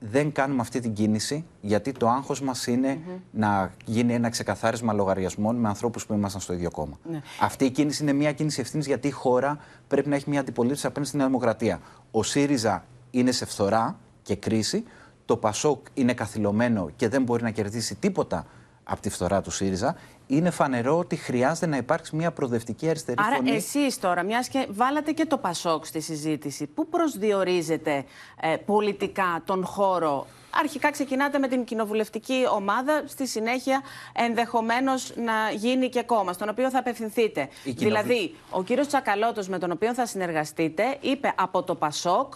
δεν 0.00 0.32
κάνουμε 0.32 0.60
αυτή 0.60 0.80
την 0.80 0.92
κίνηση 0.92 1.44
γιατί 1.60 1.92
το 1.92 2.08
άγχος 2.08 2.40
μας 2.40 2.66
είναι 2.66 2.98
να 3.30 3.72
γίνει 3.84 4.14
ένα 4.14 4.28
ξεκαθάρισμα 4.28 4.92
λογαριασμών 4.92 5.56
με 5.56 5.68
ανθρώπους 5.68 6.06
που 6.06 6.14
ήμασταν 6.14 6.40
στο 6.40 6.52
ίδιο 6.52 6.70
κόμμα. 6.70 6.98
Ναι. 7.10 7.22
Αυτή 7.40 7.64
η 7.64 7.70
κίνηση 7.70 8.02
είναι 8.02 8.12
μια 8.12 8.32
κίνηση 8.32 8.60
ευθύνης 8.60 8.86
γιατί 8.86 9.08
η 9.08 9.10
χώρα 9.10 9.58
πρέπει 9.88 10.08
να 10.08 10.14
έχει 10.14 10.30
μια 10.30 10.40
αντιπολίτευση 10.40 10.86
απέναντι 10.86 11.08
στη 11.08 11.16
Νέα 11.18 11.26
Δημοκρατία. 11.26 11.80
Ο 12.10 12.22
ΣΥΡΙΖΑ 12.22 12.84
είναι 13.10 13.32
σε 13.32 13.44
φθορά 13.44 13.98
και 14.22 14.36
κρίση. 14.36 14.84
Το 15.24 15.36
ΠΑΣΟΚ 15.36 15.86
είναι 15.94 16.14
καθυλωμένο 16.14 16.90
και 16.96 17.08
δεν 17.08 17.22
μπορεί 17.22 17.42
να 17.42 17.50
κερδίσει 17.50 17.94
τίποτα 17.94 18.46
από 18.84 19.00
τη 19.00 19.10
φθορά 19.10 19.40
του 19.40 19.50
ΣΥΡΙΖΑ. 19.50 19.96
Είναι 20.30 20.50
φανερό 20.50 20.98
ότι 20.98 21.16
χρειάζεται 21.16 21.66
να 21.66 21.76
υπάρξει 21.76 22.16
μια 22.16 22.30
προοδευτική 22.32 22.88
αριστερή 22.88 23.18
Άρα 23.26 23.36
φωνή. 23.36 23.50
εσείς 23.50 23.98
τώρα, 23.98 24.22
μιας 24.22 24.48
και 24.48 24.66
βάλατε 24.70 25.12
και 25.12 25.24
το 25.26 25.38
Πασόκ 25.38 25.86
στη 25.86 26.00
συζήτηση, 26.00 26.66
πού 26.66 26.88
προσδιορίζετε 26.88 28.04
ε, 28.40 28.56
πολιτικά 28.56 29.42
τον 29.44 29.64
χώρο; 29.64 30.26
Αρχικά 30.60 30.90
ξεκινάτε 30.90 31.38
με 31.38 31.48
την 31.48 31.64
κοινοβουλευτική 31.64 32.44
ομάδα, 32.54 33.02
στη 33.06 33.26
συνέχεια 33.26 33.80
ενδεχομένως 34.12 35.12
να 35.16 35.32
γίνει 35.54 35.88
και 35.88 36.02
κόμμα, 36.02 36.32
στον 36.32 36.48
οποίο 36.48 36.70
θα 36.70 36.78
απευθυνθείτε. 36.78 37.40
Η 37.64 37.72
κοινοβουλ- 37.72 37.78
Δηλαδή, 38.06 38.34
ο 38.50 38.62
κύριος 38.62 38.86
Τσακαλώτος 38.86 39.48
με 39.48 39.58
τον 39.58 39.70
οποίο 39.70 39.94
θα 39.94 40.06
συνεργαστείτε 40.06 40.96
είπε 41.00 41.32
από 41.36 41.62
το 41.62 41.74
ΠΑΣΟΚ 41.74 42.34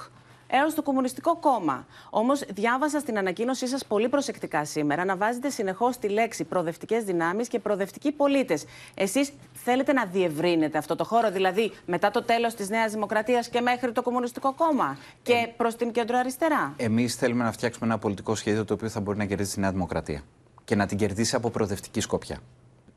έως 0.53 0.75
το 0.75 0.83
Κομμουνιστικό 0.83 1.37
Κόμμα. 1.37 1.87
Όμως, 2.11 2.45
διάβασα 2.49 2.99
στην 2.99 3.19
ανακοίνωσή 3.19 3.67
σας 3.67 3.85
πολύ 3.85 4.09
προσεκτικά 4.09 4.65
σήμερα 4.65 5.05
να 5.05 5.17
βάζετε 5.17 5.51
συνεχώς 5.51 5.99
τη 5.99 6.09
λέξη 6.09 6.45
προοδευτικές 6.45 7.05
δυνάμεις 7.05 7.49
και 7.49 7.59
προοδευτικοί 7.59 8.13
πολίτες. 8.13 8.65
Εσείς 8.95 9.33
θέλετε 9.53 9.93
να 9.93 10.05
διευρύνετε 10.05 10.79
αυτό 10.79 10.97
το 10.97 11.05
χώρο, 11.05 11.31
δηλαδή 11.31 11.73
μετά 11.87 12.11
το 12.11 12.23
τέλος 12.23 12.55
της 12.55 12.69
Νέας 12.69 12.93
Δημοκρατίας 12.93 13.49
και 13.49 13.61
μέχρι 13.61 13.93
το 13.93 14.03
Κομμουνιστικό 14.03 14.53
Κόμμα 14.55 14.99
και 15.23 15.53
προς 15.57 15.77
την 15.77 15.93
κεντροαριστερά. 15.93 16.75
Εμείς 16.77 17.15
θέλουμε 17.15 17.45
να 17.45 17.53
φτιάξουμε 17.53 17.87
ένα 17.87 17.99
πολιτικό 17.99 18.35
σχέδιο 18.35 18.65
το 18.65 18.75
οποίο 18.75 18.89
θα 18.89 19.01
μπορεί 19.01 19.19
να 19.19 19.25
κερδίσει 19.25 19.55
τη 19.55 19.61
Νέα 19.61 19.71
Δημοκρατία 19.71 20.23
και 20.65 20.77
να 20.77 20.87
την 20.87 20.99
κερδίσει 20.99 21.35
από 21.35 21.51
προοδευτική 21.51 22.01
σκοπιά. 22.01 22.39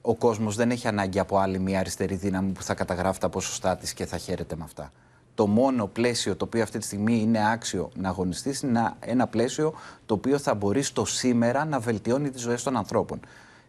Ο 0.01 0.15
κόσμος 0.15 0.55
δεν 0.55 0.71
έχει 0.71 0.87
ανάγκη 0.87 1.19
από 1.19 1.37
άλλη 1.37 1.59
μια 1.59 1.79
αριστερή 1.79 2.15
δύναμη 2.15 2.51
που 2.51 2.63
θα 2.63 2.73
καταγράφει 2.73 3.19
τα 3.19 3.29
ποσοστά 3.29 3.77
της 3.77 3.93
και 3.93 4.05
θα 4.05 4.17
χαίρεται 4.17 4.55
με 4.55 4.63
αυτά. 4.63 4.91
Το 5.35 5.47
μόνο 5.47 5.87
πλαίσιο 5.87 6.35
το 6.35 6.45
οποίο 6.45 6.63
αυτή 6.63 6.77
τη 6.77 6.85
στιγμή 6.85 7.21
είναι 7.21 7.51
άξιο 7.51 7.89
να 7.95 8.09
αγωνιστείς 8.09 8.61
είναι 8.61 8.79
ένα, 8.79 8.97
ένα 8.99 9.27
πλαίσιο 9.27 9.73
το 10.05 10.13
οποίο 10.13 10.37
θα 10.37 10.53
μπορεί 10.53 10.81
στο 10.81 11.05
σήμερα 11.05 11.65
να 11.65 11.79
βελτιώνει 11.79 12.29
τις 12.29 12.41
ζωές 12.41 12.63
των 12.63 12.77
ανθρώπων. 12.77 13.19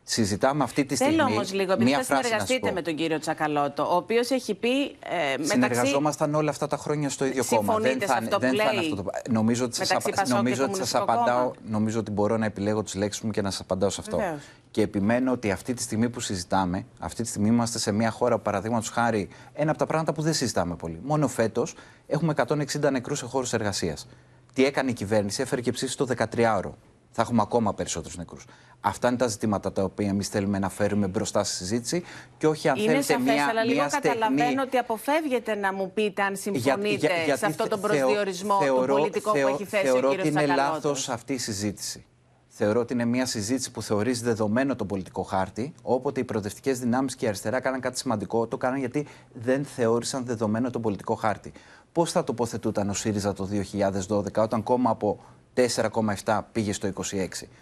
Συζητάμε 0.09 0.62
αυτή 0.64 0.85
τη 0.85 0.95
στιγμή. 0.95 1.14
Θέλω 1.14 1.29
όμως 1.29 1.53
λίγο, 1.53 1.73
επειδή 1.73 1.90
μία 1.90 1.99
θα 1.99 2.05
φράση 2.05 2.12
να 2.14 2.23
σου 2.23 2.29
συνεργαστείτε 2.29 2.69
πω. 2.69 2.75
με 2.75 2.83
τον 2.83 2.95
κύριο 2.95 3.19
Τσακαλώτο, 3.19 3.83
ο 3.92 3.97
οποίος 3.97 4.31
έχει 4.31 4.55
πει. 4.55 4.83
Ε, 4.85 4.90
μεταξύ... 5.31 5.49
Συνεργαζόμασταν 5.53 6.35
όλα 6.35 6.51
αυτά 6.51 6.66
τα 6.66 6.77
χρόνια 6.77 7.09
στο 7.11 7.25
ίδιο 7.25 7.45
κόμμα. 7.45 7.73
Συμφωνείτε 7.73 8.07
σε 8.07 8.12
αυτό 8.12 8.38
δεν 8.38 8.51
που 8.51 8.57
θα 8.57 8.62
είναι 8.64 8.73
λέει 8.73 8.90
αυτό 8.90 9.03
το... 9.03 9.11
Νομίζω 9.31 9.64
ότι 9.64 9.77
σας, 9.77 9.88
μεταξύ 9.88 10.09
απα- 10.09 10.21
Πασόκ 10.21 10.37
και 10.37 10.42
νομίζω 10.42 10.64
ότι 10.64 10.77
σας 10.77 10.90
Κομμουνιστικό 10.90 11.12
απαντάω, 11.12 11.49
Κόμμα. 11.49 11.71
νομίζω 11.71 11.99
ότι 11.99 12.11
μπορώ 12.11 12.37
να 12.37 12.45
επιλέγω 12.47 12.83
τις 12.83 12.95
λέξεις 12.95 13.23
μου 13.23 13.31
και 13.31 13.42
να 13.42 13.51
σας 13.51 13.61
απαντάω 13.61 13.90
σε 13.90 14.01
αυτό. 14.01 14.16
Βεβαίως. 14.16 14.40
Και 14.71 14.83
επιμένω 14.83 15.33
ότι 15.33 15.51
αυτή 15.51 15.75
τη 15.75 15.83
στιγμή 15.83 16.09
που 16.09 16.21
συζητάμε, 16.21 16.87
αυτή 16.99 17.23
τη 17.23 17.29
στιγμή 17.29 17.49
είμαστε 17.49 17.79
σε 17.79 17.92
μια 17.92 18.11
χώρα, 18.11 18.38
παραδείγματος 18.38 18.88
χάρη, 18.88 19.29
ένα 19.55 19.71
από 19.71 19.79
τα 19.79 19.87
πράγματα 19.87 20.12
που 20.12 20.23
δεν 20.23 20.33
συζητάμε 20.35 20.75
πολύ. 20.75 21.01
Μόνο 21.05 21.29
φέτος 21.29 21.75
έχουμε 22.07 22.35
160 22.47 22.90
νεκρούς 22.90 23.19
σε 23.19 23.27
χώρους 23.27 23.53
εργασίας. 23.53 24.07
Τι 24.55 24.64
έκανε 24.64 24.90
η 24.90 24.95
κυβέρνηση, 24.95 25.42
έφερε 25.42 25.61
και 25.61 25.73
ψήφισε 25.73 25.97
το 25.97 26.07
13ωρο. 26.37 26.71
Θα 27.18 27.22
έχουμε 27.24 27.42
ακόμα 27.42 27.74
περισσότερους 27.74 28.16
νεκρούς. 28.16 28.44
Αυτά 28.81 29.09
είναι 29.09 29.16
τα 29.16 29.26
ζητήματα 29.26 29.72
τα 29.72 29.83
οποία 29.83 30.09
εμείς 30.09 30.29
θέλουμε 30.29 30.59
να 30.59 30.68
φέρουμε 30.68 31.07
μπροστά 31.07 31.44
στη 31.44 31.55
συζήτηση 31.55 32.02
και 32.38 32.46
όχι 32.46 32.68
αν 32.68 32.76
Είναι 32.76 32.87
θέλετε 32.87 33.02
σαφές, 33.02 33.24
μια, 33.35 33.46
αλλά 33.46 33.64
λίγο 33.64 33.74
μια 33.81 33.88
στεγνή- 33.88 34.18
καταλαβαίνω 34.18 34.62
ότι 34.62 34.76
αποφεύγετε 34.76 35.55
να 35.55 35.72
μου 35.74 35.90
πείτε 35.94 36.22
αν 36.22 36.37
συμφωνείτε 36.37 36.88
για- 36.96 37.11
γιατί 37.24 37.38
σε 37.38 37.46
αυτό 37.46 37.68
τον 37.68 37.81
θε- 37.81 37.88
προσδιορισμό 37.90 38.59
θεω- 38.61 38.81
του 38.81 38.87
πολιτικού 38.87 39.31
θεω- 39.33 39.48
που 39.48 39.55
έχει 39.55 39.64
θέσει 39.64 39.85
θεωρώ 39.85 40.07
ο 40.09 40.11
ότι 40.11 40.16
κύριος 40.22 40.35
είναι 40.35 40.44
Τσακαλώτος. 40.55 40.83
λάθος 40.85 41.09
αυτή 41.09 41.33
η 41.33 41.38
συζήτηση. 41.38 42.05
Θεωρώ 42.48 42.81
ότι 42.81 42.92
είναι 42.92 43.05
μια 43.05 43.26
συζήτηση 43.26 43.70
που 43.70 43.83
θεωρείς 43.83 44.20
δεδομένο 44.22 44.76
τον 44.76 44.87
πολιτικό 44.87 45.22
χάρτη. 45.22 45.74
Όποτε 45.83 46.20
οι 46.20 46.24
προοδευτικές 46.24 46.79
δυνάμεις 46.79 47.14
και 47.16 47.24
η 47.24 47.29
αριστερά 47.29 47.61
κάναν 47.61 47.81
κάτι 47.81 47.98
σημαντικό, 47.98 48.46
το 48.46 48.57
κάναν 48.57 48.79
γιατί 48.79 49.07
δεν 49.33 49.64
θεώρησαν 49.64 50.24
δεδομένο 50.24 50.70
τον 50.70 50.83
πολιτικό 50.83 51.14
χάρτη. 51.14 51.52
Πώς 51.92 52.12
θα 52.12 52.24
τοποθετούταν 52.24 52.88
ο 52.88 52.92
ΣΥΡΙΖΑ 52.94 53.33
το 53.33 53.44
2012, 53.44 54.42
όταν 54.42 54.62
κόμμα 54.62 54.90
από 54.90 55.20
4,7 55.57 56.40
πήγε 56.53 56.73
στο 56.73 56.87
26. 56.88 56.92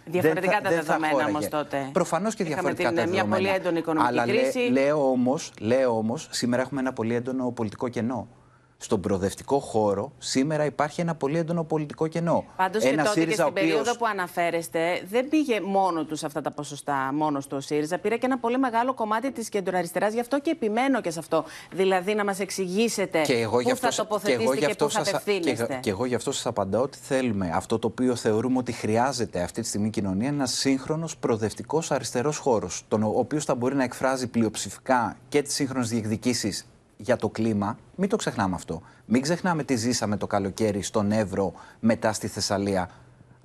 Διαφορετικά 0.05 0.51
Δεν 0.51 0.61
θα- 0.61 0.61
τα 0.61 0.69
δεν 0.69 0.77
θα 0.77 0.83
δεδομένα 0.83 1.11
χώραγε. 1.13 1.29
όμως 1.31 1.47
τότε. 1.47 1.89
Προφανώς 1.91 2.35
και 2.35 2.43
Είχαμε 2.43 2.55
διαφορετικά 2.55 2.87
την- 2.89 2.97
τα 2.97 3.03
μια 3.03 3.11
δεδομένα. 3.13 3.35
πολύ 3.35 3.55
έντονη 3.59 3.77
οικονομική 3.77 4.11
Αλλά 4.11 4.25
λέ- 4.25 4.35
κρίση. 4.41 4.59
λέω 4.59 5.09
όμως, 5.11 5.51
λέω 5.59 5.97
όμως, 5.97 6.27
σήμερα 6.31 6.61
έχουμε 6.61 6.79
ένα 6.81 6.93
πολύ 6.93 7.13
έντονο 7.15 7.51
πολιτικό 7.51 7.87
κενό. 7.89 8.27
Στον 8.85 8.99
προοδευτικό 9.01 9.59
χώρο 9.59 10.11
σήμερα 10.17 10.65
υπάρχει 10.65 11.01
ένα 11.01 11.15
πολύ 11.15 11.37
έντονο 11.37 11.63
πολιτικό 11.63 12.07
κενό. 12.07 12.45
Πάντως 12.55 12.83
και 12.83 12.87
ένα 12.89 13.03
τότε 13.03 13.13
και 13.13 13.19
ΣΥΡΙΖΑ 13.19 13.33
στην 13.33 13.45
ο 13.45 13.47
οποίος- 13.47 13.67
περίοδο 13.67 13.97
που 13.97 14.05
αναφέρεστε, 14.05 15.01
δεν 15.09 15.29
πήγε 15.29 15.61
μόνο 15.61 16.03
τους 16.05 16.23
αυτά 16.23 16.41
τα 16.41 16.51
ποσοστά, 16.51 17.11
μόνο 17.13 17.39
του 17.39 17.47
ο 17.51 17.59
ΣΥΡΙΖΑ. 17.59 17.97
Πήρε 17.99 18.17
και 18.17 18.25
ένα 18.25 18.37
πολύ 18.37 18.57
μεγάλο 18.57 18.93
κομμάτι 18.93 19.31
της 19.31 19.49
κεντροαριστεράς. 19.49 20.13
Γι' 20.13 20.19
αυτό 20.19 20.39
και 20.39 20.49
επιμένω 20.49 21.01
και 21.01 21.09
σε 21.11 21.19
αυτό. 21.19 21.43
Δηλαδή 21.71 22.13
να 22.13 22.23
μας 22.25 22.39
εξηγήσετε 22.39 23.21
Και 23.21 23.33
εγώ 23.33 23.59
γι' 23.59 23.65
πού 23.65 23.71
αυτό, 23.73 23.91
θα 23.91 23.95
τοποθετήσετε 24.07 24.65
και, 24.65 24.75
πού 24.75 24.89
θα 24.89 25.03
σας- 25.03 25.09
απευθύνεστε. 25.13 25.65
και, 25.65 25.77
και 25.81 25.89
εγώ 25.89 26.05
γι' 26.05 26.15
αυτό 26.15 26.31
σας 26.31 26.45
απαντάω 26.45 26.81
ότι 26.81 26.97
θέλουμε 27.01 27.51
αυτό 27.53 27.79
το 27.79 27.87
οποίο 27.87 28.15
θεωρούμε 28.15 28.57
ότι 28.57 28.71
χρειάζεται 28.71 29.41
αυτή 29.41 29.61
τη 29.61 29.67
στιγμή 29.67 29.87
η 29.87 29.89
κοινωνία, 29.89 30.27
ένας 30.27 30.51
σύγχρονος 30.51 31.17
προοδευτικός 31.17 31.91
αριστερός 31.91 32.37
χώρος, 32.37 32.83
τον 32.87 33.03
ο 33.03 33.11
οποίος 33.15 33.45
θα 33.45 33.55
μπορεί 33.55 33.75
να 33.75 33.83
εκφράζει 33.83 34.27
πλειοψηφικά 34.27 35.17
και 35.29 35.41
τις 35.41 35.53
σύγχρονες 35.53 35.89
διεκδικήσεις 35.89 36.67
για 36.97 37.17
το 37.17 37.29
κλίμα. 37.29 37.77
Μην 37.95 38.09
το 38.09 38.15
ξεχνάμε 38.15 38.55
αυτό. 38.55 38.81
Μην 39.05 39.21
ξεχνάμε 39.21 39.63
τι 39.63 39.75
ζήσαμε 39.75 40.17
το 40.17 40.27
καλοκαίρι 40.27 40.81
στον 40.81 41.11
Εύρο 41.11 41.53
μετά 41.79 42.13
στη 42.13 42.27
Θεσσαλία. 42.27 42.89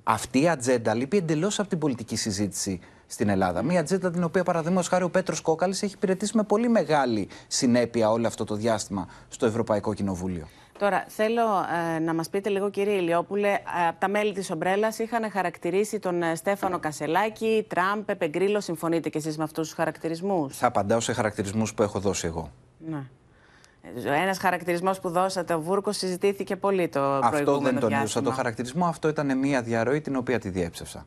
Αυτή 0.03 0.41
η 0.41 0.49
ατζέντα 0.49 0.93
λείπει 0.93 1.17
εντελώς 1.17 1.59
από 1.59 1.69
την 1.69 1.77
πολιτική 1.77 2.15
συζήτηση 2.15 2.79
στην 3.07 3.29
Ελλάδα. 3.29 3.61
Μία 3.63 3.79
ατζέντα 3.79 4.11
την 4.11 4.23
οποία, 4.23 4.43
παραδείγματος 4.43 4.87
χάρη, 4.87 5.03
ο 5.03 5.09
Πέτρος 5.09 5.41
Κόκαλης 5.41 5.83
έχει 5.83 5.93
υπηρετήσει 5.93 6.37
με 6.37 6.43
πολύ 6.43 6.69
μεγάλη 6.69 7.27
συνέπεια 7.47 8.11
όλο 8.11 8.27
αυτό 8.27 8.43
το 8.43 8.55
διάστημα 8.55 9.07
στο 9.27 9.45
Ευρωπαϊκό 9.45 9.93
Κοινοβούλιο. 9.93 10.47
Τώρα, 10.79 11.05
θέλω 11.07 11.41
ε, 11.95 11.99
να 11.99 12.13
μας 12.13 12.29
πείτε 12.29 12.49
λίγο, 12.49 12.69
κύριε 12.69 12.93
Ηλιόπουλε, 12.93 13.47
ε, 13.47 13.59
τα 13.99 14.07
μέλη 14.07 14.33
της 14.33 14.51
Ομπρέλας 14.51 14.99
είχαν 14.99 15.31
χαρακτηρίσει 15.31 15.99
τον 15.99 16.23
ε, 16.23 16.35
Στέφανο 16.35 16.79
Κασελάκη, 16.79 17.65
Τραμπ, 17.69 18.03
Πεπεγκρίλο. 18.05 18.61
Συμφωνείτε 18.61 19.09
κι 19.09 19.17
εσείς 19.17 19.37
με 19.37 19.43
αυτούς 19.43 19.67
τους 19.67 19.75
χαρακτηρισμούς; 19.75 20.57
Θα 20.57 20.67
απαντάω 20.67 20.99
σε 20.99 21.13
χαρακτηρισμούς 21.13 21.73
που 21.73 21.83
έχω 21.83 21.99
δώσει 21.99 22.27
εγώ. 22.27 22.51
Ναι. 22.77 23.03
Ένας 24.05 24.37
χαρακτηρισμός 24.37 24.99
που 24.99 25.09
δώσατε, 25.09 25.53
ο 25.53 25.61
Βούρκος, 25.61 25.97
συζητήθηκε 25.97 26.55
πολύ 26.55 26.87
το 26.89 27.01
Αυτό 27.15 27.29
προηγούμενο 27.29 27.61
δεν 27.63 27.79
τονίζω 27.79 27.97
διάστημα. 27.99 28.23
το 28.29 28.31
χαρακτηρισμό. 28.31 28.85
Αυτό 28.85 29.07
ήταν 29.07 29.37
μια 29.37 29.61
διαρροή 29.61 30.01
την 30.01 30.15
οποία 30.15 30.39
τη 30.39 30.49
διέψευσα. 30.49 31.05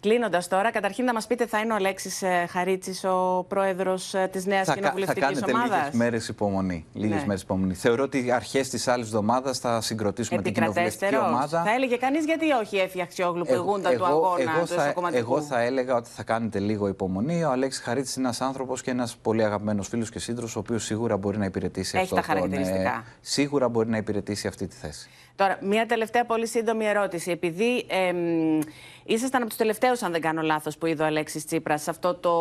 Κλείνοντας 0.00 0.48
τώρα, 0.48 0.70
καταρχήν 0.70 1.04
να 1.04 1.12
μας 1.12 1.26
πείτε, 1.26 1.46
θα 1.46 1.58
είναι 1.58 1.72
ο 1.72 1.76
Αλέξης 1.76 2.22
Χαρίτσης 2.48 3.04
ο 3.04 3.44
πρόεδρος 3.48 4.14
της 4.30 4.46
νέας 4.46 4.66
Θα, 4.66 4.72
κα- 4.74 4.74
θα 4.74 4.78
κοινοβουλευτική 4.80 5.20
κάνετε 5.20 5.50
ομάδας; 5.52 5.76
λίγες 5.78 5.94
μέρες 5.94 6.28
υπομονή. 6.28 6.86
Λίγες 6.92 7.20
Ναι. 7.20 7.26
μέρες 7.26 7.42
υπομονή. 7.42 7.74
Θεωρώ 7.74 8.02
ότι 8.02 8.30
αρχές 8.30 8.68
της 8.68 8.88
άλλης 8.88 9.06
εβδομάδας 9.06 9.58
θα 9.58 9.80
συγκροτήσουμε 9.80 10.42
την 10.42 10.52
κοινοβουλευτική 10.52 11.04
Επικρατέστερος. 11.04 11.34
ομάδα. 11.36 11.62
Θα 11.62 11.74
έλεγε 11.74 11.96
κανείς 11.96 12.24
γιατί 12.24 12.50
όχι 12.50 12.76
έφυγε 12.76 13.02
Αξιόγλου 13.02 13.44
που 13.44 13.52
ηγούνταν 13.54 13.96
του 13.96 14.04
αγώνα 14.06 14.40
εγώ, 14.42 14.60
του 14.60 14.66
θα, 14.66 14.84
εσωκομματικού. 14.84 15.20
εγώ 15.34 15.42
θα 15.42 15.60
έλεγα 15.60 15.94
ότι 15.94 16.08
θα 16.14 16.22
κάνετε 16.22 16.58
λίγο 16.58 16.88
υπομονή. 16.88 17.44
Ο 17.44 17.50
Αλέξης 17.50 17.82
Χαρίτη 17.82 18.12
είναι 18.16 18.26
ένας 18.26 18.40
άνθρωπος 18.40 18.82
και 18.82 18.90
ένας 18.90 19.16
πολύ 19.22 19.44
αγαπημένος 19.44 19.88
φίλος 19.88 20.10
και 20.10 20.18
σύντροφος, 20.18 20.56
ο 20.56 20.58
οποίος 20.58 20.84
σίγουρα 20.84 21.16
μπορεί 21.16 21.38
να 21.38 21.44
υπηρετήσει 21.44 21.98
Έχει 22.02 22.14
αυτό 22.14 22.28
τα 22.28 22.34
τον, 22.34 22.36
ε, 22.36 22.38
χαρακτηριστικά. 22.38 23.04
σίγουρα 23.20 23.68
μπορεί 23.68 23.88
να 23.88 23.96
υπηρετήσει 23.96 24.46
αυτή 24.46 24.66
τη 24.66 24.76
θέση. 24.76 25.08
Τώρα, 25.36 25.58
μια 25.62 25.86
τελευταία 25.86 26.24
πολύ 26.24 26.46
σύντομη 26.46 26.86
ερώτηση. 26.86 27.30
Επειδή 27.30 27.86
εμ, 27.88 28.58
ήσασταν 29.04 29.40
από 29.40 29.48
τους 29.48 29.58
τελευταίους, 29.58 30.02
αν 30.02 30.12
δεν 30.12 30.20
κάνω 30.20 30.42
λάθος, 30.42 30.78
που 30.78 30.86
είδε 30.86 31.02
ο 31.02 31.06
Αλέξης 31.06 31.44
Τσίπρας 31.44 31.82
σε 31.82 31.90
αυτό 31.90 32.14
το 32.14 32.32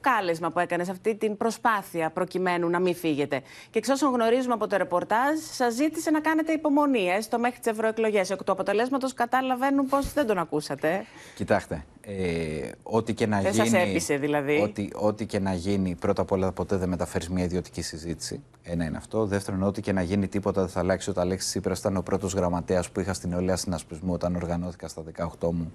κάλεσμα 0.00 0.50
που 0.50 0.58
έκανε, 0.58 0.84
σε 0.84 0.90
αυτή 0.90 1.14
την 1.14 1.36
προσπάθεια 1.36 2.10
προκειμένου 2.10 2.68
να 2.68 2.80
μην 2.80 2.94
φύγετε. 2.94 3.42
Και 3.70 3.78
εξ 3.78 3.88
όσων 3.88 4.12
γνωρίζουμε 4.12 4.54
από 4.54 4.66
το 4.66 4.76
ρεπορτάζ, 4.76 5.38
σας 5.52 5.74
ζήτησε 5.74 6.10
να 6.10 6.20
κάνετε 6.20 6.52
υπομονή, 6.52 7.08
έστω 7.08 7.38
μέχρι 7.38 7.58
τις 7.58 7.70
ευρωεκλογές. 7.72 8.30
Εκ 8.30 8.44
του 8.44 8.52
αποτελέσματος 8.52 9.14
καταλαβαίνουν 9.14 9.86
πως 9.86 10.12
δεν 10.12 10.26
τον 10.26 10.38
ακούσατε. 10.38 11.04
Κοιτάξτε, 11.34 11.84
ε, 12.00 12.70
ό,τι 12.82 13.14
και 13.14 13.26
να 13.26 13.40
Δεν 13.40 13.52
γίνει. 13.52 13.68
σας 13.68 13.80
έπεισε, 13.82 14.16
δηλαδή. 14.16 14.60
Ό,τι, 14.62 14.88
ό,τι 14.94 15.26
και 15.26 15.38
να 15.38 15.54
γίνει, 15.54 15.94
πρώτα 15.94 16.22
απ' 16.22 16.32
όλα 16.32 16.52
ποτέ 16.52 16.76
δεν 16.76 16.88
μεταφέρεις 16.88 17.28
μια 17.28 17.44
ιδιωτική 17.44 17.82
συζήτηση. 17.82 18.42
Ένα 18.62 18.84
είναι 18.84 18.96
αυτό. 18.96 19.26
Δεύτερον, 19.26 19.62
ό,τι 19.62 19.80
και 19.80 19.92
να 19.92 20.02
γίνει, 20.02 20.28
τίποτα 20.28 20.60
δεν 20.60 20.70
θα 20.70 20.80
αλλάξει. 20.80 21.10
Όταν 21.10 21.24
Αλέξης 21.24 21.50
Τσίπρας 21.50 21.78
ήταν 21.78 21.96
ο 21.96 22.02
πρώτος 22.02 22.34
γραμματέας 22.34 22.90
που 22.90 23.00
είχα 23.00 23.12
στην 23.12 23.30
νεολαία 23.30 23.56
συνασπισμού 23.56 24.12
όταν 24.12 24.36
οργανώθηκα 24.36 24.88
στα 24.88 25.02
18 25.02 25.52
μου 25.52 25.72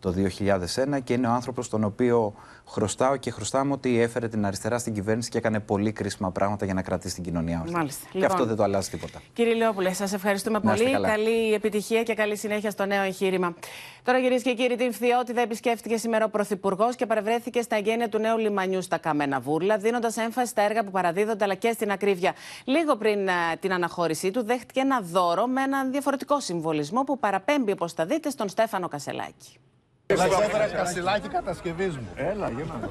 το 0.00 0.14
2001 0.94 1.02
και 1.04 1.12
είναι 1.12 1.26
ο 1.26 1.30
άνθρωπος 1.30 1.68
τον 1.68 1.84
οποίο 1.84 2.34
χρωστάω 2.66 3.16
και 3.16 3.30
χρωστάμε 3.30 3.72
ότι 3.72 4.00
έφερε 4.00 4.28
την 4.28 4.46
αριστερά 4.46 4.78
στην 4.78 4.94
κυβέρνηση 4.94 5.30
και 5.30 5.38
έκανε 5.38 5.60
πολύ 5.60 5.92
κρίσιμα 5.92 6.30
πράγματα 6.30 6.64
για 6.64 6.74
να 6.74 6.82
κρατήσει 6.82 7.14
την 7.14 7.24
κοινωνία 7.24 7.58
μας. 7.58 7.70
Μάλιστα. 7.70 8.06
Και 8.10 8.18
Λοιπόν, 8.18 8.32
αυτό 8.32 8.44
δεν 8.44 8.56
το 8.56 8.62
αλλάζει 8.62 8.90
τίποτα. 8.90 9.20
Κύριε 9.32 9.54
Λεόπουλε, 9.54 9.92
σας 9.92 10.12
ευχαριστούμε 10.12 10.60
Να 10.62 10.72
είστε 10.72 10.84
πολύ. 10.84 10.94
καλά. 10.96 11.08
Καλή 11.08 11.52
επιτυχία 11.54 12.02
και 12.02 12.14
καλή 12.14 12.36
συνέχεια 12.36 12.70
στο 12.70 12.86
νέο 12.86 13.02
εγχείρημα. 13.02 13.54
Τώρα, 14.02 14.20
κυρίες 14.20 14.42
και 14.42 14.54
κύριοι, 14.54 14.76
την 14.76 14.92
Φθιώτιδα 14.92 15.40
επισκέφτηκε 15.40 15.96
σήμερα 15.96 16.24
ο 16.24 16.28
Πρωθυπουργός 16.28 16.96
και 16.96 17.06
παρευρέθηκε 17.06 17.62
στα 17.62 17.76
εγγένεια 17.76 18.08
του 18.08 18.18
νέου 18.18 18.38
λιμανιού 18.38 18.82
στα 18.82 18.98
Καμένα 18.98 19.40
Βούρλα, 19.40 19.76
δίνοντας 19.76 20.16
έμφαση 20.16 20.50
στα 20.50 20.62
έργα 20.62 20.84
που 20.84 20.90
παραδίδονται 20.90 21.44
αλλά 21.44 21.54
και 21.54 21.72
στην 21.72 21.90
ακρίβεια. 21.90 22.34
Λίγο 22.64 22.96
πριν 22.96 23.28
ε, 23.28 23.32
την 23.60 23.72
αναχώρησή 23.72 24.30
του, 24.30 24.44
δέχτηκε 24.44 24.80
ένα 24.80 25.00
δώρο 25.00 25.46
με 25.46 25.62
έναν 25.62 25.90
διαφορετικό 25.90 26.40
συμβολισμό 26.40 27.02
που 27.04 27.18
παραπέμπει, 27.18 27.72
όπως 27.72 27.92
θα 27.92 28.06
δείτε, 28.06 28.30
στον 28.30 28.48
Στέφανο 28.48 28.88
Κασελάκη. 28.88 29.58
Σας 30.16 30.40
έφερα 30.40 30.66
κασιλάκι 30.66 31.28
κατασκευής 31.28 31.96
μου. 31.96 32.08
Έλα, 32.14 32.50
για 32.50 32.64
να 32.68 32.74
δω. 32.80 32.90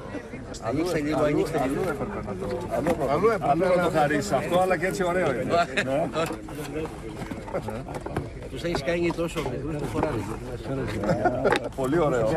Ανοίξτε 0.62 0.98
λίγο, 0.98 1.22
ανοίξτε 1.22 1.60
λίγο. 1.66 1.80
Αλλού 1.80 1.90
έπρεπε 1.90 2.20
να 2.26 2.34
το. 2.34 3.08
Αλλού 3.10 3.28
έπρεπε 3.28 3.76
να 3.76 3.82
το 3.82 3.90
χαρίσει 3.98 4.34
αυτό, 4.34 4.60
αλλά 4.60 4.76
και 4.76 4.86
έτσι 4.86 5.04
ωραίο 5.04 5.32
είναι. 5.32 5.44
Ναι. 5.84 6.08
Τους 8.50 8.62
έχεις 8.62 8.82
κάνει 8.82 9.12
τόσο 9.12 9.42
μικρούς 9.50 9.76
που 9.76 9.86
φοράνε. 9.86 10.22
Πολύ 11.76 11.98
ωραίο. 11.98 12.28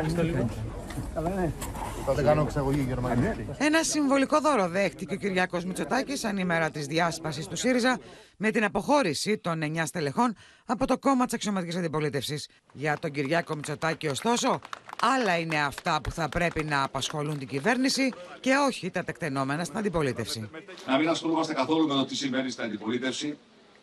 Θα 2.06 2.14
δεν 2.14 2.26
κάνω 2.26 2.42
εξαγωγή 2.42 2.86
γερμανική. 2.88 3.46
Ένα 3.58 3.84
συμβολικό 3.84 4.40
δώρο 4.40 4.68
δέχτηκε 4.68 5.14
ο 5.14 5.18
Κυριάκο 5.18 5.60
Μητσοτάκης 5.66 6.24
αν 6.24 6.38
ημέρα 6.38 6.70
της 6.70 6.86
διάσπασης 6.86 7.48
του 7.48 7.56
ΣΥΡΙΖΑ 7.56 8.00
με 8.38 8.52
την 8.52 8.64
αποχώρηση 8.64 9.38
των 9.38 9.62
9 9.64 9.82
στελεχών 9.86 10.36
από 10.66 10.88
το 10.88 10.98
κόμμα 10.98 11.26
της 11.26 11.34
αξιωματικής 11.34 11.76
αντιπολίτευσης. 11.76 12.48
Για 12.74 12.98
τον 13.00 13.12
Κυριάκο 13.12 13.56
Μητσοτάκη, 13.56 14.08
ωστόσο, 14.08 14.60
άλλα 15.02 15.38
είναι 15.38 15.64
αυτά 15.64 16.02
που 16.02 16.12
θα 16.12 16.30
πρέπει 16.30 16.64
να 16.64 16.84
απασχολούν 16.84 17.38
την 17.38 17.48
κυβέρνηση 17.48 18.14
και 18.40 18.56
όχι 18.68 18.90
τα 18.90 19.04
τεκτενόμενα 19.04 19.64
στην 19.64 19.78
αντιπολίτευση. 19.78 20.50
να 20.88 20.98
μην 20.98 21.10
ασχολούμαστε 21.10 21.54
καθόλου 21.54 21.88
με 21.88 21.94
το 21.94 22.06
τι 22.06 22.16
συμβαίνει 22.16 22.50
στην 22.50 22.64
αντιπολίτευση. 22.64 23.38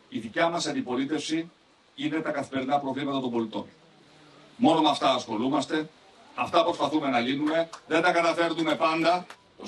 Η 0.09 0.19
δικιά 0.19 0.49
μας 0.49 0.67
αντιπολίτευση 0.67 1.49
είναι 1.95 2.19
τα 2.19 2.31
καθημερινά 2.31 2.79
προβλήματα 2.79 3.19
των 3.19 3.31
πολιτών. 3.31 3.65
Μόνο 4.57 4.81
με 4.81 4.89
αυτά 4.89 5.13
ασχολούμαστε. 5.13 5.89
Αυτά 6.41 6.63
προσπαθούμε 6.63 7.07
να 7.07 7.19
λύνουμε. 7.19 7.69
Δεν 7.87 8.01
τα 8.01 8.11
καταφέρνουμε 8.11 8.75
πάντα. 8.75 9.25
Το 9.57 9.63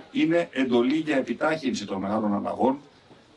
41% 0.00 0.02
είναι 0.12 0.48
εντολή 0.52 0.96
για 0.96 1.16
επιτάχυνση 1.16 1.86
των 1.86 2.00
μεγάλων 2.00 2.34
αλλαγών 2.34 2.78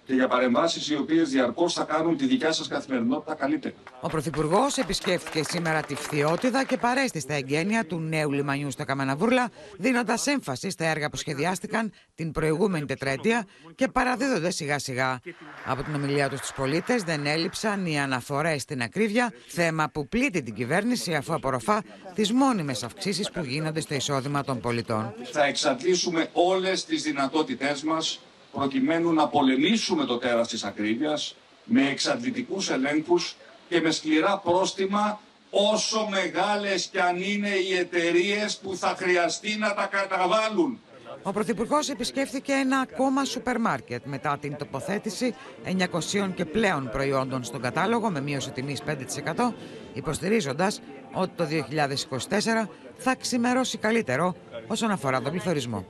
και 0.10 0.16
για 0.16 0.28
παρεμβάσεις 0.28 0.90
οι 0.90 0.96
οποίες 0.96 1.30
διαρκώς 1.30 1.74
θα 1.74 1.84
κάνουν 1.84 2.18
τη 2.18 2.26
δικιά 2.26 2.52
σας 2.52 2.68
καθημερινότητα 2.68 3.36
καλύτερη. 3.36 3.76
Ο 4.02 4.08
Πρωθυπουργός 4.08 4.78
επισκέφθηκε 4.78 5.44
σήμερα 5.44 5.82
τη 5.82 5.96
Φθιώτιδα 5.96 6.64
και 6.64 6.78
παρέστη 6.78 7.20
στα 7.20 7.34
εγγένεια 7.34 7.86
του 7.86 8.00
νέου 8.00 8.32
λιμανιού 8.32 8.72
στα 8.72 8.86
Καμεναβούρλα, 8.86 9.50
δίνοντας 9.78 10.28
έμφαση 10.28 10.70
στα 10.70 10.86
έργα 10.86 11.10
που 11.10 11.18
σχεδιάστηκαν 11.18 11.92
την 12.16 12.32
προηγούμενη 12.32 12.86
τετραετία 12.86 13.46
και 13.76 13.88
παραδίδονται 13.88 14.52
σιγά 14.52 14.80
σιγά. 14.80 15.20
Από 15.66 15.84
την 15.84 15.96
ομιλία 15.96 16.30
τους 16.30 16.40
στου 16.40 16.56
πολίτες 16.56 17.04
δεν 17.04 17.26
έλειψαν 17.26 17.86
οι 17.86 18.00
αναφορές 18.00 18.62
στην 18.62 18.82
ακρίβεια, 18.82 19.34
θέμα 19.48 19.90
που 19.90 20.08
πλήττει 20.08 20.42
την 20.42 20.54
κυβέρνηση 20.54 21.16
αφού 21.16 21.34
απορροφά 21.34 21.84
τις 22.16 22.32
μόνιμες 22.32 22.84
αυξήσεις 22.84 23.32
που 23.32 23.44
γίνονται 23.44 23.80
στο 23.80 23.94
εισόδημα 23.96 24.44
των 24.44 24.60
πολιτών. 24.60 25.14
Θα 25.32 25.44
εξαντλήσουμε 25.44 26.30
όλες 26.34 26.86
τις 26.86 27.04
δυνατότητές 27.04 27.84
μας 27.84 28.20
προκειμένου 28.60 29.14
να 29.14 29.28
πολεμήσουμε 29.28 30.06
το 30.06 30.18
τέρας 30.18 30.48
της 30.48 30.64
ακρίβειας 30.64 31.36
με 31.64 31.90
εξαντλητικούς 31.90 32.70
ελέγχους 32.70 33.36
και 33.70 33.82
με 33.82 33.92
σκληρά 33.92 34.38
πρόστιμα 34.38 35.20
όσο 35.50 36.08
μεγάλες 36.10 36.86
κι 36.86 37.00
αν 37.00 37.22
είναι 37.22 37.50
οι 37.50 37.78
εταιρείες 37.78 38.58
που 38.58 38.76
θα 38.76 38.96
χρειαστεί 38.98 39.58
να 39.58 39.74
τα 39.74 39.86
καταβάλουν. 39.86 40.80
Ο 41.24 41.32
Πρωθυπουργός 41.32 41.90
επισκέφθηκε 41.90 42.52
ένα 42.52 42.80
ακόμα 42.80 43.24
σούπερ 43.26 43.60
μάρκετ 43.60 44.02
μετά 44.06 44.38
την 44.42 44.56
τοποθέτηση 44.58 45.36
900 45.66 46.34
και 46.36 46.46
πλέον 46.46 46.90
προϊόντων 46.92 47.44
στον 47.44 47.62
κατάλογο 47.62 48.10
με 48.10 48.22
μείωση 48.22 48.52
τιμής 48.52 48.82
5%, 48.88 49.54
υποστηρίζοντας 49.94 50.82
ότι 51.14 51.32
το 51.36 51.46
2024 51.46 52.68
θα 52.98 53.16
ξημερώσει 53.16 53.78
καλύτερο 53.78 54.36
όσον 54.68 54.92
αφορά 54.92 55.22
τον 55.22 55.32
πληθωρισμό. 55.32 55.86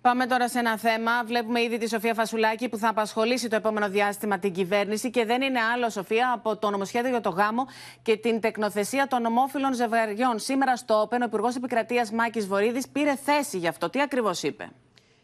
Πάμε 0.00 0.26
τώρα 0.26 0.48
σε 0.48 0.58
ένα 0.58 0.78
θέμα. 0.78 1.24
Βλέπουμε 1.24 1.62
ήδη 1.62 1.78
τη 1.78 1.88
Σοφία 1.88 2.14
Φασουλάκη 2.14 2.68
που 2.68 2.76
θα 2.76 2.88
απασχολήσει 2.88 3.48
το 3.48 3.56
επόμενο 3.56 3.88
διάστημα 3.88 4.38
την 4.38 4.52
κυβέρνηση 4.52 5.10
και 5.10 5.24
δεν 5.24 5.42
είναι 5.42 5.58
άλλο, 5.74 5.90
Σοφία, 5.90 6.32
από 6.34 6.56
το 6.56 6.70
νομοσχέδιο 6.70 7.10
για 7.10 7.20
το 7.20 7.30
γάμο 7.30 7.66
και 8.02 8.16
την 8.16 8.40
τεκνοθεσία 8.40 9.06
των 9.06 9.24
ομόφυλων 9.24 9.74
ζευγαριών. 9.74 10.38
Σήμερα 10.38 10.76
στο 10.76 11.00
ΟΠΕΝ, 11.00 11.22
ο 11.22 11.24
Υπουργός 11.24 11.56
Επικρατείας 11.56 12.10
Μάκης 12.10 12.46
Βορύδης 12.46 12.88
πήρε 12.88 13.16
θέση 13.24 13.58
γι' 13.58 13.68
αυτό. 13.68 13.90
Τι 13.90 14.00
ακριβώς 14.00 14.42
είπε; 14.42 14.68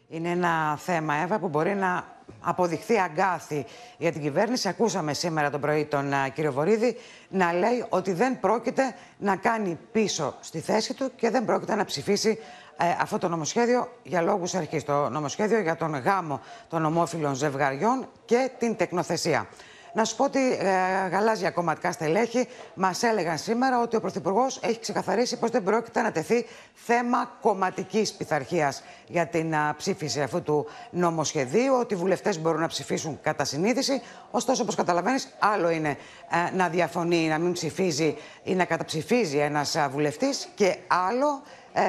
Είναι 0.07 0.29
ένα 0.29 0.77
θέμα, 0.77 1.15
Εύα, 1.15 1.39
που 1.39 1.47
μπορεί 1.47 1.75
να 1.75 2.13
αποδειχθεί 2.41 2.97
αγκάθι 2.99 3.65
για 3.97 4.11
την 4.11 4.21
κυβέρνηση. 4.21 4.67
Ακούσαμε 4.67 5.13
σήμερα 5.13 5.49
το 5.49 5.59
πρωί 5.59 5.85
τον 5.85 6.13
α, 6.13 6.27
κύριο 6.29 6.51
Βορύδη 6.51 6.97
να 7.29 7.53
λέει 7.53 7.85
ότι 7.89 8.13
δεν 8.13 8.39
πρόκειται 8.39 8.95
να 9.17 9.35
κάνει 9.35 9.77
πίσω 9.91 10.35
στη 10.39 10.59
θέση 10.59 10.93
του 10.93 11.11
και 11.15 11.29
δεν 11.29 11.45
πρόκειται 11.45 11.75
να 11.75 11.85
ψηφίσει 11.85 12.39
ε, 12.77 12.85
αυτό 13.01 13.17
το 13.17 13.27
νομοσχέδιο 13.27 13.91
για 14.03 14.21
λόγους 14.21 14.55
αρχής. 14.55 14.83
Το 14.83 15.09
νομοσχέδιο 15.09 15.59
για 15.59 15.75
τον 15.75 15.95
γάμο 15.95 16.41
των 16.69 16.85
ομόφυλων 16.85 17.33
ζευγαριών 17.33 18.07
και 18.25 18.49
την 18.57 18.75
τεκνοθεσία. 18.75 19.47
Να 19.95 20.03
σου 20.03 20.15
πω 20.15 20.23
ότι 20.23 20.51
ε, 20.51 21.07
γαλάζια 21.11 21.51
κομματικά 21.51 21.91
στελέχη 21.91 22.47
μας 22.73 23.03
έλεγαν 23.03 23.37
σήμερα 23.37 23.81
ότι 23.81 23.95
ο 23.95 24.01
Πρωθυπουργός 24.01 24.59
έχει 24.63 24.79
ξεκαθαρίσει 24.79 25.37
πως 25.39 25.49
δεν 25.49 25.63
πρόκειται 25.63 26.01
να 26.01 26.11
τεθεί 26.11 26.45
θέμα 26.73 27.31
κομματικής 27.41 28.13
πειθαρχίας 28.13 28.83
για 29.07 29.27
την 29.27 29.55
α, 29.55 29.75
ψήφιση 29.77 30.21
αυτού 30.21 30.41
του 30.41 30.65
νομοσχεδίου, 30.89 31.75
ότι 31.79 31.93
οι 31.93 31.97
βουλευτές 31.97 32.39
μπορούν 32.39 32.61
να 32.61 32.67
ψηφίσουν 32.67 33.19
κατά 33.21 33.43
συνείδηση. 33.43 34.01
Ωστόσο, 34.31 34.61
όπως 34.61 34.75
καταλαβαίνεις, 34.75 35.35
άλλο 35.39 35.69
είναι 35.69 35.89
ε, 35.89 36.55
να 36.55 36.69
διαφωνεί, 36.69 37.27
να 37.27 37.37
μην 37.37 37.51
ψηφίζει 37.51 38.15
ή 38.43 38.55
να 38.55 38.65
καταψηφίζει 38.65 39.37
ένας 39.37 39.77
βουλευτής 39.91 40.47
και 40.55 40.77
άλλο 40.87 41.41
ε, 41.73 41.81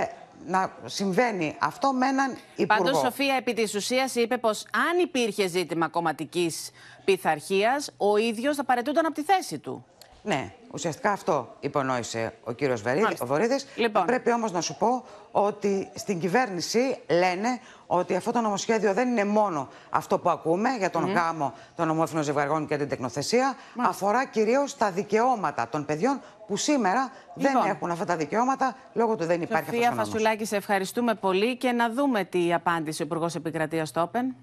να 0.46 0.72
συμβαίνει 0.84 1.56
αυτό 1.60 1.92
με 1.92 2.06
έναν 2.06 2.36
υπουργό. 2.56 2.82
Πάντως, 2.82 2.98
Σοφία, 2.98 3.34
επί 3.34 3.52
της 3.54 3.74
ουσίας 3.74 4.14
είπε 4.14 4.38
πως 4.38 4.66
αν 4.90 4.98
υπήρχε 4.98 5.46
ζήτημα 5.46 5.88
κομματικής 5.88 6.70
πειθαρχίας, 7.04 7.90
ο 7.96 8.16
ίδιος 8.16 8.56
θα 8.56 8.64
παρετούνταν 8.64 9.06
από 9.06 9.14
τη 9.14 9.22
θέση 9.22 9.58
του. 9.58 9.84
Ναι, 10.26 10.52
ουσιαστικά 10.72 11.10
αυτό 11.10 11.54
υπονόησε 11.60 12.34
ο 12.44 12.52
κύριος 12.52 12.82
Βερίδης, 12.82 13.04
Μάλιστα. 13.04 13.24
ο 13.24 13.28
Βορύδης. 13.28 13.66
Λοιπόν. 13.76 14.04
Πρέπει 14.04 14.32
όμως 14.32 14.52
να 14.52 14.60
σου 14.60 14.76
πω 14.76 15.04
ότι 15.30 15.88
στην 15.94 16.18
κυβέρνηση 16.20 16.98
λένε 17.08 17.60
ότι 17.86 18.16
αυτό 18.16 18.32
το 18.32 18.40
νομοσχέδιο 18.40 18.92
δεν 18.92 19.08
είναι 19.08 19.24
μόνο 19.24 19.68
αυτό 19.90 20.18
που 20.18 20.30
ακούμε 20.30 20.68
για 20.78 20.90
τον 20.90 21.02
Μμμ. 21.02 21.12
γάμο 21.12 21.52
των 21.76 21.90
ομόφυλων 21.90 22.22
ζευγαριών 22.22 22.66
και 22.66 22.76
την 22.76 22.88
τεκνοθεσία. 22.88 23.56
Αφορά 23.76 24.26
κυρίως 24.26 24.76
τα 24.76 24.90
δικαιώματα 24.90 25.68
των 25.68 25.84
παιδιών 25.84 26.20
που 26.46 26.56
σήμερα 26.56 27.12
Λοιπόν. 27.34 27.52
δεν 27.62 27.70
έχουν 27.70 27.90
αυτά 27.90 28.04
τα 28.04 28.16
δικαιώματα 28.16 28.76
λόγω 28.92 29.16
του 29.16 29.24
δεν 29.24 29.42
υπάρχει 29.42 29.64
Σοφία 29.64 29.80
αυτός 29.80 29.92
ο 29.92 29.96
νόμος. 29.96 30.08
Φασουλάκη, 30.12 30.44
σε 30.44 30.56
ευχαριστούμε 30.56 31.14
πολύ 31.14 31.56
και 31.56 31.72
να 31.72 31.90
δούμε 31.92 32.24
τι 32.24 32.54
απάντησε 32.54 33.02
ο 33.02 33.06
Υπουργός 33.06 33.34
Επικρατείας 33.34 33.88
στο 33.88 34.00
Όπεν. 34.00 34.34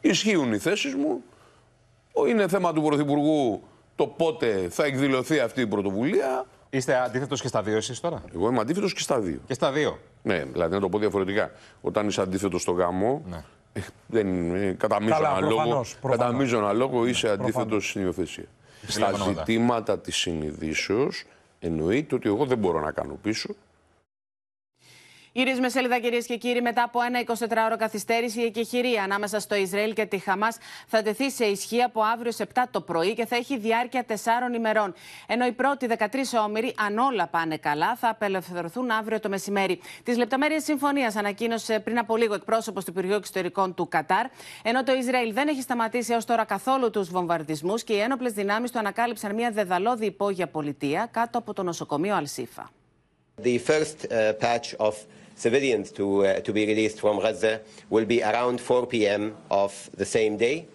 Ισχύουν 0.00 0.52
οι 0.52 0.58
θέσεις 0.58 0.94
μου. 0.94 1.22
Είναι 2.28 2.48
θέμα 2.48 2.72
του 2.72 2.82
Πρωθυπουργού 2.82 3.62
το 3.96 4.06
πότε 4.06 4.66
θα 4.70 4.84
εκδηλωθεί 4.84 5.38
αυτή 5.40 5.60
η 5.60 5.66
πρωτοβουλία. 5.66 6.46
Είστε 6.70 6.96
αντίθετος 6.96 7.40
και 7.40 7.48
στα 7.48 7.62
δύο 7.62 7.76
εσείς 7.76 8.00
τώρα; 8.00 8.22
Εγώ 8.34 8.48
είμαι 8.48 8.60
αντίθετος 8.60 8.92
και 8.94 9.00
στα 9.00 9.20
δύο. 9.20 9.38
Και 9.46 9.54
στα 9.54 9.72
δύο; 9.72 9.98
Ναι, 10.22 10.44
δηλαδή 10.44 10.74
να 10.74 10.80
το 10.80 10.88
πω 10.88 10.98
διαφορετικά. 10.98 11.50
Όταν 11.80 12.06
είσαι 12.08 12.20
αντίθετος 12.20 12.62
στο 12.62 12.72
γάμο, 12.72 13.22
ε, 13.72 13.80
δεν 14.06 14.26
είναι 14.26 14.74
κατά 14.78 15.00
Ναι. 15.00 15.10
Καλά, 15.10 15.28
μείζωνα 15.30 15.40
λόγο, 15.40 15.54
προφανώς, 15.62 15.96
προφανώς. 16.00 16.26
κατά 16.26 16.36
μείζωνα 16.38 16.72
λόγο 16.72 17.06
είσαι 17.06 17.26
Προφανώς. 17.26 17.54
αντίθετο 17.56 17.80
στην 17.80 18.02
υιοθεσία. 18.02 18.44
Στα 18.86 19.06
Συμφωνώ, 19.06 19.26
ναι. 19.26 19.38
ζητήματα 19.38 19.98
της 19.98 20.16
συνειδήσεως 20.16 21.24
εννοείται 21.60 22.14
ότι 22.14 22.28
εγώ 22.28 22.44
δεν 22.44 22.58
μπορώ 22.58 22.80
να 22.80 22.90
κάνω 22.90 23.18
πίσω. 23.22 23.54
Γυρίζουμε 25.36 25.68
σελίδα, 25.68 25.98
κυρίες 25.98 26.26
και 26.26 26.36
κύριοι. 26.36 26.60
Μετά 26.60 26.82
από 26.82 27.00
ένα 27.02 27.24
24ωρο 27.26 27.76
καθυστέρηση, 27.78 28.40
η 28.40 28.44
εκεχηρία 28.44 29.02
ανάμεσα 29.02 29.40
στο 29.40 29.54
Ισραήλ 29.54 29.92
και 29.92 30.06
τη 30.06 30.18
Χαμάς 30.18 30.56
θα 30.86 31.02
τεθεί 31.02 31.30
σε 31.30 31.44
ισχύ 31.44 31.82
από 31.82 32.00
αύριο 32.02 32.32
σε 32.32 32.46
7 32.54 32.62
το 32.70 32.80
πρωί 32.80 33.14
και 33.14 33.26
θα 33.26 33.36
έχει 33.36 33.58
διάρκεια 33.58 34.04
4 34.08 34.12
ημερών. 34.54 34.94
Ενώ 35.26 35.46
οι 35.46 35.52
πρώτοι 35.52 35.86
13 35.98 36.06
όμοιροι, 36.44 36.74
αν 36.86 36.98
όλα 36.98 37.26
πάνε 37.26 37.56
καλά, 37.56 37.96
θα 37.96 38.08
απελευθερωθούν 38.08 38.90
αύριο 38.90 39.20
το 39.20 39.28
μεσημέρι. 39.28 39.80
Τις 40.02 40.16
λεπτομέρειες 40.16 40.64
συμφωνίας 40.64 41.16
ανακοίνωσε 41.16 41.80
πριν 41.80 41.98
από 41.98 42.16
λίγο 42.16 42.34
εκπρόσωπος 42.34 42.84
του 42.84 42.90
Υπουργείου 42.90 43.16
Εξωτερικών 43.16 43.74
του 43.74 43.88
Κατάρ. 43.88 44.26
Ενώ 44.62 44.82
το 44.82 44.92
Ισραήλ 44.92 45.32
δεν 45.32 45.48
έχει 45.48 45.60
σταματήσει 45.60 46.12
έως 46.12 46.24
τώρα 46.24 46.44
καθόλου 46.44 46.90
τους 46.90 47.08
βομβαρδισμούς 47.10 47.84
και 47.84 47.92
οι 47.92 47.98
ένοπλες 47.98 48.32
δυνάμεις 48.32 48.70
του 48.70 48.78
ανακάλυψαν 48.78 49.34
μια 49.34 49.50
δεδαλώδη 49.50 50.06
υπόγεια 50.06 50.46
πολιτεία 50.46 51.08
κάτω 51.10 51.38
από 51.38 51.52
το 51.52 51.62
νοσοκομείο 51.62 52.14
Αλσίφα. 52.14 52.70
The 53.42 53.58
first 53.58 54.06
uh, 54.10 54.32
batch 54.40 54.74
of 54.78 54.94
civilians 55.36 55.92
to, 55.92 56.26
uh, 56.26 56.40
to 56.40 56.52
be 56.52 56.66
released 56.66 57.00
from 57.00 57.20
Gaza 57.20 57.60
will 57.90 58.04
be 58.04 58.22
around 58.22 58.60
4 58.60 58.86
p.m. 58.86 59.36
of 59.50 59.88
the 59.96 60.04
same 60.04 60.36
day. 60.36 60.66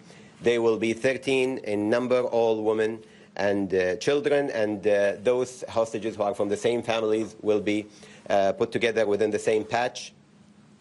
They 0.41 0.59
will 0.59 0.77
be 0.77 0.93
13 0.93 1.57
in 1.59 1.89
number, 1.89 2.21
all 2.21 2.63
women, 2.63 3.03
and 3.35 3.73
uh, 3.73 3.95
children, 3.97 4.49
and 4.51 4.85
uh, 4.85 5.13
those 5.23 5.63
hostages 5.69 6.15
who 6.15 6.23
are 6.23 6.33
from 6.33 6.49
the 6.49 6.57
same 6.57 6.81
families 6.81 7.35
will 7.41 7.61
be 7.61 7.87
uh, 8.29 8.53
put 8.53 8.71
together 8.71 9.05
within 9.05 9.31
the 9.31 9.39
same 9.39 9.63
patch. 9.63 10.13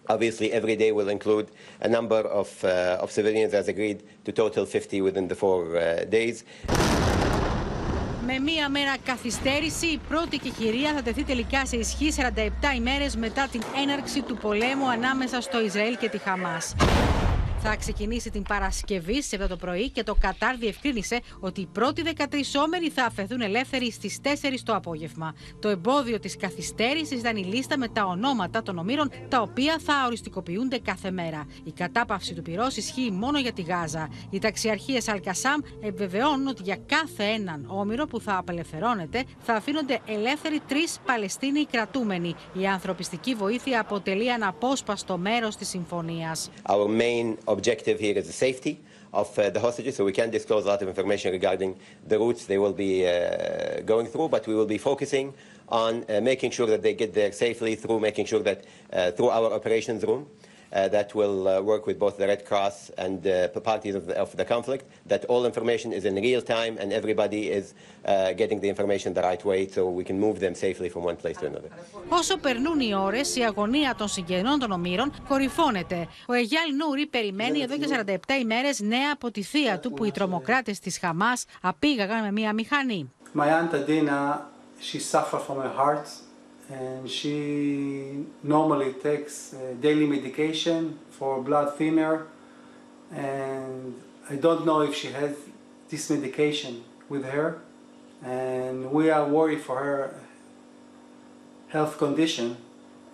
Obviously, 0.08 0.52
every 0.52 0.76
day 0.76 0.92
will 0.92 1.08
include 1.08 1.50
a 1.80 1.88
number 1.88 2.16
of, 2.16 2.64
uh, 2.64 2.98
of 3.00 3.10
civilians, 3.10 3.54
as 3.54 3.68
agreed, 3.68 4.02
to 4.24 4.32
total 4.32 4.66
50 4.66 5.00
within 5.02 5.28
the 5.28 5.34
four 5.34 5.76
uh, 5.76 6.04
days. 6.04 6.44
Με 8.32 8.38
μία 8.38 8.68
μέρα 8.68 8.96
καθυστέρηση, 9.04 9.86
η 9.86 10.00
πρώτη 10.08 10.38
κεχηρία 10.38 10.92
θα 10.92 11.02
τεθεί 11.02 11.24
τελικά 11.24 11.66
σε 11.66 11.76
ισχύ 11.76 12.12
47 12.16 12.76
ημέρες 12.76 13.16
μετά 13.16 13.48
την 13.50 13.62
έναρξη 13.82 14.22
του 14.22 14.36
πολέμου 14.36 14.90
ανάμεσα 14.90 15.40
στο 15.40 15.60
Ισραήλ 15.60 15.96
και 15.96 16.08
τη 16.08 16.18
Χαμάς. 16.18 16.74
Θα 17.62 17.76
ξεκινήσει 17.76 18.30
την 18.30 18.42
Παρασκευή 18.42 19.22
στις 19.22 19.38
7 19.42 19.48
το 19.48 19.56
πρωί 19.56 19.90
και 19.90 20.02
το 20.02 20.14
Κατάρ 20.20 20.56
διευκρίνησε 20.56 21.20
ότι 21.40 21.60
οι 21.60 21.66
πρώτοι 21.66 22.02
13 22.16 22.22
όμενοι 22.64 22.90
θα 22.90 23.04
αφαιθούν 23.04 23.40
ελεύθεροι 23.40 23.92
στις 23.92 24.18
4 24.22 24.28
το 24.64 24.74
απόγευμα. 24.74 25.34
Το 25.58 25.68
εμπόδιο 25.68 26.18
της 26.18 26.36
καθυστέρησης 26.36 27.18
ήταν 27.18 27.36
η 27.36 27.44
λίστα 27.44 27.78
με 27.78 27.88
τα 27.88 28.04
ονόματα 28.04 28.62
των 28.62 28.78
ομήρων, 28.78 29.10
τα 29.28 29.40
οποία 29.40 29.78
θα 29.84 29.94
οριστικοποιούνται 30.06 30.78
κάθε 30.78 31.10
μέρα. 31.10 31.46
Η 31.64 31.72
κατάπαυση 31.72 32.34
του 32.34 32.42
πυρός 32.42 32.76
ισχύει 32.76 33.10
μόνο 33.10 33.38
για 33.38 33.52
τη 33.52 33.62
Γάζα. 33.62 34.08
Οι 34.30 34.38
ταξιαρχίες 34.38 35.08
Αλκασάμ 35.08 35.60
επιβεβαιώνουν 35.80 36.46
ότι 36.46 36.62
για 36.62 36.78
κάθε 36.86 37.24
έναν 37.24 37.64
όμηρο 37.68 38.06
που 38.06 38.20
θα 38.20 38.36
απελευθερώνεται 38.36 39.24
θα 39.40 39.54
αφήνονται 39.54 40.00
ελεύθεροι 40.06 40.60
τρεις 40.68 40.98
Παλαιστίνοι 41.06 41.64
κρατούμενοι. 41.64 42.34
Η 42.52 42.66
ανθρωπιστική 42.66 43.34
βοήθεια 43.34 43.80
αποτελεί 43.80 44.32
αναπόσπαστο 44.32 45.18
μέρος 45.18 45.56
της 45.56 45.68
συμφωνίας. 45.68 46.50
Our 46.68 46.86
main 47.00 47.49
objective 47.52 48.00
here 48.00 48.16
is 48.16 48.26
the 48.26 48.32
safety 48.32 48.80
of 49.12 49.36
uh, 49.38 49.50
the 49.50 49.60
hostages, 49.60 49.96
so 49.96 50.04
we 50.04 50.12
can't 50.12 50.30
disclose 50.30 50.64
a 50.64 50.68
lot 50.68 50.82
of 50.82 50.88
information 50.88 51.32
regarding 51.32 51.76
the 52.06 52.18
routes 52.18 52.46
they 52.46 52.58
will 52.58 52.72
be 52.72 53.06
uh, 53.06 53.80
going 53.80 54.06
through, 54.06 54.28
but 54.28 54.46
we 54.46 54.54
will 54.54 54.66
be 54.66 54.78
focusing 54.78 55.34
on 55.68 56.04
uh, 56.08 56.20
making 56.20 56.50
sure 56.50 56.66
that 56.66 56.82
they 56.82 56.94
get 56.94 57.12
there 57.14 57.32
safely 57.32 57.74
through 57.74 58.00
making 58.00 58.26
sure 58.26 58.40
that 58.40 58.64
uh, 58.92 59.10
through 59.12 59.30
our 59.30 59.52
operations 59.52 60.04
room, 60.04 60.26
that 60.70 61.14
will 61.14 61.48
uh, 61.48 61.60
work 61.60 61.86
with 61.86 61.98
both 61.98 62.16
the 62.18 62.26
Red 62.26 62.44
Cross 62.44 62.90
and 63.04 63.26
uh, 63.26 63.48
parties 63.60 63.94
of 63.94 64.06
the, 64.06 64.16
of 64.24 64.36
the 64.36 64.44
conflict, 64.44 64.84
that 65.06 65.24
all 65.26 65.44
information 65.44 65.92
is 65.92 66.04
in 66.04 66.14
real 66.14 66.42
time 66.42 66.76
and 66.80 66.92
everybody 66.92 67.42
is 67.58 67.74
uh, 68.04 68.32
getting 68.32 68.60
the 68.60 68.68
information 68.68 69.12
the 69.14 69.22
right 69.22 69.44
way 69.44 69.60
so 69.68 69.88
we 69.88 70.04
can 70.04 70.18
move 70.18 70.36
them 70.40 70.54
safely 70.54 70.88
from 70.88 71.02
one 71.04 71.16
place 71.16 71.36
to 71.38 71.46
another. 71.46 71.70
Όσο 72.08 72.36
περνούν 72.36 72.80
οι 72.80 72.94
ώρε, 72.94 73.20
η 73.34 73.44
αγωνία 73.44 73.94
των 73.94 74.08
συγγενών 74.08 74.58
των 74.58 74.70
ομήρων 74.70 75.12
κορυφώνεται. 75.28 76.08
Ο 76.26 76.32
Αιγιάλ 76.32 76.74
Νούρι 76.76 77.06
περιμένει 77.06 77.60
εδώ 77.60 77.76
και 77.78 77.88
47 78.06 78.16
ημέρε 78.40 78.70
νέα 78.78 79.12
από 79.12 79.30
τη 79.30 79.42
θεία 79.42 79.78
του 79.78 79.92
που 79.92 80.04
οι 80.04 80.10
τρομοκράτε 80.10 80.74
τη 80.82 80.90
Χαμά 80.90 81.32
απήγαγαν 81.60 82.22
με 82.22 82.32
μία 82.32 82.52
μηχανή. 82.52 83.12
My 83.34 83.48
aunt 83.48 83.72
Adina, 83.74 84.20
she 84.80 84.98
suffered 84.98 85.42
from 85.46 85.58
her 85.64 85.72
heart 85.80 86.06
and 86.70 87.10
she 87.10 88.24
normally 88.42 88.92
takes 88.92 89.52
uh, 89.54 89.74
daily 89.80 90.06
medication 90.06 90.98
for 91.10 91.42
blood 91.42 91.76
thinner 91.76 92.26
and 93.12 94.00
I 94.28 94.36
don't 94.36 94.64
know 94.64 94.80
if 94.82 94.94
she 94.94 95.08
has 95.08 95.36
this 95.88 96.08
medication 96.10 96.84
with 97.08 97.24
her 97.24 97.60
and 98.22 98.92
we 98.92 99.10
are 99.10 99.26
worried 99.26 99.60
for 99.60 99.78
her 99.78 100.20
health 101.68 101.98
condition 101.98 102.56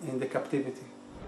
in 0.07 0.19
the 0.19 0.25
captivity. 0.25 0.86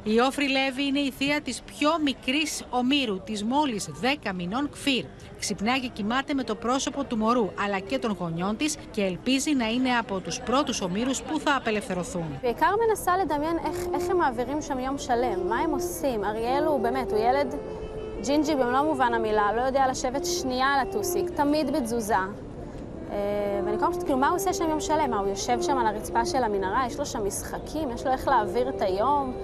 Η 0.08 0.20
Όφρη 0.20 0.48
Λέβη 0.48 0.86
είναι 0.86 0.98
η 0.98 1.10
θεία 1.10 1.40
της 1.40 1.62
πιο 1.62 1.90
μικρής 2.02 2.62
ομήρου, 2.70 3.20
της 3.20 3.44
μόλις 3.44 3.88
10 4.24 4.32
μηνών 4.34 4.70
κφίρ. 4.70 5.04
Ξυπνάει 5.38 5.80
και 5.80 5.88
κοιμάται 5.88 6.34
με 6.34 6.42
το 6.42 6.54
πρόσωπο 6.54 7.04
του 7.04 7.16
μωρού, 7.16 7.50
αλλά 7.64 7.78
και 7.78 7.98
των 7.98 8.16
γονιών 8.18 8.56
της 8.56 8.76
και 8.90 9.02
ελπίζει 9.02 9.54
να 9.54 9.66
είναι 9.66 9.96
από 9.98 10.20
τους 10.20 10.40
πρώτους 10.40 10.80
ομήρους 10.80 11.22
που 11.22 11.40
θα 11.40 11.56
απελευθερωθούν. 11.56 12.38
בעיקר 12.42 12.72
מנסה 12.88 13.16
לדמיין 13.16 13.56
איך, 13.66 13.86
איך 13.94 14.10
הם 14.10 14.16
מעבירים 14.16 14.62
שם 14.62 14.78
יום 14.78 14.98
שלם, 14.98 15.48
מה 15.48 15.58
הם 15.58 15.70
עושים. 15.70 16.24
אריאל 16.24 16.64
הוא 16.64 16.80
באמת, 16.80 17.10
הוא 17.12 17.18
ילד 17.18 17.54
ג'ינג'י 18.24 18.54
במלוא 18.54 18.82
מובן 18.82 19.14
המילה, 19.14 19.52
לא 19.56 19.60
יודע 19.60 19.84
לשבת 19.90 20.24
שנייה 20.24 20.66
על 20.66 20.88
הטוסיק, 20.88 21.30
תמיד 21.30 21.70
בתזוזה. 21.72 22.14
אה, 22.14 23.60
ואני 23.64 23.78
כל 23.78 23.84
הזמן 23.84 23.86
חושבת, 23.86 24.02
כאילו, 24.02 24.18
מה 24.18 24.28
הוא 24.28 24.36
עושה 24.36 24.52
שם 24.52 24.68
יום 24.70 24.80
שלם? 24.80 25.10
מה, 25.10 25.18
הוא 25.18 25.28
יושב 25.28 25.62
שם 25.62 25.78
על 25.78 25.86
הרצפה 25.86 26.24
של 26.24 26.44
המנהרה? 26.44 26.86
יש 26.86 26.98
לו 26.98 27.06
שם 27.06 27.26
משחקים? 27.26 27.90
יש 27.90 28.04
לו 28.06 28.12
איך 28.12 28.28
להעביר 28.28 28.68
את 28.68 28.82
היום? 28.82 29.34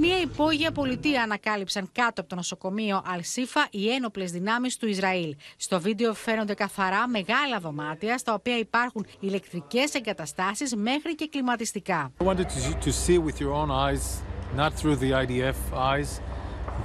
Μία 0.00 0.20
υπόγεια 0.20 0.72
πολιτεία 0.72 1.22
ανακάλυψαν 1.22 1.88
κάτω 1.92 2.20
από 2.20 2.28
το 2.28 2.34
νοσοκομείο 2.34 3.02
Αλσίφα 3.06 3.66
οι 3.70 3.90
ένοπλες 3.90 4.30
δυνάμεις 4.30 4.76
του 4.76 4.88
Ισραήλ. 4.88 5.36
Στο 5.56 5.80
βίντεο 5.80 6.14
φαίνονται 6.14 6.54
καθαρά 6.54 7.08
μεγάλα 7.08 7.58
δωμάτια 7.58 8.18
στα 8.18 8.34
οποία 8.34 8.58
υπάρχουν 8.58 9.06
ηλεκτρικές 9.20 9.94
εγκαταστάσεις 9.94 10.76
μέχρι 10.76 11.14
και 11.14 11.28
κλιματιστικά. 11.28 12.12
I 12.20 12.24
wanted 12.24 12.36
to, 12.36 12.84
to 12.84 12.92
see 12.92 13.18
with 13.18 13.40
your 13.40 13.52
own 13.52 13.70
eyes, 13.70 14.22
not 14.56 14.72
through 14.80 14.96
the 14.96 15.10
IDF 15.10 15.58
eyes, 15.92 16.20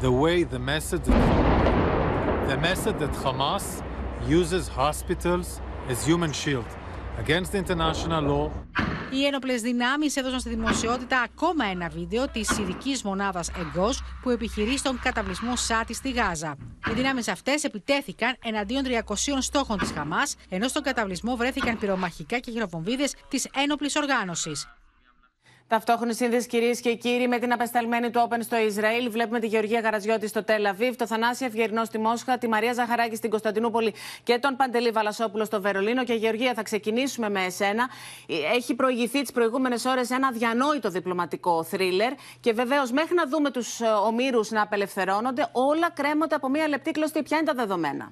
the 0.01 0.11
way 0.21 0.43
the 0.43 0.59
method 0.59 1.01
the 2.51 2.57
method 2.69 2.95
that 3.03 3.13
Hamas 3.23 3.65
uses 4.39 4.63
hospitals 4.81 5.47
as 5.91 5.97
human 6.09 6.31
shield 6.41 6.69
against 7.23 7.49
the 7.53 7.59
international 7.63 8.21
law. 8.33 8.47
Οι 9.15 9.25
ένοπλες 9.25 9.61
δυνάμεις 9.61 10.15
έδωσαν 10.15 10.39
στη 10.39 10.49
δημοσιότητα 10.49 11.21
ακόμα 11.21 11.65
ένα 11.65 11.89
βίντεο 11.89 12.27
της 12.27 12.57
ειδικής 12.57 13.03
μονάδας 13.03 13.49
Εγκός 13.49 14.01
που 14.21 14.29
επιχειρεί 14.29 14.77
στον 14.77 14.99
καταβλισμό 14.99 15.55
Σάτι 15.55 15.93
στη 15.93 16.11
Γάζα. 16.11 16.57
Οι 16.89 16.93
δυνάμεις 16.93 17.27
αυτές 17.27 17.63
επιτέθηκαν 17.63 18.35
εναντίον 18.43 18.83
300 18.83 19.41
στόχων 19.41 19.77
της 19.77 19.91
Χαμάς, 19.91 20.35
ενώ 20.49 20.67
στον 20.67 20.83
καταβλισμό 20.83 21.35
βρέθηκαν 21.35 21.79
πυρομαχικά 21.79 22.39
και 22.39 22.51
χειροβομβίδες 22.51 23.15
της 23.27 23.47
ένοπλης 23.55 23.95
οργάνωσης. 23.95 24.67
Ταυτόχρονη 25.73 26.13
σύνδεση, 26.13 26.47
κυρίες 26.47 26.79
και 26.79 26.95
κύριοι, 26.95 27.27
με 27.27 27.39
την 27.39 27.53
απεσταλμένη 27.53 28.09
του 28.09 28.21
Όπεν 28.23 28.43
στο 28.43 28.57
Ισραήλ. 28.57 29.09
Βλέπουμε 29.11 29.39
τη 29.39 29.47
Γεωργία 29.47 29.79
Γαραζιώτη 29.79 30.27
στο 30.27 30.43
Τελ 30.43 30.65
Αβίβ, 30.65 30.95
το 30.95 31.07
Θανάση 31.07 31.45
Ευγερινό 31.45 31.85
στη 31.85 31.99
Μόσχα, 31.99 32.37
τη 32.37 32.47
Μαρία 32.47 32.73
Ζαχαράκη 32.73 33.15
στην 33.15 33.29
Κωνσταντινούπολη 33.29 33.93
και 34.23 34.37
τον 34.37 34.55
Παντελή 34.55 34.89
Βαλασόπουλο 34.89 35.45
στο 35.45 35.61
Βερολίνο. 35.61 36.03
Και 36.03 36.13
Γεωργία, 36.13 36.53
θα 36.53 36.63
ξεκινήσουμε 36.63 37.29
με 37.29 37.43
εσένα. 37.43 37.89
Έχει 38.53 38.75
προηγηθεί 38.75 39.21
τις 39.21 39.31
προηγούμενες 39.31 39.85
ώρες 39.85 40.09
ένα 40.09 40.31
διανόητο 40.31 40.89
διπλωματικό 40.89 41.63
θρίλερ. 41.63 42.13
Και 42.39 42.53
βεβαίως, 42.53 42.91
μέχρι 42.91 43.15
να 43.15 43.27
δούμε 43.27 43.51
τους 43.51 43.79
ομήρους 44.05 44.49
να 44.51 44.61
απελευθερώνονται, 44.61 45.47
όλα 45.51 45.91
κρέμονται 45.91 46.35
από 46.35 46.49
μία 46.49 46.67
λεπτή 46.67 46.91
κλωστή. 46.91 47.23
Ποια 47.23 47.37
είναι 47.37 47.45
τα 47.45 47.53
δεδομένα; 47.53 48.11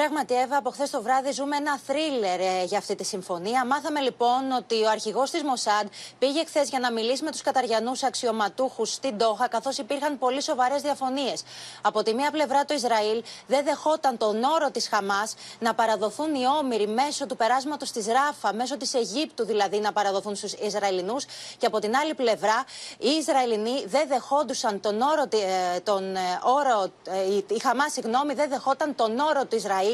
Πράγματι, 0.00 0.34
Εύα, 0.34 0.56
από 0.56 0.70
χθες 0.70 0.90
το 0.90 1.02
βράδυ 1.02 1.32
ζούμε 1.32 1.56
ένα 1.56 1.78
θρίλερ 1.86 2.40
ε, 2.40 2.64
για 2.64 2.78
αυτή 2.78 2.94
τη 2.94 3.04
συμφωνία. 3.04 3.66
Μάθαμε 3.66 4.00
λοιπόν 4.00 4.52
ότι 4.58 4.84
ο 4.84 4.88
αρχηγός 4.90 5.30
της 5.30 5.42
Μοσάντ 5.42 5.86
πήγε 6.18 6.44
χθες 6.44 6.68
για 6.68 6.78
να 6.78 6.92
μιλήσει 6.92 7.24
με 7.24 7.30
τους 7.30 7.42
καταριανούς 7.42 8.02
αξιωματούχους 8.02 8.92
στην 8.92 9.18
Τόχα, 9.18 9.48
καθώς 9.48 9.78
υπήρχαν 9.78 10.18
πολύ 10.18 10.42
σοβαρές 10.42 10.82
διαφωνίες. 10.82 11.42
Από 11.82 12.02
τη 12.02 12.14
μία 12.14 12.30
πλευρά, 12.30 12.64
το 12.64 12.74
Ισραήλ 12.74 13.22
δεν 13.46 13.64
δεχόταν 13.64 14.16
τον 14.16 14.42
όρο 14.42 14.70
της 14.70 14.88
Χαμάς 14.88 15.34
να 15.58 15.74
παραδοθούν 15.74 16.34
οι 16.34 16.46
όμοιροι 16.58 16.86
μέσω 16.86 17.26
του 17.26 17.36
περάσματος 17.36 17.90
της 17.90 18.06
Ράφα, 18.06 18.54
μέσω 18.54 18.76
της 18.76 18.94
Αιγύπτου 18.94 19.44
δηλαδή, 19.44 19.78
να 19.78 19.92
παραδοθούν 19.92 20.34
στους 20.36 20.52
Ισραηλινούς. 20.52 21.24
Και 21.58 21.66
από 21.66 21.78
την 21.78 21.96
άλλη 21.96 22.14
πλευρά, 22.14 22.64
οι 22.98 23.08
Ισραηλινοί 23.08 23.84
δεν 23.86 24.08
δεχόντουσαν 24.08 24.80
τον 24.80 25.00
όρο, 25.00 25.22
ε, 25.22 25.80
τον 25.80 26.16
ε, 26.16 26.20
όρο 26.42 26.90
η 27.46 27.58
Χαμάς, 27.62 27.92
συγγνώμη, 27.92 28.34
δεν 28.34 28.48
δεχόταν 28.48 28.94
τον 28.94 29.18
όρο 29.18 29.44
του 29.44 29.56
Ισραήλ 29.56 29.88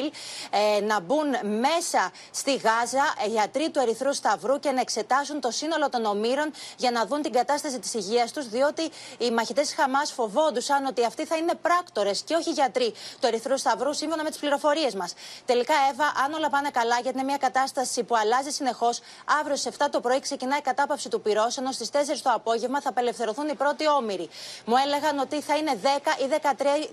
ε, 0.50 0.80
να 0.80 1.00
μπουν 1.00 1.28
μέσα 1.60 2.12
στη 2.30 2.54
Γάζα 2.54 3.14
ε, 3.24 3.28
γιατροί 3.28 3.70
του 3.70 3.78
Ερυθρού 3.78 4.14
Σταυρού 4.14 4.58
και 4.58 4.70
να 4.70 4.80
εξετάσουν 4.80 5.40
το 5.40 5.50
σύνολο 5.50 5.88
των 5.88 6.04
ομήρων 6.04 6.52
για 6.76 6.90
να 6.90 7.06
δουν 7.06 7.22
την 7.22 7.32
κατάσταση 7.32 7.78
της 7.78 7.94
υγείας 7.94 8.32
τους, 8.32 8.48
διότι 8.48 8.90
οι 9.18 9.30
μαχητές 9.30 9.66
της 9.66 9.74
Χαμάς 9.74 10.12
φοβόντουσαν 10.12 10.86
ότι 10.86 11.04
αυτοί 11.04 11.24
θα 11.26 11.36
είναι 11.36 11.54
πράκτορες 11.62 12.22
και 12.22 12.34
όχι 12.34 12.50
γιατροί 12.50 12.94
του 13.20 13.26
Ερυθρού 13.26 13.58
Σταυρού, 13.58 13.92
σύμφωνα 13.92 14.22
με 14.22 14.28
τις 14.28 14.38
πληροφορίες 14.38 14.94
μας. 14.94 15.14
Τελικά, 15.44 15.74
Εύα, 15.90 16.12
αν 16.24 16.32
όλα 16.32 16.50
πάνε 16.50 16.70
καλά, 16.70 16.98
γιατί 17.02 17.18
είναι 17.18 17.26
μια 17.26 17.36
κατάσταση 17.36 18.02
που 18.02 18.16
αλλάζει 18.16 18.50
συνεχώς, 18.50 19.00
αύριο 19.40 19.56
στις 19.56 19.74
7 19.78 19.90
το 19.90 20.00
πρωί 20.00 20.20
ξεκινάει 20.20 20.58
η 20.58 20.62
κατάπαυση 20.62 21.08
του 21.08 21.20
πυρός, 21.20 21.56
ενώ 21.56 21.72
στις 21.72 21.90
4 21.90 22.22
το 22.22 22.30
απόγευμα 22.34 22.80
θα 22.80 22.88
απελευθερωθούν 22.88 23.48
οι 23.48 23.54
πρώτοι 23.54 23.88
όμοιροι. 23.88 24.28
Μου 24.64 24.74
έλεγαν 24.84 25.18
ότι 25.18 25.40
θα 25.40 25.56
είναι 25.56 25.78
10 25.82 25.86
ή 26.22 26.26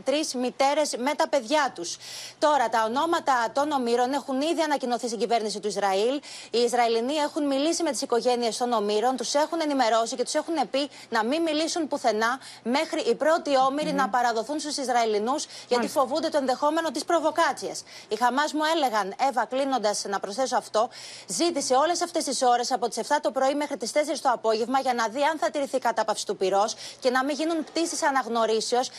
13 0.04 0.34
μητέρες 0.34 0.96
με 0.98 1.14
τα 1.14 1.28
παιδιά 1.28 1.72
τους. 1.76 1.98
Τώρα, 2.40 2.70
τα 2.70 2.84
ονόματα 2.98 3.52
των 3.54 3.72
ομήρων 3.72 4.14
έχουν 4.14 4.42
ήδη 4.42 4.62
ανακοινωθεί 4.62 5.08
στην 5.08 5.20
κυβέρνηση 5.20 5.60
του 5.60 5.68
Ισραήλ. 5.68 6.22
Οι 6.52 6.58
Ισραηλινοί 6.58 7.14
έχουν 7.14 7.48
μιλήσει 7.48 7.84
με 7.84 7.92
τις 7.92 8.02
οικογένειες 8.02 8.58
των 8.58 8.72
ομήρων, 8.72 9.16
τους 9.18 9.34
έχουν 9.34 9.60
ενημερώσει 9.62 10.16
και 10.16 10.24
τους 10.24 10.34
έχουν 10.34 10.56
πει 10.72 10.90
να 11.10 11.24
μην 11.24 11.42
μιλήσουν 11.42 11.88
πουθενά 11.88 12.40
μέχρι 12.64 13.02
οι 13.02 13.16
πρώτοι 13.16 13.58
όμοιροι 13.58 13.94
να 13.94 14.10
παραδοθούν 14.10 14.60
στους 14.60 14.78
Ισραηλινούς, 14.78 15.46
γιατί 15.68 15.88
φοβούνται 15.88 16.30
το 16.30 16.38
ενδεχόμενο 16.38 16.92
της 16.92 17.06
προβοκάτσιας. 17.06 17.84
Οι 18.08 18.16
Χαμάς 18.16 18.54
μου 18.54 18.62
έλεγαν, 18.76 19.14
Εύα, 19.30 19.46
κλείνοντας 19.46 20.04
να 20.08 20.20
προσθέσω 20.20 20.58
αυτό, 20.58 20.90
ζήτησε 21.28 21.74
όλες 21.76 22.02
αυτές 22.02 22.24
τις 22.24 22.42
ώρες 22.42 22.72
από 22.72 22.88
τις 22.88 22.98
7 22.98 23.20
το 23.22 23.32
πρωί 23.32 23.56
μέχρι 23.56 23.78
τις 23.78 23.92
4 23.92 24.22
το 24.22 24.30
απόγευμα 24.34 24.80
για 24.80 24.94
να 24.94 25.08
δει 25.08 25.24
αν 25.24 25.38
θα 25.38 25.50
τηρηθεί 25.50 25.76
η 25.76 25.80
κατάπαυση 25.80 26.26
του 26.26 26.38
πυρός 26.38 26.76
και 27.00 27.10
να 27.10 27.24
μην 27.24 27.36
γίνουν 27.36 27.64
πτήσεις 27.64 28.04
αναγνωρίσεως, 28.04 28.90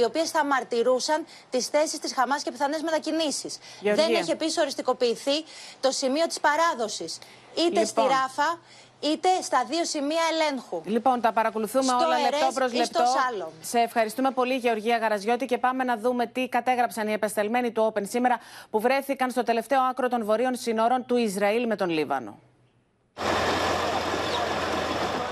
οι 0.00 0.04
οποίες 0.04 0.30
θα 0.30 0.44
μαρτυρούσαν 0.44 1.26
τις 1.50 1.66
θέσεις 1.66 1.98
της 1.98 2.12
Χαμάς 2.14 2.42
και 2.42 2.50
πιθανές 2.50 2.82
μετακινήσεις 2.82 3.14
κινήσεις. 3.16 3.58
Γεωργία. 3.80 4.06
Δεν 4.06 4.14
έχει 4.14 4.30
επίσης 4.30 4.56
οριστικοποιηθεί 4.56 5.44
το 5.80 5.90
σημείο 5.90 6.26
της 6.26 6.40
παράδοσης. 6.40 7.18
Είτε 7.54 7.84
στη 7.84 8.00
Λοιπόν. 8.00 8.16
Ράφα, 8.16 8.58
είτε 9.00 9.28
στα 9.42 9.64
δύο 9.68 9.84
σημεία 9.84 10.22
ελέγχου. 10.32 10.82
Λοιπόν, 10.84 11.20
τα 11.20 11.32
παρακολουθούμε 11.32 11.84
Στο 11.84 11.96
όλα 11.96 12.16
Ερές 12.16 12.30
λεπτό 12.30 12.52
προς 12.54 12.72
ή 12.72 12.76
λεπτό. 12.76 13.04
στο 13.04 13.18
Σάλομ. 13.18 13.48
Σε 13.60 13.78
ευχαριστούμε 13.78 14.30
πολύ, 14.30 14.54
Γεωργία 14.54 14.96
Γαραζιώτη, 14.96 15.46
και 15.46 15.58
πάμε 15.58 15.84
να 15.84 15.96
δούμε 15.96 16.26
τι 16.26 16.48
κατέγραψαν 16.48 17.08
οι 17.08 17.12
επεστελμένοι 17.12 17.70
του 17.72 17.92
Open 17.92 18.02
σήμερα 18.08 18.38
που 18.70 18.80
βρέθηκαν 18.80 19.30
στο 19.30 19.42
τελευταίο 19.42 19.80
άκρο 19.80 20.08
των 20.08 20.24
βορείων 20.24 20.56
συνόρων 20.56 21.06
του 21.06 21.16
Ισραήλ 21.16 21.66
με 21.66 21.76
τον 21.76 21.88
Λίβανο. 21.88 22.38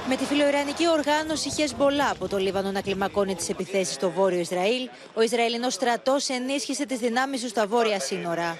Με 0.08 0.16
τη 0.16 0.24
φιλοϊρανική 0.24 0.88
οργάνωση 0.88 1.50
Χεσμολά 1.50 2.10
από 2.10 2.28
το 2.28 2.36
Λίβανο 2.36 2.70
να 2.70 2.80
κλιμακώνει 2.80 3.34
τις 3.34 3.48
επιθέσεις 3.48 3.94
στο 3.94 4.10
βόρειο 4.10 4.38
Ισραήλ, 4.38 4.88
ο 5.14 5.22
Ισραηλινός 5.22 5.74
στρατός 5.74 6.28
ενίσχυσε 6.28 6.86
τις 6.86 6.98
δυνάμεις 6.98 7.40
του 7.42 7.48
στα 7.48 7.66
βόρεια 7.66 8.00
σύνορα. 8.00 8.56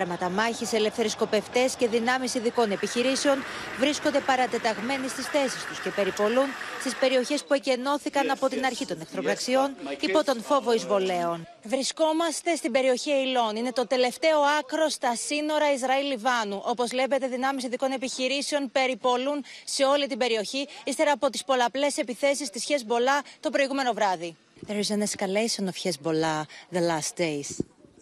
Αρματαμάχοι, 0.00 0.76
ελεύθεροι 0.76 1.08
σκοπευτές 1.08 1.74
και 1.74 1.88
δυνάμεις 1.88 2.34
ειδικών 2.34 2.70
επιχειρήσεων 2.70 3.42
βρίσκονται 3.78 4.20
παρατεταγμένοι 4.20 5.08
στις 5.08 5.26
θέσεις 5.26 5.64
τους 5.64 5.80
και 5.80 5.90
περιπολούν 5.90 6.46
στις 6.80 6.94
περιοχές 6.96 7.44
που 7.44 7.54
εκενώθηκαν 7.54 8.30
από 8.30 8.48
την 8.48 8.64
αρχή 8.64 8.86
των 8.86 9.00
εχθροπραξιών 9.00 9.76
υπό 10.00 10.24
τον 10.24 10.42
φόβο 10.42 10.72
εισβολέων. 10.74 11.46
Βρισκόμαστε 11.62 12.54
στην 12.56 12.72
περιοχή 12.72 13.10
Ειλών. 13.10 13.56
Είναι 13.56 13.72
το 13.72 13.86
τελευταίο 13.86 14.40
άκρο 14.58 14.88
στα 14.88 15.16
σύνορα 15.16 15.72
Ισραήλ-Λιβάνου. 15.72 16.62
Όπως 16.64 16.88
βλέπετε, 16.88 17.26
δυνάμεις 17.26 17.64
ειδικών 17.64 17.92
επιχειρήσεων 17.92 18.70
περιπολούν 18.72 19.44
σε 19.64 19.84
όλη 19.84 20.06
την 20.06 20.18
περιοχή 20.18 20.68
ύστερα 20.84 21.12
από 21.12 21.30
τις 21.30 21.44
πολλαπλές 21.44 21.96
επιθέσεις 21.96 22.50
της 22.50 22.64
Χεσμολά 22.64 23.22
το 23.40 23.50
προηγούμενο 23.50 23.92
βράδυ. 23.92 24.36
There 24.66 24.80
is 24.84 24.90
an 24.90 25.02
escalation 25.08 25.64
of 25.68 25.76
Hezbollah 25.82 26.40
the 26.76 26.82
last 26.90 27.12
days. 27.16 27.48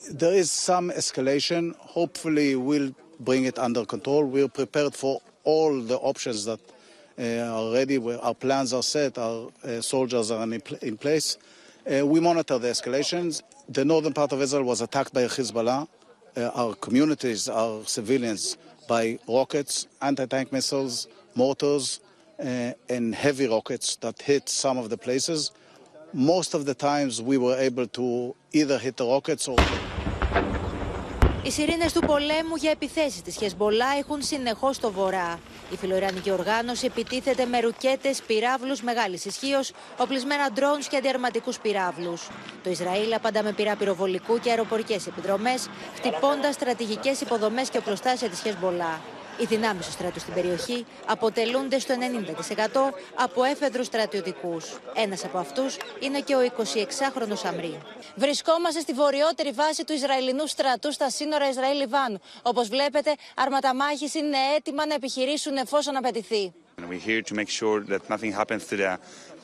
There 0.07 0.33
is 0.33 0.51
some 0.51 0.91
escalation. 0.91 1.75
Hopefully, 1.77 2.55
we'll 2.55 2.95
bring 3.21 3.45
it 3.45 3.59
under 3.59 3.85
control. 3.85 4.25
We're 4.25 4.49
prepared 4.49 4.95
for 4.95 5.21
all 5.43 5.81
the 5.81 5.97
options 5.97 6.45
that 6.45 6.61
uh, 7.19 7.53
are 7.53 7.73
ready. 7.73 7.99
Our 7.99 8.35
plans 8.35 8.73
are 8.73 8.83
set, 8.83 9.19
our 9.19 9.51
uh, 9.65 9.81
soldiers 9.81 10.31
are 10.31 10.43
in, 10.45 10.61
pl- 10.61 10.79
in 10.83 10.97
place. 10.97 11.37
Uh, 11.85 12.07
we 12.07 12.21
monitor 12.21 12.59
the 12.59 12.69
escalations. 12.69 13.43
The 13.69 13.85
northern 13.85 14.13
part 14.13 14.33
of 14.33 14.41
Israel 14.41 14.63
was 14.63 14.81
attacked 14.81 15.13
by 15.13 15.23
Hezbollah. 15.23 15.89
Uh, 16.37 16.51
our 16.55 16.75
communities, 16.77 17.49
our 17.49 17.85
civilians, 17.85 18.57
by 18.89 19.19
rockets, 19.29 19.89
anti-tank 20.01 20.53
missiles, 20.53 21.09
mortars, 21.35 22.01
uh, 22.39 22.73
and 22.89 23.15
heavy 23.15 23.49
rockets 23.49 23.97
that 23.97 24.23
hit 24.23 24.49
some 24.49 24.79
of 24.79 24.91
the 24.91 24.97
places. 24.97 25.51
Most 26.13 26.55
of 26.55 26.65
the 26.65 26.75
times, 26.75 27.21
we 27.21 27.37
were 27.37 27.57
able 27.57 27.87
to 27.89 28.35
either 28.53 28.79
hit 28.79 28.97
the 28.97 29.05
rockets 29.05 29.49
or 29.49 29.57
Οι 31.43 31.51
σιρήνες 31.51 31.93
του 31.93 32.01
πολέμου 32.01 32.57
για 32.57 32.71
επιθέσεις 32.71 33.23
της 33.23 33.37
Χεσμολά 33.37 33.87
έχουν 33.99 34.23
συνεχώς 34.23 34.77
στο 34.77 34.93
βορρά. 34.93 35.39
Η 35.71 35.77
φιλοϊρανική 35.77 36.31
οργάνωση 36.31 36.87
επιτίθεται 36.87 37.45
με 37.45 37.61
ρουκέτες, 37.61 38.23
πυράβλους 38.27 38.83
μεγάλης 38.83 39.25
ισχύως, 39.25 39.73
οπλισμένα 39.97 40.51
ντρόουν 40.53 40.81
και 40.91 40.97
αντιαρματικούς 40.97 41.59
πυράβλους. 41.59 42.29
Το 42.63 42.71
Ισραήλ 42.71 43.15
απαντά 43.15 43.43
με 43.43 43.53
πυρά 43.53 43.77
πυροβολικού 43.77 44.39
και 44.39 44.51
αεροπορικές 44.51 45.07
επιδρομές, 45.07 45.69
χτυπώντας 45.97 46.55
στρατηγικές 46.55 47.21
υποδομές 47.21 47.69
και 47.69 47.79
οπλοστάσια 47.79 48.29
της 48.29 48.41
Χεσμολά. 48.41 49.01
Οι 49.41 49.45
δυνάμεις 49.45 49.87
του 49.87 49.93
στρατού 49.93 50.21
στην 50.21 50.35
περιοχή 50.35 50.87
αποτελούνται 51.07 51.79
στο 51.79 51.95
90% 51.95 52.95
από 53.15 53.45
έφεδρους 53.45 53.87
στρατιωτικούς. 53.87 54.79
Ένας 54.95 55.25
από 55.25 55.39
αυτούς 55.39 55.77
είναι 56.01 56.21
και 56.21 56.35
ο 56.35 56.39
26χρονο 56.41 57.37
Αμρή. 57.45 57.79
Βρισκόμαστε 58.17 58.81
στη 58.81 58.93
βορειότερη 58.93 59.51
βάση 59.51 59.85
του 59.85 59.93
Ισραηλινού 59.93 60.47
στρατού 60.47 60.93
στα 60.93 61.11
σύνορα 61.11 61.49
Ισραήλ-Λιβάνου. 61.49 62.21
Όπως 62.43 62.69
βλέπετε, 62.69 63.15
αρματαμάχοι 63.37 64.19
είναι 64.19 64.37
έτοιμα 64.57 64.87
να 64.87 64.95
επιχειρήσουν 64.95 65.57
εφόσον 65.57 65.97
απαιτηθεί. 65.97 66.53
And 66.81 66.89
we're 66.89 67.09
here 67.11 67.23
to 67.31 67.35
make 67.35 67.51
sure 67.61 67.85
that 67.93 68.03
nothing 68.09 68.33
happens 68.33 68.63
to 68.71 68.77
the 68.77 68.99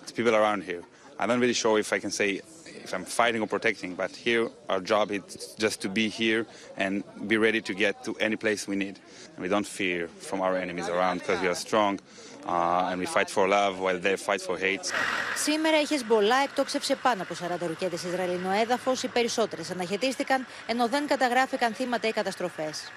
to 0.07 0.13
people 0.17 0.35
around 0.35 0.63
here. 0.71 0.83
I'm 1.19 1.29
not 1.29 1.39
really 1.39 1.61
sure 1.65 1.79
if 1.79 1.93
I 1.93 1.99
can 2.05 2.11
say 2.11 2.41
if 2.85 2.93
I'm 2.97 3.07
fighting 3.21 3.41
or 3.45 3.49
protecting, 3.57 3.95
but 4.03 4.11
here 4.27 4.45
our 4.69 4.81
job 4.93 5.11
is 5.11 5.23
just 5.65 5.81
to 5.85 5.89
be 5.89 6.07
here 6.21 6.47
and 6.77 6.93
be 7.33 7.37
ready 7.47 7.61
to 7.69 7.73
get 7.85 7.95
to 8.07 8.13
any 8.27 8.37
place 8.37 8.61
we 8.73 8.77
need. 8.85 8.97
And 9.35 9.41
we 9.45 9.49
don't 9.55 9.67
fear 9.81 10.01
from 10.29 10.39
our 10.47 10.55
enemies 10.65 10.89
around 10.95 11.17
because 11.21 11.41
we 11.45 11.49
are 11.49 11.61
strong 11.69 11.99
uh, 12.47 12.89
and 12.91 12.97
we 13.03 13.07
fight 13.07 13.31
for 13.31 13.49
love 13.49 13.81
while 13.85 13.99
they 13.99 14.17
fight 14.17 14.43
for 14.43 14.57
hate. 14.59 14.93
Σήμερα 15.37 15.81
η 15.81 15.87
Χεσμολά 15.87 16.37
εκτόξευσε 16.37 16.97
πάνω 16.97 17.23
από 17.23 17.35
40 17.65 17.67
ρουκέτε 17.67 17.97
σε 17.97 18.09
Ισραηλινό 18.09 18.51
έδαφος. 18.51 19.03
Οι 19.03 19.09
περισσότερες 19.09 19.71
αναχαιτίστηκαν, 19.71 20.47
ενώ 20.67 20.89
δεν 20.89 21.07
καταγράφηκαν 21.07 21.75
θύματα 21.75 22.09
ή 22.09 22.13
καταστροφές. 22.13 22.93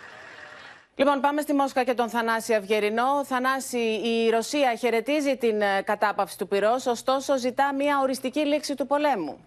Λοιπόν, 0.96 1.20
πάμε 1.20 1.42
στη 1.42 1.54
Μόσχα 1.54 1.84
και 1.84 1.94
τον 1.94 2.10
Θανάση 2.10 2.54
Αυγερινό. 2.54 3.26
Θανάση, 3.26 3.80
η 4.04 4.30
Ρωσία 4.30 4.76
χαιρετίζει 4.76 5.38
την 5.38 5.62
ε, 5.62 5.82
κατάπαυση 5.82 6.38
του 6.38 6.48
πυρός, 6.48 6.86
ωστόσο 6.86 7.38
ζητά 7.38 7.74
μια 7.74 8.00
οριστική 8.00 8.40
λήξη 8.40 8.76
του 8.76 8.88
πολέμου. 8.88 9.46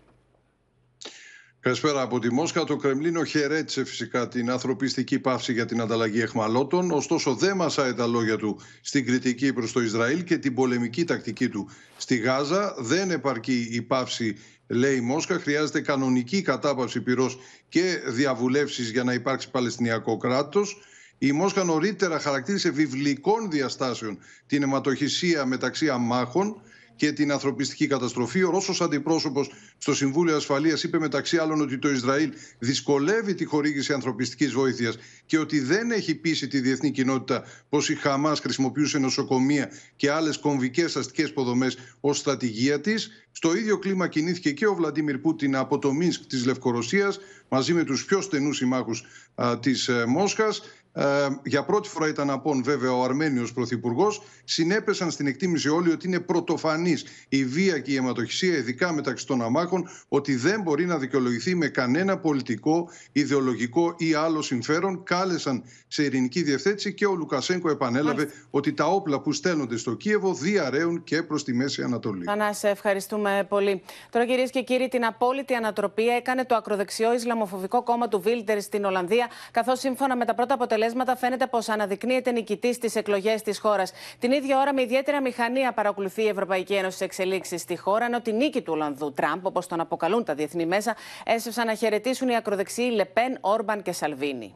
Καλησπέρα 1.63 2.03
από 2.03 2.19
τη 2.19 2.33
Μόσχα. 2.33 2.65
Το 2.65 2.77
Κρεμλίνο 2.77 3.25
χαιρέτησε 3.25 3.85
φυσικά 3.85 4.29
την 4.29 4.51
ανθρωπιστική 4.51 5.19
πάυση 5.19 5.53
για 5.53 5.65
την 5.65 5.81
ανταλλαγή 5.81 6.21
εχμαλώτων. 6.21 6.91
Ωστόσο, 6.91 7.35
δεν 7.35 7.57
μασάει 7.57 7.95
τα 7.95 8.07
λόγια 8.07 8.37
του 8.37 8.61
στην 8.81 9.07
κριτική 9.07 9.53
προς 9.53 9.73
το 9.73 9.81
Ισραήλ 9.81 10.25
και 10.25 10.39
την 10.39 10.55
πολεμική 10.55 11.05
τακτική 11.05 11.49
του 11.49 11.69
στη 11.97 12.17
Γάζα. 12.17 12.75
Δεν 12.79 13.11
επαρκεί 13.11 13.69
η 13.71 13.83
πάυση, 13.83 14.37
λέει 14.67 14.97
η 14.97 15.01
Μόσχα. 15.01 15.39
Χρειάζεται 15.39 15.81
κανονική 15.81 16.43
κατάπαυση 16.43 17.01
πυρός 17.01 17.39
και 17.69 18.01
διαβουλεύσεις 18.07 18.91
για 18.91 19.05
να 19.05 19.13
υπάρξει 19.13 19.51
Παλαιστινιακό 19.51 20.17
κράτος. 20.17 20.81
Η 21.19 21.33
Μόσχα 21.33 21.65
νωρίτερα 21.65 22.19
χαρακτήρισε 22.19 22.71
βιβλικών 22.71 23.51
διαστάσεων 23.51 24.19
την 24.47 24.63
αιματοχυσία 24.63 25.47
μεταξύ 25.47 25.89
αμάχων 25.89 26.63
και 27.01 27.13
την 27.13 27.33
ανθρωπιστική 27.33 27.87
καταστροφή. 27.87 28.43
Ο 28.43 28.51
Ρώσος 28.51 28.81
αντιπρόσωπος 28.81 29.51
στο 29.79 29.95
Συμβούλιο 29.95 30.37
Ασφαλείας 30.37 30.83
είπε 30.83 30.99
μεταξύ 30.99 31.37
άλλων 31.37 31.61
ότι 31.61 31.79
το 31.79 31.91
Ισραήλ 31.91 32.33
δυσκολεύει 32.59 33.35
τη 33.35 33.45
χορήγηση 33.45 33.93
ανθρωπιστικής 33.93 34.53
βοήθειας 34.53 34.99
και 35.27 35.39
ότι 35.39 35.61
δεν 35.61 35.91
έχει 35.91 36.15
πείσει 36.15 36.49
τη 36.49 36.61
διεθνή 36.61 36.91
κοινότητα 36.91 37.45
πως 37.69 37.89
η 37.89 37.95
Χαμάς 37.95 38.41
χρησιμοποιούσε 38.41 38.99
νοσοκομεία 38.99 39.71
και 39.97 40.11
άλλες 40.11 40.39
κομβικές 40.39 40.97
αστικές 40.97 41.29
υποδομές 41.29 41.77
ως 42.01 42.19
στρατηγία 42.19 42.81
της. 42.81 43.11
Στο 43.33 43.57
ίδιο 43.57 43.79
κλίμα 43.79 44.09
κινήθηκε 44.09 44.53
και 44.53 44.67
ο 44.67 44.75
Βλαντίμιρ 44.75 45.19
Πούτιν 45.19 45.57
από 45.57 45.79
το 45.79 45.93
Μίνσκ 45.93 46.27
της 46.27 46.47
Λευκορωσίας 46.47 47.19
μαζί 47.49 47.73
με 47.73 47.85
τους 47.85 48.05
πιο 48.05 48.21
στενούς 48.21 48.57
συμμάχους 48.57 49.05
α, 49.35 49.59
της 49.59 49.89
ε, 49.89 50.05
Μόσχας. 50.07 50.63
Ε, 50.93 51.05
για 51.45 51.65
πρώτη 51.65 51.89
φορά 51.89 52.09
ήταν 52.09 52.31
απόν 52.31 52.63
βέβαια 52.63 52.93
ο 52.93 53.03
Αρμένιος 53.03 53.53
Πρωθυπουργός. 53.53 54.23
Συνέπεσαν 54.45 55.11
στην 55.11 55.27
εκτίμηση 55.27 55.69
όλοι 55.69 55.91
ότι 55.91 56.07
είναι 56.07 56.21
πρωτοφανής 56.21 57.05
η 57.29 57.45
βία 57.45 57.79
και 57.79 57.93
η 57.93 57.97
αιματοχυσία, 57.97 58.57
ειδικά 58.57 58.93
μεταξύ 58.93 59.27
των 59.27 59.43
αμάχων, 59.43 59.89
ότι 60.09 60.37
δεν 60.37 60.63
μπορεί 60.63 60.87
να 60.87 60.99
δικαιολογηθεί 60.99 61.55
με 61.55 61.69
κανένα 61.69 62.19
πολιτικό, 62.19 62.89
ιδεολογικό 63.13 63.95
ή 63.99 64.15
άλλο 64.15 64.43
συμφέρον. 64.43 65.03
Κάλεσαν 65.03 65.65
σε 65.89 66.05
ειρηνική 66.05 66.43
διευθέτηση 66.43 66.95
και 66.95 67.07
ο 67.07 67.15
Λουκασέγκο 67.15 67.71
επανέλαβε 67.71 68.31
ότι 68.51 68.73
τα 68.73 68.87
όπλα 68.87 69.21
που 69.21 69.33
στέλνονται 69.33 69.77
στο 69.77 69.95
Κίεβο 69.95 70.35
διαραίουν 70.35 71.05
και 71.05 71.23
προς 71.23 71.45
τη 71.45 71.55
Μέση 71.55 71.83
Ανατολή. 71.83 72.25
Θανάση, 72.25 72.69
ευχαριστούμε 72.69 73.47
πολύ. 73.49 73.83
Τώρα, 74.11 74.27
κυρίες 74.27 74.51
και 74.51 74.63
κύριοι, 74.63 74.89
την 74.89 75.05
απόλυτη 75.05 75.55
ανατροπή 75.55 76.07
έκανε 76.09 76.45
το 76.45 76.55
ακροδεξιό 76.55 77.15
Ισλαμοφοβικό 77.15 77.83
κόμμα 77.83 78.09
του 78.09 78.21
Βίλτερ 78.21 78.61
στην 78.61 78.85
Ολλανδία, 78.85 79.29
καθώς 79.51 79.79
σύμφωνα 79.79 80.17
με 80.17 80.25
τα 80.25 80.35
πρώτα 80.35 80.55
αποτελέσματα 80.55 80.80
φαίνεται 81.19 81.47
πως 81.47 81.69
αναδεικνύεται 81.69 82.31
νικητής 82.31 82.77
στις 82.77 82.95
εκλογές 82.97 83.43
της 83.43 83.59
χώρας. 83.59 83.93
Την 84.19 84.33
ίδια 84.33 84.59
ώρα, 84.61 84.75
με 84.75 84.83
ιδιαίτερα 84.83 85.21
μηχανία 85.21 85.73
παρακολουθεί 85.73 86.23
η 86.23 86.29
Ευρωπαϊκή 86.29 86.75
Ένωση 86.75 87.05
εξελίξεις 87.05 87.61
στη 87.61 87.77
χώρα, 87.77 88.05
ενώ 88.05 88.21
τη 88.21 88.33
νίκη 88.33 88.63
του 88.63 88.73
Ολλανδού 88.73 89.13
Τραμπ, 89.13 89.47
όπως 89.47 89.67
τον 89.67 89.81
αποκαλούν 89.81 90.25
τα 90.25 90.35
διεθνή 90.35 90.67
μέσα, 90.67 90.97
έσευσαν 91.25 91.67
να 91.67 91.75
χαιρετήσουν 91.75 92.29
οι 92.29 92.37
ακροδεξιοί 92.37 92.91
Λεπέν, 92.95 93.39
Όρμπαν 93.41 93.83
και 93.83 93.93
Σαλβίνη. 93.93 94.55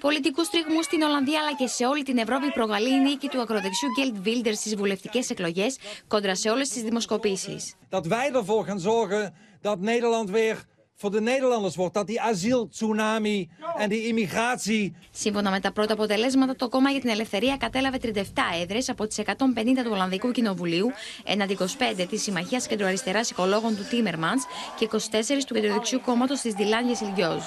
Πολιτικούς 0.00 0.48
τριγμού 0.48 0.82
στην 0.82 1.02
Ολλανδία 1.02 1.40
αλλά 1.40 1.56
και 1.56 1.66
σε 1.66 1.86
όλη 1.86 2.02
την 2.02 2.18
Ευρώπη 2.18 2.50
προκαλεί 2.52 2.94
η 2.94 3.00
νίκη 3.00 3.28
του 3.28 3.40
ακροδεξιού 3.40 3.88
Γκέλτ 3.98 4.16
Βίλντερ 4.16 4.54
στις 4.54 4.76
βουλευτικές 4.76 5.30
εκλογές 5.30 5.78
κόντρα 6.08 6.34
σε 6.34 6.50
όλες 6.50 6.68
τις 6.68 6.82
δημοσκοπήσεις. 6.82 7.74
dat 7.90 8.06
wij 8.06 8.30
ervoor 8.32 8.64
gaan 8.64 8.78
zorgen 8.78 9.34
dat 9.62 9.78
Nederland 9.80 10.30
weer 10.30 10.56
voor 11.00 11.10
de 11.10 11.20
Nederlanders 11.20 11.76
wordt. 11.76 11.94
Dat 11.94 12.06
die 12.06 12.20
asieltsunami 12.20 13.48
en 13.76 13.88
die 13.88 14.02
immigratie. 14.06 14.92
Σύμφωνα 15.10 15.50
με 15.50 15.60
τα 15.60 15.72
πρώτα 15.72 15.92
αποτελέσματα, 15.92 16.56
το 16.56 16.68
κόμμα 16.68 16.90
για 16.90 17.00
την 17.00 17.10
ελευθερία 17.10 17.56
κατέλαβε 17.56 17.98
37 18.02 18.22
έδρες 18.62 18.88
από 18.88 19.06
τις 19.06 19.18
150 19.18 19.82
του 19.84 19.90
Ολλανδικού 19.92 20.30
Κοινοβουλίου, 20.30 20.90
έναντι 21.24 21.56
25 21.60 22.06
της 22.10 22.22
Συμμαχίας 22.22 22.66
Κεντροαριστεράς 22.66 23.30
Οικολόγων 23.30 23.76
του 23.76 23.86
Τίμερμαντς 23.90 24.44
και 24.78 24.84
24 24.84 24.96
του 25.46 25.54
κεντροδεξιού 25.54 26.00
κόμματος 26.04 26.40
της 26.40 26.52
Διλάνια 26.52 26.96
Ηλιόζ. 27.02 27.42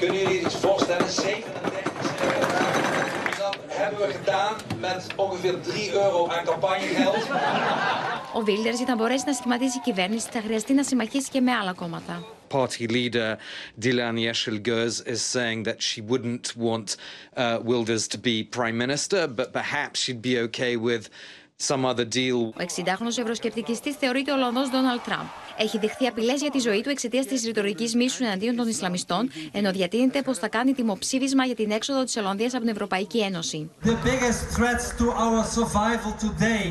Kunnen 0.00 0.18
jullie 0.22 0.40
iets 0.40 0.56
voorstellen? 0.56 1.08
37 1.08 1.42
Dat 3.42 3.56
hebben 3.68 4.00
we 4.06 4.12
gedaan 4.12 4.54
met 4.80 5.06
ongeveer 5.16 5.60
3 5.60 5.92
euro 5.92 6.28
aan 6.28 6.44
campagnegeld. 6.44 7.16
Ο 8.36 8.40
Βίλντερ, 8.40 8.74
για 8.74 8.84
να 8.88 8.96
μπορέσει 8.96 9.24
να 9.26 9.32
σχηματίσει 9.32 9.80
κυβέρνηση, 9.80 10.28
θα 10.30 10.40
χρειαστεί 10.40 10.72
να 10.72 10.82
συμμαχίσει 10.82 11.30
και 11.30 11.40
με 11.40 11.52
άλλα 11.52 11.72
κόμματα. 11.72 12.24
Party 12.52 12.86
leader 12.96 13.38
Dilan 13.82 14.16
Yeşil 14.16 14.58
Göz 14.70 14.94
is 15.06 15.22
saying 15.34 15.60
that 15.68 15.78
she 15.88 16.00
wouldn't 16.10 16.46
want 16.56 16.88
uh, 17.36 17.58
Wilders 17.68 18.04
to 18.08 18.18
be 18.18 18.34
prime 18.58 18.78
minister, 18.84 19.20
but 19.38 19.48
perhaps 19.60 19.96
she'd 20.02 20.22
be 20.30 20.34
okay 20.46 20.74
with 20.76 21.04
some 21.58 21.84
other 21.84 22.04
deal. 22.04 22.36
Ο 22.36 22.64
60χρονο 22.76 23.18
ευρωσκεπτικιστής 23.18 23.96
θεωρείται 23.96 24.30
ο 24.30 24.34
Ολλανδός 24.34 24.70
Ντόναλτ 24.70 25.02
Τραμπ. 25.04 25.26
Έχει 25.58 25.78
δεχθεί 25.78 26.06
απειλές 26.06 26.40
για 26.40 26.50
τη 26.50 26.58
ζωή 26.58 26.80
του 26.80 26.90
εξαιτίας 26.90 27.26
της 27.26 27.44
ρητορικής 27.44 27.94
μίσου 27.94 28.24
εναντίον 28.24 28.56
των 28.56 28.68
Ισλαμιστών, 28.68 29.30
ενώ 29.52 29.72
διατείνεται 29.72 30.22
πως 30.22 30.38
θα 30.38 30.48
κάνει 30.48 30.72
δημοψήφισμα 30.72 31.44
για 31.44 31.54
την 31.54 31.70
έξοδο 31.70 32.04
της 32.04 32.16
Ολλανδίας 32.16 32.54
από 32.54 32.62
την 32.62 32.72
Ευρωπαϊκή 32.72 33.20
Ένωση. 33.20 33.70
The 33.84 33.88
biggest 33.88 34.40
threats 34.56 34.86
to 35.00 35.06
our 35.10 35.44
survival 35.44 36.12
today 36.26 36.64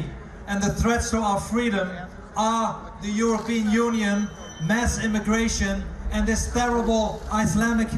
and 0.48 0.62
the 0.64 0.74
threats 0.82 1.10
to 1.12 1.18
our 1.30 1.40
freedom 1.52 1.88
are 2.36 2.70
the 3.02 3.12
European 3.26 3.66
Union, 3.88 4.18
mass 4.68 5.04
immigration, 5.08 5.84
and 6.14 6.22
this 6.28 6.42
terrible 6.54 7.04
Islamic 7.46 7.90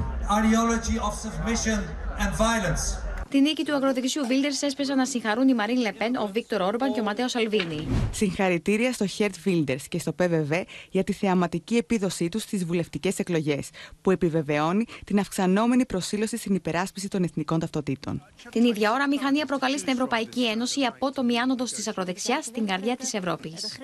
ideology 0.42 0.98
of 1.00 1.14
submission 1.14 1.80
and 2.20 2.32
violence. 2.36 2.98
Τη 3.30 3.42
νίκη 3.42 3.64
του 3.64 3.74
αγροδικησίου 3.74 4.26
Βίλτερς 4.28 4.62
έσπεσαν 4.62 4.98
να 4.98 5.06
συγχαρούν 5.06 5.48
η 5.48 5.54
Μαρίν 5.54 5.80
Λεπέν, 5.80 6.16
ο 6.16 6.30
Βίκτορ 6.34 6.62
Όρμπαν 6.62 6.94
και 6.94 7.00
ο 7.00 7.04
Ματέο 7.04 7.28
Σαλβίνη. 7.28 7.88
Συγχαρητήρια 8.12 8.94
στο 8.94 9.08
Χέρτ 9.08 9.36
Βίλτερς 9.44 9.88
και 9.88 10.00
στο 10.00 10.14
ΠΒΒ 10.14 10.52
για 10.90 11.04
τη 11.04 11.14
θεαματική 11.14 11.76
επίδοσή 11.76 12.30
τους 12.30 12.42
στις 12.42 12.66
βουλευτικές 12.66 13.20
εκλογές, 13.20 13.70
που 14.02 14.12
επιβεβαιώνει 14.12 14.86
την 15.06 15.20
αυξανόμενη 15.20 15.86
προσήλωση 15.86 16.38
στην 16.38 16.56
υπεράσπιση 16.56 17.08
των 17.08 17.24
εθνικών 17.24 17.60
ταυτοτήτων. 17.60 18.22
Την 18.52 18.64
ίδια 18.64 18.92
ώρα, 18.92 19.08
μηχανία 19.08 19.46
προκαλεί 19.46 19.78
στην 19.78 19.94
Ευρωπαϊκή 19.94 20.46
Ένωση 20.46 20.80
η 20.80 20.86
απότομη 20.86 21.40
άνοδος 21.40 21.72
της 21.72 21.88
ακροδεξιάς 21.88 22.46
στην 22.46 22.68
καρδιά 22.68 22.96
της 22.96 23.14
Ευρώπης. 23.14 23.78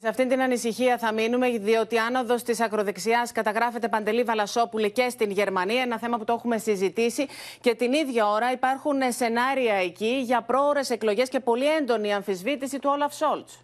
Σε 0.00 0.08
αυτήν 0.08 0.28
την 0.28 0.40
ανησυχία 0.40 0.98
θα 0.98 1.12
μείνουμε, 1.12 1.58
διότι 1.58 1.94
η 1.94 1.98
άνοδος 1.98 2.42
της 2.42 2.60
ακροδεξιάς 2.60 3.32
καταγράφεται 3.32 3.88
παντελή 3.88 4.22
Βαλασόπουλη 4.22 4.90
και 4.90 5.08
στην 5.08 5.30
Γερμανία. 5.30 5.82
Ένα 5.82 5.98
θέμα 5.98 6.18
που 6.18 6.24
το 6.24 6.32
έχουμε 6.32 6.58
συζητήσει. 6.58 7.26
Και 7.60 7.74
την 7.74 7.92
ίδια 7.92 8.28
ώρα 8.28 8.52
υπάρχουν 8.52 8.98
σενάρια 9.08 9.74
εκεί 9.74 10.20
για 10.24 10.42
πρόορε 10.42 10.80
εκλογές 10.88 11.28
και 11.28 11.40
πολύ 11.40 11.66
έντονη 11.74 12.14
αμφισβήτηση 12.14 12.78
του 12.78 12.90
Όλαφ 12.92 13.14
Σόλτς. 13.14 13.58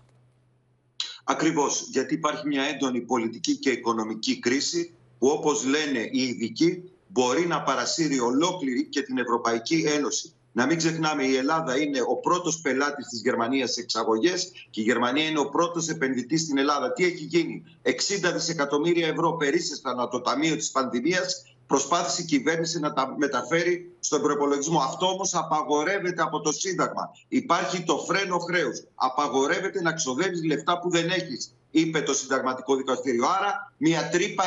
Ακριβώς. 1.25 1.89
Γιατί 1.91 2.15
υπάρχει 2.15 2.47
μια 2.47 2.63
έντονη 2.63 3.01
πολιτική 3.01 3.57
και 3.57 3.71
οικονομική 3.71 4.39
κρίση 4.39 4.95
που, 5.19 5.29
όπως 5.29 5.65
λένε 5.65 6.09
οι 6.13 6.23
ειδικοί, 6.23 6.93
μπορεί 7.09 7.47
να 7.47 7.63
παρασύρει 7.63 8.21
ολόκληρη 8.21 8.87
και 8.87 9.03
την 9.03 9.19
Ευρωπαϊκή 9.19 9.85
Ένωση. 9.97 10.35
Να 10.57 10.67
μην 10.67 10.77
ξεχνάμε, 10.77 11.25
η 11.25 11.37
Ελλάδα 11.37 11.79
είναι 11.79 12.01
ο 12.01 12.17
πρώτος 12.17 12.61
πελάτης 12.61 13.09
της 13.09 13.21
Γερμανίας 13.21 13.73
σε 13.73 13.81
εξαγωγές 13.81 14.53
και 14.71 14.81
η 14.81 14.85
Γερμανία 14.85 15.29
είναι 15.29 15.39
ο 15.39 15.49
πρώτος 15.49 15.89
επενδυτής 15.89 16.41
στην 16.41 16.59
Ελλάδα. 16.59 16.93
Τι 16.93 17.05
έχει 17.05 17.25
γίνει, 17.25 17.65
60 17.83 18.33
δισεκατομμύρια 18.33 19.07
ευρώ 19.07 19.33
περίσσεσταν 19.33 20.01
από 20.01 20.11
το 20.11 20.21
Ταμείο 20.21 20.57
της 20.57 20.71
Πανδημίας, 20.71 21.43
προσπάθησε 21.67 22.23
η 22.23 22.25
κυβέρνηση 22.25 22.81
να 22.81 22.93
τα 22.93 23.15
μεταφέρει 23.19 23.93
στον 24.01 24.23
προπολογισμό. 24.23 24.79
Αυτό 24.79 25.07
όμως 25.07 25.35
απαγορεύεται 25.35 26.23
από 26.23 26.41
το 26.41 26.53
Σύνταγμα. 26.53 27.11
Υπάρχει 27.29 27.83
το 27.83 27.99
φρένο 27.99 28.39
χρέους. 28.39 28.83
Απαγορεύεται 28.95 29.83
να 29.83 29.93
ξοδεύει 29.93 30.47
λεφτά 30.47 30.79
που 30.79 30.91
δεν 30.91 31.09
έχεις 31.09 31.55
είπε 31.71 32.01
το 32.01 32.15
Συνταγματικό 32.15 32.77
Δικαστήριο. 32.77 33.27
Άρα, 33.27 33.73
μια 33.77 34.09
τρύπα 34.09 34.45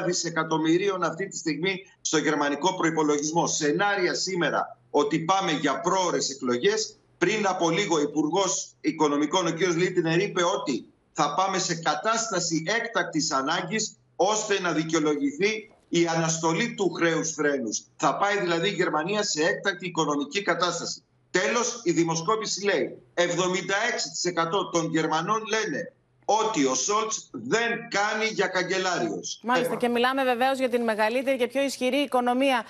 60 0.00 0.04
δισεκατομμυρίων 0.06 1.02
αυτή 1.02 1.28
τη 1.28 1.36
στιγμή 1.36 1.86
στο 2.00 2.18
γερμανικό 2.18 2.74
προπολογισμό. 2.74 3.46
Σενάρια 3.46 4.14
σήμερα 4.14 4.77
ότι 4.90 5.18
πάμε 5.18 5.52
για 5.52 5.80
πρόορε 5.80 6.18
εκλογές. 6.30 6.96
Πριν 7.18 7.46
από 7.46 7.70
λίγο 7.70 7.96
ο 7.96 8.00
Υπουργός 8.00 8.70
Οικονομικών, 8.80 9.46
ο 9.46 9.52
κ. 9.52 9.60
Λίτινερ, 9.60 10.20
είπε 10.20 10.44
ότι 10.44 10.86
θα 11.12 11.34
πάμε 11.34 11.58
σε 11.58 11.74
κατάσταση 11.74 12.62
έκτακτης 12.66 13.30
ανάγκης 13.30 13.96
ώστε 14.16 14.60
να 14.60 14.72
δικαιολογηθεί 14.72 15.70
η 15.88 16.06
αναστολή 16.06 16.74
του 16.74 16.90
χρέους 16.90 17.32
φρένους. 17.32 17.82
Θα 17.96 18.16
πάει 18.16 18.40
δηλαδή 18.40 18.68
η 18.68 18.72
Γερμανία 18.72 19.22
σε 19.22 19.42
έκτακτη 19.42 19.86
οικονομική 19.86 20.42
κατάσταση. 20.42 21.02
Τέλος, 21.30 21.80
η 21.82 21.92
δημοσκόπηση 21.92 22.64
λέει 22.64 22.98
76% 23.14 23.24
των 24.72 24.90
Γερμανών 24.90 25.42
λένε 25.46 25.92
ότι 26.30 26.64
ο 26.64 26.74
Σόλτς 26.74 27.28
δεν 27.32 27.88
κάνει 27.88 28.26
για 28.26 28.46
καγκελάριος. 28.46 29.40
Μάλιστα. 29.42 29.76
Και 29.76 29.88
μιλάμε 29.88 30.24
βεβαίως 30.24 30.58
για 30.58 30.68
την 30.68 30.82
μεγαλύτερη 30.82 31.36
και 31.36 31.46
πιο 31.46 31.62
ισχυρή 31.62 31.96
οικονομία 31.96 32.64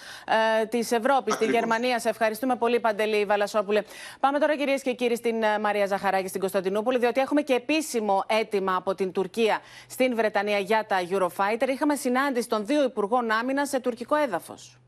ε, 0.61 0.67
της 0.67 0.93
Ευρώπης, 0.93 1.37
τη 1.37 1.45
Γερμανία. 1.45 1.99
Σε 1.99 2.09
ευχαριστούμε 2.09 2.57
πολύ, 2.57 2.81
Παντελή 2.81 3.25
Βαλασόπουλε. 3.25 3.83
Πάμε 4.21 4.39
τώρα, 4.39 4.57
κυρίες 4.57 4.83
και 4.83 4.93
κύριοι, 4.93 5.17
στην 5.17 5.43
ε, 5.43 5.59
Μαρία 5.59 5.87
Ζαχαράκη 5.87 6.29
στην 6.29 6.41
Κωνσταντινούπολη, 6.41 6.99
διότι 6.99 7.21
έχουμε 7.21 7.43
και 7.43 7.55
επίσημο 7.55 8.25
αίτημα 8.27 8.77
από 8.77 8.95
την 8.95 9.13
Τουρκία 9.13 9.61
στην 9.89 10.15
Βρετανία 10.15 10.59
για 10.59 10.87
τα 10.89 10.97
Eurofighter. 11.11 11.69
Είχαμε 11.69 11.95
συνάντηση 11.95 12.49
των 12.49 12.67
δύο 12.67 12.83
Υπουργών 12.85 13.31
Άμυνας 13.31 13.69
σε 13.69 13.81
τουρκικό 13.81 14.17
έδαφος. 14.17 14.79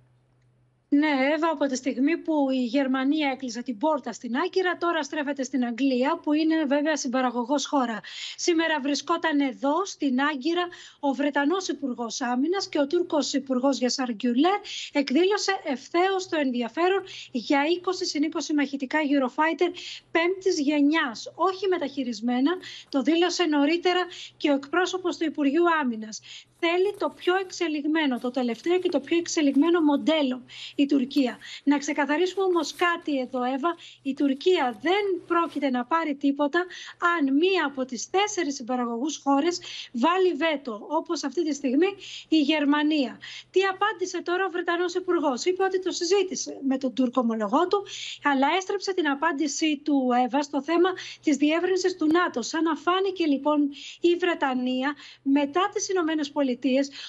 Ναι, 0.92 1.08
Εύα, 1.34 1.48
από 1.50 1.66
τη 1.66 1.76
στιγμή 1.76 2.16
που 2.18 2.50
η 2.50 2.64
Γερμανία 2.64 3.30
έκλεισε 3.30 3.62
την 3.62 3.78
πόρτα 3.78 4.12
στην 4.12 4.36
Άκυρα, 4.36 4.76
τώρα 4.76 5.02
στρέφεται 5.02 5.42
στην 5.42 5.64
Αγγλία, 5.64 6.20
που 6.22 6.32
είναι 6.32 6.64
βέβαια 6.64 6.96
συμπαραγωγός 6.96 7.66
χώρα. 7.66 8.00
Σήμερα 8.36 8.80
βρισκόταν 8.80 9.40
εδώ, 9.40 9.84
στην 9.84 10.20
Άγκυρα, 10.20 10.68
ο 11.00 11.12
Βρετανός 11.12 11.68
Υπουργός 11.68 12.20
Άμυνας 12.20 12.68
και 12.68 12.78
ο 12.78 12.86
Τούρκος 12.86 13.32
Υπουργός 13.32 13.78
Γιασάρ 13.78 14.10
Γκιουλέρ 14.12 14.60
εκδήλωσε 14.92 15.52
ευθέως 15.64 16.28
το 16.28 16.36
ενδιαφέρον 16.36 17.02
για 17.30 17.62
20 17.82 17.90
συν 18.06 18.22
20 18.32 18.54
μαχητικά 18.56 18.98
Eurofighter 18.98 19.70
πέμπτης 20.10 20.60
γενιάς. 20.60 21.32
Όχι 21.34 21.68
μεταχειρισμένα, 21.68 22.52
το 22.88 23.02
δήλωσε 23.02 23.44
νωρίτερα 23.44 24.06
και 24.36 24.50
ο 24.50 24.54
εκπρόσωπος 24.54 25.16
του 25.16 25.24
Υπουργείου 25.24 25.64
Άμυνας 25.82 26.20
θέλει 26.60 26.94
το 26.98 27.08
πιο 27.16 27.34
εξελιγμένο, 27.36 28.18
το 28.18 28.30
τελευταίο 28.30 28.78
και 28.78 28.88
το 28.88 29.00
πιο 29.00 29.16
εξελιγμένο 29.16 29.80
μοντέλο 29.80 30.42
η 30.74 30.86
Τουρκία. 30.86 31.38
Να 31.64 31.78
ξεκαθαρίσουμε 31.78 32.44
όμως 32.44 32.74
κάτι 32.74 33.18
εδώ, 33.18 33.42
Εύα. 33.42 33.76
Η 34.02 34.14
Τουρκία 34.14 34.78
δεν 34.82 35.04
πρόκειται 35.26 35.70
να 35.70 35.84
πάρει 35.84 36.14
τίποτα 36.14 36.66
αν 37.16 37.34
μία 37.34 37.64
από 37.66 37.84
τις 37.84 38.10
τέσσερις 38.10 38.54
συμπαραγωγούς 38.54 39.20
χώρες 39.24 39.60
βάλει 39.92 40.32
βέτο, 40.32 40.86
όπως 40.88 41.24
αυτή 41.24 41.44
τη 41.44 41.54
στιγμή 41.54 41.90
η 42.28 42.40
Γερμανία. 42.40 43.18
Τι 43.50 43.60
απάντησε 43.62 44.22
τώρα 44.22 44.44
ο 44.44 44.50
Βρετανός 44.50 44.94
Υπουργός; 44.94 45.44
Είπε 45.44 45.62
ότι 45.62 45.80
το 45.80 45.90
συζήτησε 45.90 46.58
με 46.68 46.78
τον 46.78 46.94
Τούρκο 46.94 47.20
ομολογό 47.20 47.66
του, 47.68 47.86
αλλά 48.22 48.46
έστρεψε 48.56 48.94
την 48.94 49.08
απάντησή 49.08 49.80
του, 49.84 50.08
Εύα, 50.24 50.42
στο 50.42 50.62
θέμα 50.62 50.90
της 51.22 51.36
διεύρυνσης 51.36 51.96
του 51.96 52.06
ΝΑΤΟ. 52.06 52.42
Σαν 52.42 52.62
να 52.62 52.74
φάνηκε 52.74 53.26
λοιπόν 53.26 53.70
η 54.00 54.14
Βρετανία 54.16 54.94
μετά 55.22 55.70
τις 55.74 55.88
Ηνωμένες 55.88 56.30
Πολιτείες 56.30 56.48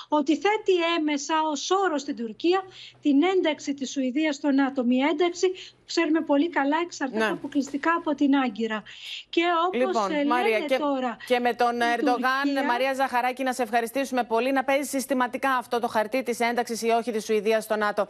ότι 0.07 0.33
θέτει 0.35 0.73
έμεσα 0.97 1.33
ως 1.51 1.71
όρο 1.71 1.97
στην 1.97 2.15
Τουρκία 2.15 2.63
την 3.01 3.23
ένταξη 3.23 3.73
της 3.73 3.91
Σουηδίας 3.91 4.35
στο 4.35 4.51
ΝΑΤΟ. 4.51 4.83
Μια 4.83 5.07
ένταξη 5.11 5.47
που 5.49 5.83
ξέρουμε 5.85 6.21
πολύ 6.21 6.49
καλά 6.49 6.77
εξαρτάται 6.83 7.25
ναι. 7.25 7.31
αποκλειστικά 7.31 7.91
από 7.97 8.15
την 8.15 8.35
Άγκυρα. 8.35 8.83
Και 9.29 9.41
όπως 9.65 9.79
λοιπόν, 9.79 10.27
Μαρία, 10.27 10.59
και, 10.59 10.77
τώρα... 10.77 11.17
Και 11.27 11.39
με 11.39 11.53
τον 11.53 11.81
Ερντογάν, 11.81 12.43
Τουρκία... 12.43 12.63
Μαρία 12.63 12.93
Ζαχαράκη, 12.93 13.43
να 13.43 13.53
σε 13.53 13.63
ευχαριστήσουμε 13.63 14.23
πολύ. 14.23 14.51
Να 14.51 14.63
παίζει 14.63 14.89
συστηματικά 14.89 15.51
αυτό 15.51 15.79
το 15.79 15.87
χαρτί 15.87 16.23
της 16.23 16.39
ένταξης 16.39 16.81
ή 16.81 16.89
όχι 16.89 17.11
της 17.11 17.25
Σουηδίας 17.25 17.63
στο 17.63 17.75
ΝΑΤΟ. 17.75 18.07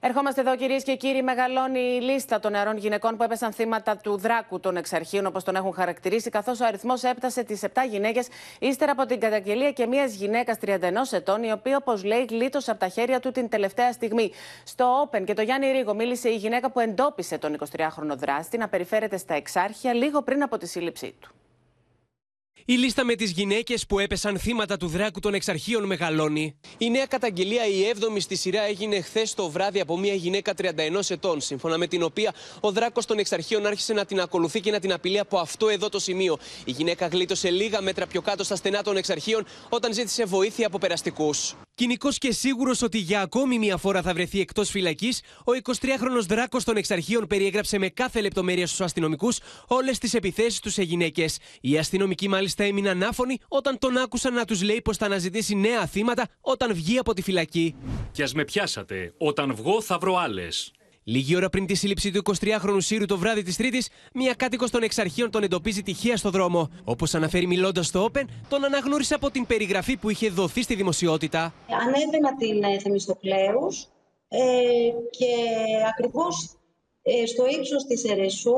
Ερχόμαστε 0.00 0.40
εδώ, 0.40 0.56
κυρίες 0.56 0.82
και 0.82 0.96
κύριοι. 0.96 1.22
Μεγαλώνει 1.22 1.80
η 1.80 2.00
λίστα 2.00 2.40
των 2.40 2.52
νεαρών 2.52 2.76
γυναικών 2.76 3.16
που 3.16 3.22
έπεσαν 3.22 3.52
θύματα 3.52 3.96
του 3.96 4.16
δράκου 4.16 4.60
των 4.60 4.76
εξαρχείων, 4.76 5.26
όπως 5.26 5.44
τον 5.44 5.56
έχουν 5.56 5.72
χαρακτηρίσει, 5.72 6.30
καθώς 6.30 6.60
ο 6.60 6.64
αριθμός 6.64 7.02
έπτασε 7.02 7.42
τις 7.42 7.62
7 7.62 7.68
γυναίκες, 7.90 8.28
ύστερα 8.58 8.92
από 8.92 9.06
την 9.06 9.20
καταγγελία 9.20 9.72
και 9.72 9.86
μιας 9.86 10.14
γυναίκας 10.14 10.58
31 10.58 11.12
ετών, 11.12 11.42
η 11.42 11.52
οποία, 11.52 11.76
όπως 11.76 12.04
λέει, 12.04 12.26
γλίτωσε 12.28 12.70
από 12.70 12.80
τα 12.80 12.88
χέρια 12.88 13.20
του 13.20 13.30
την 13.30 13.48
τελευταία 13.48 13.92
στιγμή. 13.92 14.32
Στο 14.64 15.08
Open 15.10 15.24
και 15.24 15.34
το 15.34 15.42
Γιάννη 15.42 15.70
Ρίγο 15.70 15.94
μίλησε 15.94 16.28
η 16.28 16.36
γυναίκα 16.36 16.70
που 16.70 16.80
εντόπισε 16.80 17.38
τον 17.38 17.58
23χρονο 17.76 18.16
δράστη 18.16 18.58
να 18.58 18.68
περιφέρεται 18.68 19.16
στα 19.16 19.34
εξάρχεια 19.34 19.94
λίγο 19.94 20.22
πριν 20.22 20.42
από 20.42 20.58
τη 20.58 20.66
σύλληψή 20.66 21.14
του. 21.20 21.35
Η 22.68 22.72
λίστα 22.72 23.04
με 23.04 23.14
τις 23.14 23.30
γυναίκες 23.30 23.86
που 23.86 23.98
έπεσαν 23.98 24.38
θύματα 24.38 24.76
του 24.76 24.86
δράκου 24.86 25.20
των 25.20 25.34
εξαρχείων 25.34 25.84
μεγαλώνει. 25.84 26.56
Η 26.78 26.90
νέα 26.90 27.06
καταγγελία, 27.06 27.66
η 27.66 27.92
7η 27.94 28.20
στη 28.20 28.36
σειρά, 28.36 28.62
έγινε 28.62 29.00
χθες 29.00 29.34
το 29.34 29.50
βράδυ 29.50 29.80
από 29.80 29.98
μια 29.98 30.14
γυναίκα 30.14 30.52
31 30.56 30.70
ετών, 31.08 31.40
σύμφωνα 31.40 31.78
με 31.78 31.86
την 31.86 32.02
οποία 32.02 32.34
ο 32.60 32.72
δράκος 32.72 33.06
των 33.06 33.18
εξαρχείων 33.18 33.66
άρχισε 33.66 33.92
να 33.92 34.04
την 34.04 34.20
ακολουθεί 34.20 34.60
και 34.60 34.70
να 34.70 34.80
την 34.80 34.92
απειλεί 34.92 35.18
από 35.18 35.38
αυτό 35.38 35.68
εδώ 35.68 35.88
το 35.88 35.98
σημείο. 35.98 36.38
Η 36.64 36.70
γυναίκα 36.70 37.06
γλίτωσε 37.06 37.50
λίγα 37.50 37.80
μέτρα 37.80 38.06
πιο 38.06 38.22
κάτω 38.22 38.44
στα 38.44 38.56
στενά 38.56 38.82
των 38.82 38.96
εξαρχείων 38.96 39.46
όταν 39.68 39.92
ζήτησε 39.92 40.24
βοήθεια 40.24 40.66
από 40.66 40.78
περαστικούς. 40.78 41.54
Κοινικός 41.76 42.18
και 42.18 42.32
σίγουρος 42.32 42.82
ότι 42.82 42.98
για 42.98 43.20
ακόμη 43.20 43.58
μία 43.58 43.76
φορά 43.76 44.02
θα 44.02 44.12
βρεθεί 44.12 44.40
εκτός 44.40 44.70
φυλακής, 44.70 45.20
ο 45.38 45.52
23χρονο 45.62 46.24
δράκος 46.28 46.64
των 46.64 46.76
εξαρχείων 46.76 47.26
περιέγραψε 47.26 47.78
με 47.78 47.88
κάθε 47.88 48.20
λεπτομέρεια 48.20 48.66
στους 48.66 48.80
αστυνομικούς 48.80 49.38
όλες 49.66 49.98
τις 49.98 50.14
επιθέσεις 50.14 50.60
τους 50.60 50.72
σε 50.72 50.82
γυναίκες. 50.82 51.38
Οι 51.60 51.78
αστυνομικοί 51.78 52.28
μάλιστα 52.28 52.64
έμειναν 52.64 53.02
άφωνοι 53.02 53.38
όταν 53.48 53.78
τον 53.78 53.96
άκουσαν 53.96 54.34
να 54.34 54.44
τους 54.44 54.62
λέει 54.62 54.82
πως 54.82 54.96
θα 54.96 55.06
αναζητήσει 55.06 55.54
νέα 55.54 55.86
θύματα 55.86 56.28
όταν 56.40 56.74
βγει 56.74 56.98
από 56.98 57.14
τη 57.14 57.22
φυλακή. 57.22 57.74
Κι 58.12 58.22
ας 58.22 58.32
με 58.32 58.44
πιάσατε. 58.44 59.14
Όταν 59.18 59.54
βγω 59.54 59.80
θα 59.80 59.98
βρω 59.98 60.16
άλλες. 60.16 60.72
Λίγη 61.08 61.36
ώρα 61.36 61.48
πριν 61.48 61.66
τη 61.66 61.74
σύλληψη 61.74 62.10
του 62.10 62.22
23χρονου 62.24 62.76
Σύρου 62.78 63.04
το 63.06 63.18
βράδυ 63.18 63.42
της 63.42 63.56
Τρίτης, 63.56 63.88
μια 64.14 64.34
κάτοικος 64.34 64.70
των 64.70 64.82
εξαρχείων 64.82 65.30
τον 65.30 65.42
εντοπίζει 65.42 65.82
τυχαία 65.82 66.16
στο 66.16 66.30
δρόμο. 66.30 66.68
Όπως 66.84 67.14
αναφέρει 67.14 67.46
μιλώντας 67.46 67.86
στο 67.86 68.10
Open, 68.12 68.22
τον 68.48 68.64
αναγνώρισε 68.64 69.14
από 69.14 69.30
την 69.30 69.46
περιγραφή 69.46 69.96
που 69.96 70.10
είχε 70.10 70.28
δοθεί 70.28 70.62
στη 70.62 70.74
δημοσιότητα. 70.74 71.54
Ανέβαινα 71.68 72.36
την 72.36 72.62
ε, 72.62 72.78
Θεμιστοκλέους 72.78 73.88
ε, 74.28 74.38
και 75.10 75.32
ακριβώς 75.90 76.56
ε, 77.02 77.26
στο 77.26 77.44
ύψος 77.46 77.84
της 77.84 78.04
Ερεσού 78.04 78.56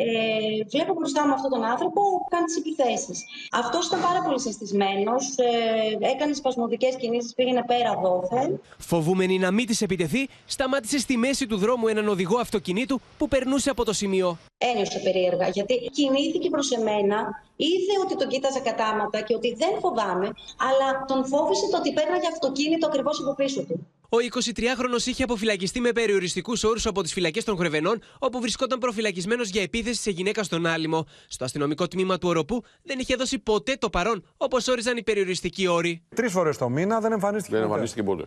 ε, 0.00 0.64
βλέπω 0.72 0.92
μπροστά 0.94 1.26
μου 1.26 1.32
αυτόν 1.32 1.50
τον 1.50 1.64
άνθρωπο 1.64 2.00
που 2.00 2.26
κάνει 2.30 2.44
τις 2.44 2.56
επιθέσεις. 2.56 3.24
Αυτός 3.50 3.86
ήταν 3.86 4.00
πάρα 4.00 4.20
πολύ 4.22 4.40
συστισμένος, 4.40 5.34
ε, 5.36 6.10
έκανε 6.12 6.32
σπασμωδικές 6.32 6.96
κινήσεις, 6.96 7.34
πήγαινε 7.34 7.62
πέρα 7.66 8.00
δόθεν. 8.02 8.60
Φοβούμενη 8.78 9.38
να 9.38 9.50
μην 9.50 9.66
της 9.66 9.82
επιτεθεί, 9.82 10.28
σταμάτησε 10.46 10.98
στη 10.98 11.16
μέση 11.16 11.46
του 11.46 11.56
δρόμου 11.56 11.88
έναν 11.88 12.08
οδηγό 12.08 12.38
αυτοκινήτου 12.38 13.00
που 13.18 13.28
περνούσε 13.28 13.70
από 13.70 13.84
το 13.84 13.92
σημείο. 13.92 14.38
Ένιωσε 14.58 14.98
περίεργα, 14.98 15.48
γιατί 15.48 15.74
κινήθηκε 15.92 16.48
προς 16.50 16.70
εμένα, 16.70 17.18
είδε 17.56 17.94
ότι 18.04 18.16
τον 18.16 18.28
κοίταζε 18.28 18.60
κατάματα 18.60 19.20
και 19.20 19.34
ότι 19.34 19.54
δεν 19.54 19.72
φοβάμαι, 19.80 20.28
αλλά 20.68 21.04
τον 21.06 21.26
φόβησε 21.26 21.68
το 21.70 21.76
ότι 21.76 21.92
πέρναγε 21.92 22.26
αυτοκίνητο 22.32 22.86
ακριβώς 22.86 23.20
από 23.20 23.34
πίσω 23.34 23.62
του. 23.62 23.86
Ο 24.10 24.16
23χρονο 24.34 25.06
είχε 25.06 25.22
αποφυλακιστεί 25.22 25.80
με 25.80 25.92
περιοριστικούς 25.92 26.64
όρους 26.64 26.86
από 26.86 27.02
τις 27.02 27.12
φυλακές 27.12 27.44
των 27.44 27.56
Χρεβενών, 27.56 28.00
όπου 28.18 28.40
βρισκόταν 28.40 28.78
προφυλακισμένος 28.78 29.48
για 29.48 29.62
επίθεση 29.62 30.00
σε 30.02 30.10
γυναίκα 30.10 30.42
στον 30.42 30.66
Άλυμο. 30.66 31.06
Στο 31.28 31.44
αστυνομικό 31.44 31.88
τμήμα 31.88 32.18
του 32.18 32.28
Οροπού 32.28 32.64
δεν 32.82 32.98
είχε 32.98 33.14
δώσει 33.16 33.38
ποτέ 33.38 33.76
το 33.78 33.90
παρόν, 33.90 34.24
όπως 34.36 34.68
όριζαν 34.68 34.96
οι 34.96 35.02
περιοριστικοί 35.02 35.66
όροι. 35.66 36.02
Τρεις 36.14 36.32
φορές 36.32 36.56
το 36.56 36.68
μήνα 36.68 37.00
δεν 37.00 37.12
εμφανίστηκε 37.12 37.50
Δεν 37.54 37.60
ποτέ. 37.62 37.72
εμφανίστηκε 37.72 38.02
ποτέ. 38.02 38.24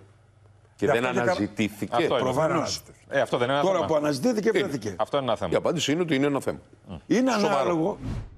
Και 0.75 0.85
Γι' 0.85 0.91
δεν 0.91 1.05
αυτό 1.05 1.19
και 1.19 1.25
κα- 1.25 1.31
αναζητήθηκε. 1.31 1.95
Αυτό 1.95 2.13
είναι. 2.13 2.19
Προφανώς. 2.23 2.81
Ε, 3.07 3.21
αυτό 3.21 3.37
δεν 3.37 3.47
είναι 3.47 3.55
ένα 3.57 3.65
Τώρα 3.65 3.75
θέμα. 3.75 3.87
που 3.87 3.95
αναζητήθηκε, 3.95 4.49
Είναι; 4.49 4.59
βρέθηκε. 4.59 4.95
Αυτό 4.97 5.17
είναι 5.17 5.25
ένα 5.25 5.35
θέμα. 5.35 5.51
Η 5.53 5.55
απάντηση 5.55 5.91
είναι 5.91 6.01
ότι 6.01 6.15
είναι 6.15 6.25
ένα 6.25 6.39
θέμα. 6.41 6.59
Είναι 7.07 7.31
Σοβαρό. 7.31 7.55
ανάλογο. 7.55 7.97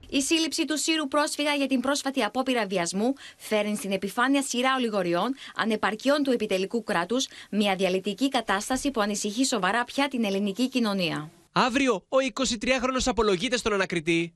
Η 0.09 0.21
σύλληψη 0.21 0.65
του 0.65 0.77
Σύρου 0.77 1.07
πρόσφυγα 1.07 1.53
για 1.53 1.67
την 1.67 1.79
πρόσφατη 1.79 2.23
απόπειρα 2.23 2.65
βιασμού 2.67 3.13
φέρνει 3.37 3.75
στην 3.75 3.91
επιφάνεια 3.91 4.41
σειρά 4.41 4.75
ολιγοριών, 4.75 5.35
ανεπαρκειών 5.55 6.23
του 6.23 6.31
επιτελικού 6.31 6.83
κράτους, 6.83 7.27
μια 7.49 7.75
διαλυτική 7.75 8.29
κατάσταση 8.29 8.91
που 8.91 9.01
ανησυχεί 9.01 9.45
σοβαρά 9.45 9.83
πια 9.83 10.07
την 10.07 10.23
ελληνική 10.23 10.69
κοινωνία. 10.69 11.31
Αύριο, 11.51 11.93
ο 11.93 12.17
23χρονο 12.33 13.01
απολογείται 13.05 13.57
στον 13.57 13.73
ανακριτή. 13.73 14.33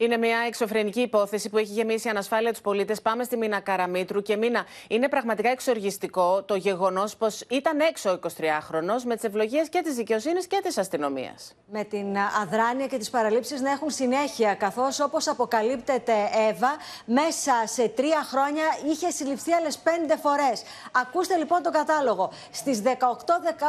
Είναι 0.00 0.16
μια 0.16 0.38
εξωφρενική 0.46 1.00
υπόθεση 1.00 1.48
που 1.48 1.58
έχει 1.58 1.72
γεμίσει 1.72 2.08
ανασφάλεια 2.08 2.50
τους 2.50 2.60
πολίτες. 2.60 3.02
Πάμε 3.02 3.24
στη 3.24 3.36
Μίνα 3.36 3.60
Καραμίτρου. 3.60 4.22
Και 4.22 4.36
Μίνα, 4.36 4.66
είναι 4.88 5.08
πραγματικά 5.08 5.50
εξοργιστικό 5.50 6.42
το 6.42 6.54
γεγονός 6.54 7.16
πως 7.16 7.40
ήταν 7.48 7.80
έξω 7.80 8.10
ο 8.10 8.18
23χρονο 8.22 9.02
με 9.04 9.14
τις 9.14 9.24
ευλογίες 9.24 9.68
και 9.68 9.80
της 9.84 9.94
δικαιοσύνης 9.94 10.46
και 10.46 10.60
της 10.62 10.78
αστυνομίας. 10.78 11.52
με 11.70 11.84
την 11.84 12.16
αδράνεια 12.42 12.86
και 12.86 12.98
τις 12.98 13.10
παραλήψεις 13.10 13.60
να 13.60 13.70
έχουν 13.70 13.90
συνέχεια, 13.90 14.54
καθώς 14.54 15.00
όπως 15.00 15.28
αποκαλύπτεται 15.28 16.12
Εύα, 16.48 16.76
μέσα 17.04 17.52
σε 17.64 17.88
τρία 17.88 18.22
χρόνια 18.22 18.64
είχε 18.90 19.10
συλληφθεί 19.10 19.52
άλλες 19.52 19.78
πέντε 19.78 20.16
φορές. 20.16 20.62
Ακούστε 20.92 21.36
λοιπόν 21.36 21.62
τον 21.62 21.72
κατάλογο. 21.72 22.32
Στις 22.50 22.82
18, 22.82 23.40
δεκα, 23.42 23.66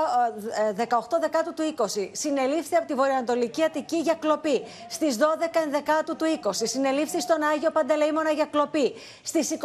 ε, 0.69 0.73
18 0.73 1.19
Δεκάτου 1.21 1.53
του 1.53 1.63
20 1.63 2.09
συνελήφθη 2.11 2.75
από 2.75 2.87
τη 2.87 2.93
Βορειοανατολική 2.93 3.63
Αττική 3.63 3.97
για 3.97 4.13
κλοπή. 4.13 4.63
Στις 4.89 5.17
12 5.17 5.59
Ενδεκάτου 5.65 6.15
του 6.19 6.25
20 6.43 6.51
συνελήφθη 6.63 7.21
στον 7.21 7.43
Άγιο 7.43 7.71
Παντελεήμονα 7.71 8.31
για 8.31 8.45
κλοπή. 8.45 8.93
Στις 9.23 9.49
22 9.51 9.55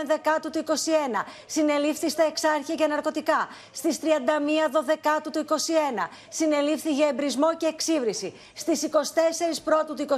Ενδεκάτου 0.00 0.50
του 0.50 0.64
21 0.66 0.72
συνελήφθη 1.46 2.08
στα 2.10 2.22
Εξάρχεια 2.22 2.74
για 2.74 2.86
ναρκωτικά. 2.86 3.48
Στις 3.72 3.98
31 4.02 4.06
Δωδεκάτου 4.70 5.30
του 5.30 5.44
21 5.48 5.54
συνελήφθη 6.28 6.92
για 6.92 7.08
εμπρισμό 7.08 7.56
και 7.56 7.66
εξύβριση. 7.66 8.34
Στις 8.54 8.88
24 8.92 8.96
Πρώτου 9.64 9.94
του 9.94 10.06
22 10.08 10.14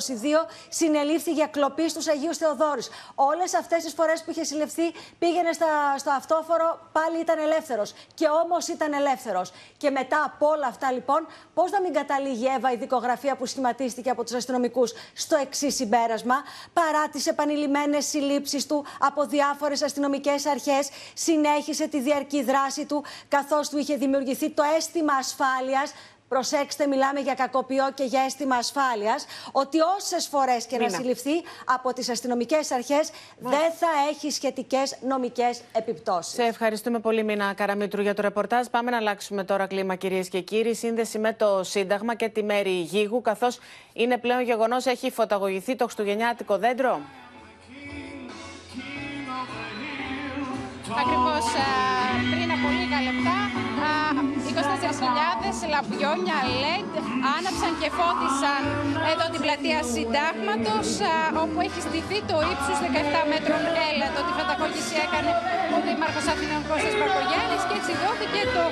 συνελήφθη 0.68 1.32
για 1.32 1.46
κλοπή 1.46 1.88
στους 1.88 2.08
Αγίους 2.08 2.36
Θεοδόρους. 2.36 2.88
Όλες 3.14 3.54
αυτές 3.54 3.84
τις 3.84 3.92
φορές 3.92 4.22
που 4.22 4.30
είχε 4.30 4.44
συλληφθεί 4.44 4.92
πήγαινε 5.18 5.52
στα, 5.52 5.66
στο 5.98 6.10
αυτόφορο, 6.10 6.88
πάλι 6.92 7.20
ήταν 7.20 7.38
ελεύθερος. 7.38 7.94
Και 8.14 8.26
όμως 8.44 8.68
ήταν 8.68 8.92
ελεύθερος. 8.92 9.52
Και 9.76 9.90
μετά 9.90 10.22
από 10.24 10.46
όλα 10.48 10.66
αυτά 10.66 10.92
λοιπόν, 10.92 11.26
πώς 11.54 11.70
να 11.70 11.80
μην 11.80 11.92
καταλήγει 11.92 12.44
η 12.44 12.48
Εύα 12.56 12.72
η 12.72 12.76
δικογραφία 12.76 13.36
που 13.36 13.46
σχηματίστηκε 13.46 14.10
από 14.10 14.22
τους 14.24 14.32
αστυνομικούς 14.32 14.92
στο 15.14 15.36
εξής 15.36 15.79
συμπέρασμα, 15.80 16.36
παρά 16.72 17.08
τις 17.08 17.26
επανειλημμένες 17.26 18.06
συλλήψεις 18.06 18.66
του 18.66 18.84
από 18.98 19.26
διάφορες 19.26 19.82
αστυνομικές 19.82 20.46
αρχές, 20.46 20.88
συνέχισε 21.14 21.88
τη 21.88 22.00
διαρκή 22.00 22.42
δράση 22.42 22.84
του, 22.84 23.04
καθώς 23.28 23.68
του 23.68 23.78
είχε 23.78 23.96
δημιουργηθεί 23.96 24.50
το 24.50 24.62
αίσθημα 24.76 25.12
ασφάλειας 25.12 25.92
Προσέξτε, 26.34 26.86
μιλάμε 26.86 27.20
για 27.20 27.34
κακοποιό 27.34 27.90
και 27.94 28.04
για 28.04 28.22
αίσθημα 28.22 28.56
ασφάλειας. 28.56 29.26
Ότι 29.52 29.78
όσες 29.96 30.26
φορές 30.26 30.66
και 30.66 30.76
να 30.76 30.84
Μίνα. 30.84 30.96
συλληφθεί 30.96 31.30
από 31.64 31.92
τις 31.92 32.08
αστυνομικές 32.08 32.70
αρχές 32.70 33.10
δεν 33.38 33.72
θα 33.78 33.86
έχει 34.10 34.30
σχετικές 34.30 34.96
νομικές 35.08 35.60
επιπτώσεις. 35.72 36.32
Σε 36.32 36.42
ευχαριστούμε 36.42 36.98
πολύ, 36.98 37.22
Μίνα 37.22 37.52
Καραμίτρου, 37.54 38.02
για 38.02 38.14
το 38.14 38.22
ρεπορτάζ. 38.22 38.66
Πάμε 38.66 38.90
να 38.90 38.96
αλλάξουμε 38.96 39.44
τώρα 39.44 39.66
κλίμα, 39.66 39.94
κυρίες 39.94 40.28
και 40.28 40.40
κύριοι. 40.40 40.74
Σύνδεση 40.74 41.18
με 41.18 41.32
το 41.32 41.64
Σύνταγμα 41.64 42.14
και 42.14 42.28
τη 42.28 42.42
μέρη 42.42 42.70
Γίγου, 42.70 43.20
καθώς 43.20 43.58
είναι 43.92 44.18
πλέον 44.18 44.42
γεγονός, 44.42 44.86
έχει 44.86 45.10
φωταγωγηθεί 45.10 45.76
το 45.76 45.84
Χριστουγεννιάτικο 45.84 46.58
δέντρο. 46.58 47.00
Ακριβώς 51.02 51.46
πριν 52.32 52.48
από 52.56 52.66
λίγα 52.78 52.98
λεπτά, 53.08 53.38
α, 53.88 53.92
24.000 54.60 55.64
λαμπιόνια 55.74 56.38
LED 56.62 56.92
άναψαν 57.36 57.72
και 57.80 57.88
φώτισαν 57.98 58.62
εδώ 59.12 59.24
την 59.32 59.40
πλατεία 59.44 59.80
Συντάγματος, 59.92 60.88
όπου 61.42 61.58
έχει 61.66 61.80
στηθεί 61.88 62.18
το 62.30 62.36
ύψος 62.52 62.78
17 62.84 63.20
μέτρων 63.32 63.62
έλατο. 63.88 64.18
Τη 64.26 64.32
φωταγώγηση 64.38 64.94
έκανε 65.06 65.30
ο 65.74 65.76
Δήμαρχος 65.86 66.26
Αθηνών 66.32 66.62
Κώστας 66.68 66.94
Μπαρκογιάννης 66.98 67.62
και 67.68 67.74
έτσι 67.80 67.92
δόθηκε 68.02 68.40
το 68.56 68.64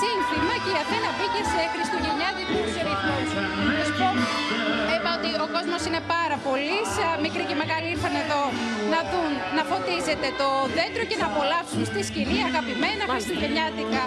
σύνθημα 0.00 0.54
και 0.62 0.70
η 0.76 0.78
Αθήνα 0.84 1.08
μπήκε 1.16 1.42
σε 1.52 1.62
χριστουγεννιάτικους 1.72 2.72
ρυθμούς. 2.86 3.28
Να 3.92 3.98
σου 3.98 4.04
πω, 4.04 4.10
είπα 4.94 5.10
ότι 5.18 5.30
ο 5.44 5.46
κόσμος 5.56 5.82
είναι 5.88 6.02
πάρα 6.14 6.36
πολύς. 6.46 6.90
Μικροί 7.24 7.42
και 7.48 7.56
μεγάλοι 7.62 7.86
ήρθαν 7.94 8.14
εδώ 8.22 8.40
να 8.92 9.00
δουν, 9.10 9.32
να 9.56 9.62
φωτίζεται 9.70 10.28
το 10.40 10.48
δέντρο 10.76 11.02
και 11.10 11.16
να 11.22 11.26
απολαύσουν 11.32 11.82
στη 11.90 12.00
σκηνή 12.08 12.38
αγαπημένα 12.50 13.02
χριστουγεννιάτικα 13.12 14.02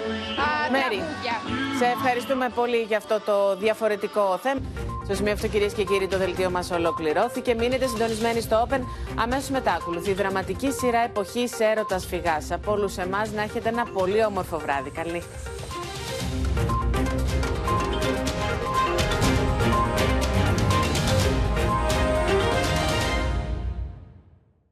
α, 0.45 0.47
Μέρη, 0.73 0.99
τραγούδια. 1.01 1.35
σε 1.79 1.85
ευχαριστούμε 1.95 2.45
πολύ 2.59 2.79
για 2.89 2.97
αυτό 3.03 3.15
το 3.29 3.35
διαφορετικό 3.65 4.25
θέμα. 4.45 4.61
Στο 5.07 5.13
σημείο 5.17 5.33
αυτό, 5.37 5.47
κυρίες 5.53 5.73
και 5.77 5.83
κύριοι, 5.89 6.07
το 6.13 6.17
δελτίο 6.23 6.49
μας 6.57 6.67
ολοκληρώθηκε. 6.79 7.51
Μείνετε 7.61 7.85
συντονισμένοι 7.91 8.41
στο 8.47 8.55
Open. 8.65 8.81
Αμέσως 9.23 9.49
μετά 9.57 9.71
ακολουθεί 9.79 10.09
η 10.09 10.17
δραματική 10.21 10.69
σειρά 10.79 11.01
εποχής 11.09 11.51
έρωτας 11.71 12.05
φυγάς. 12.05 12.45
Από 12.51 12.71
όλους 12.71 12.97
εμάς 13.05 13.27
να 13.31 13.41
έχετε 13.41 13.69
ένα 13.69 13.83
πολύ 13.97 14.19
όμορφο 14.25 14.57
βράδυ. 14.63 14.89
Καλή 14.89 15.11
νύχτα. 15.11 15.37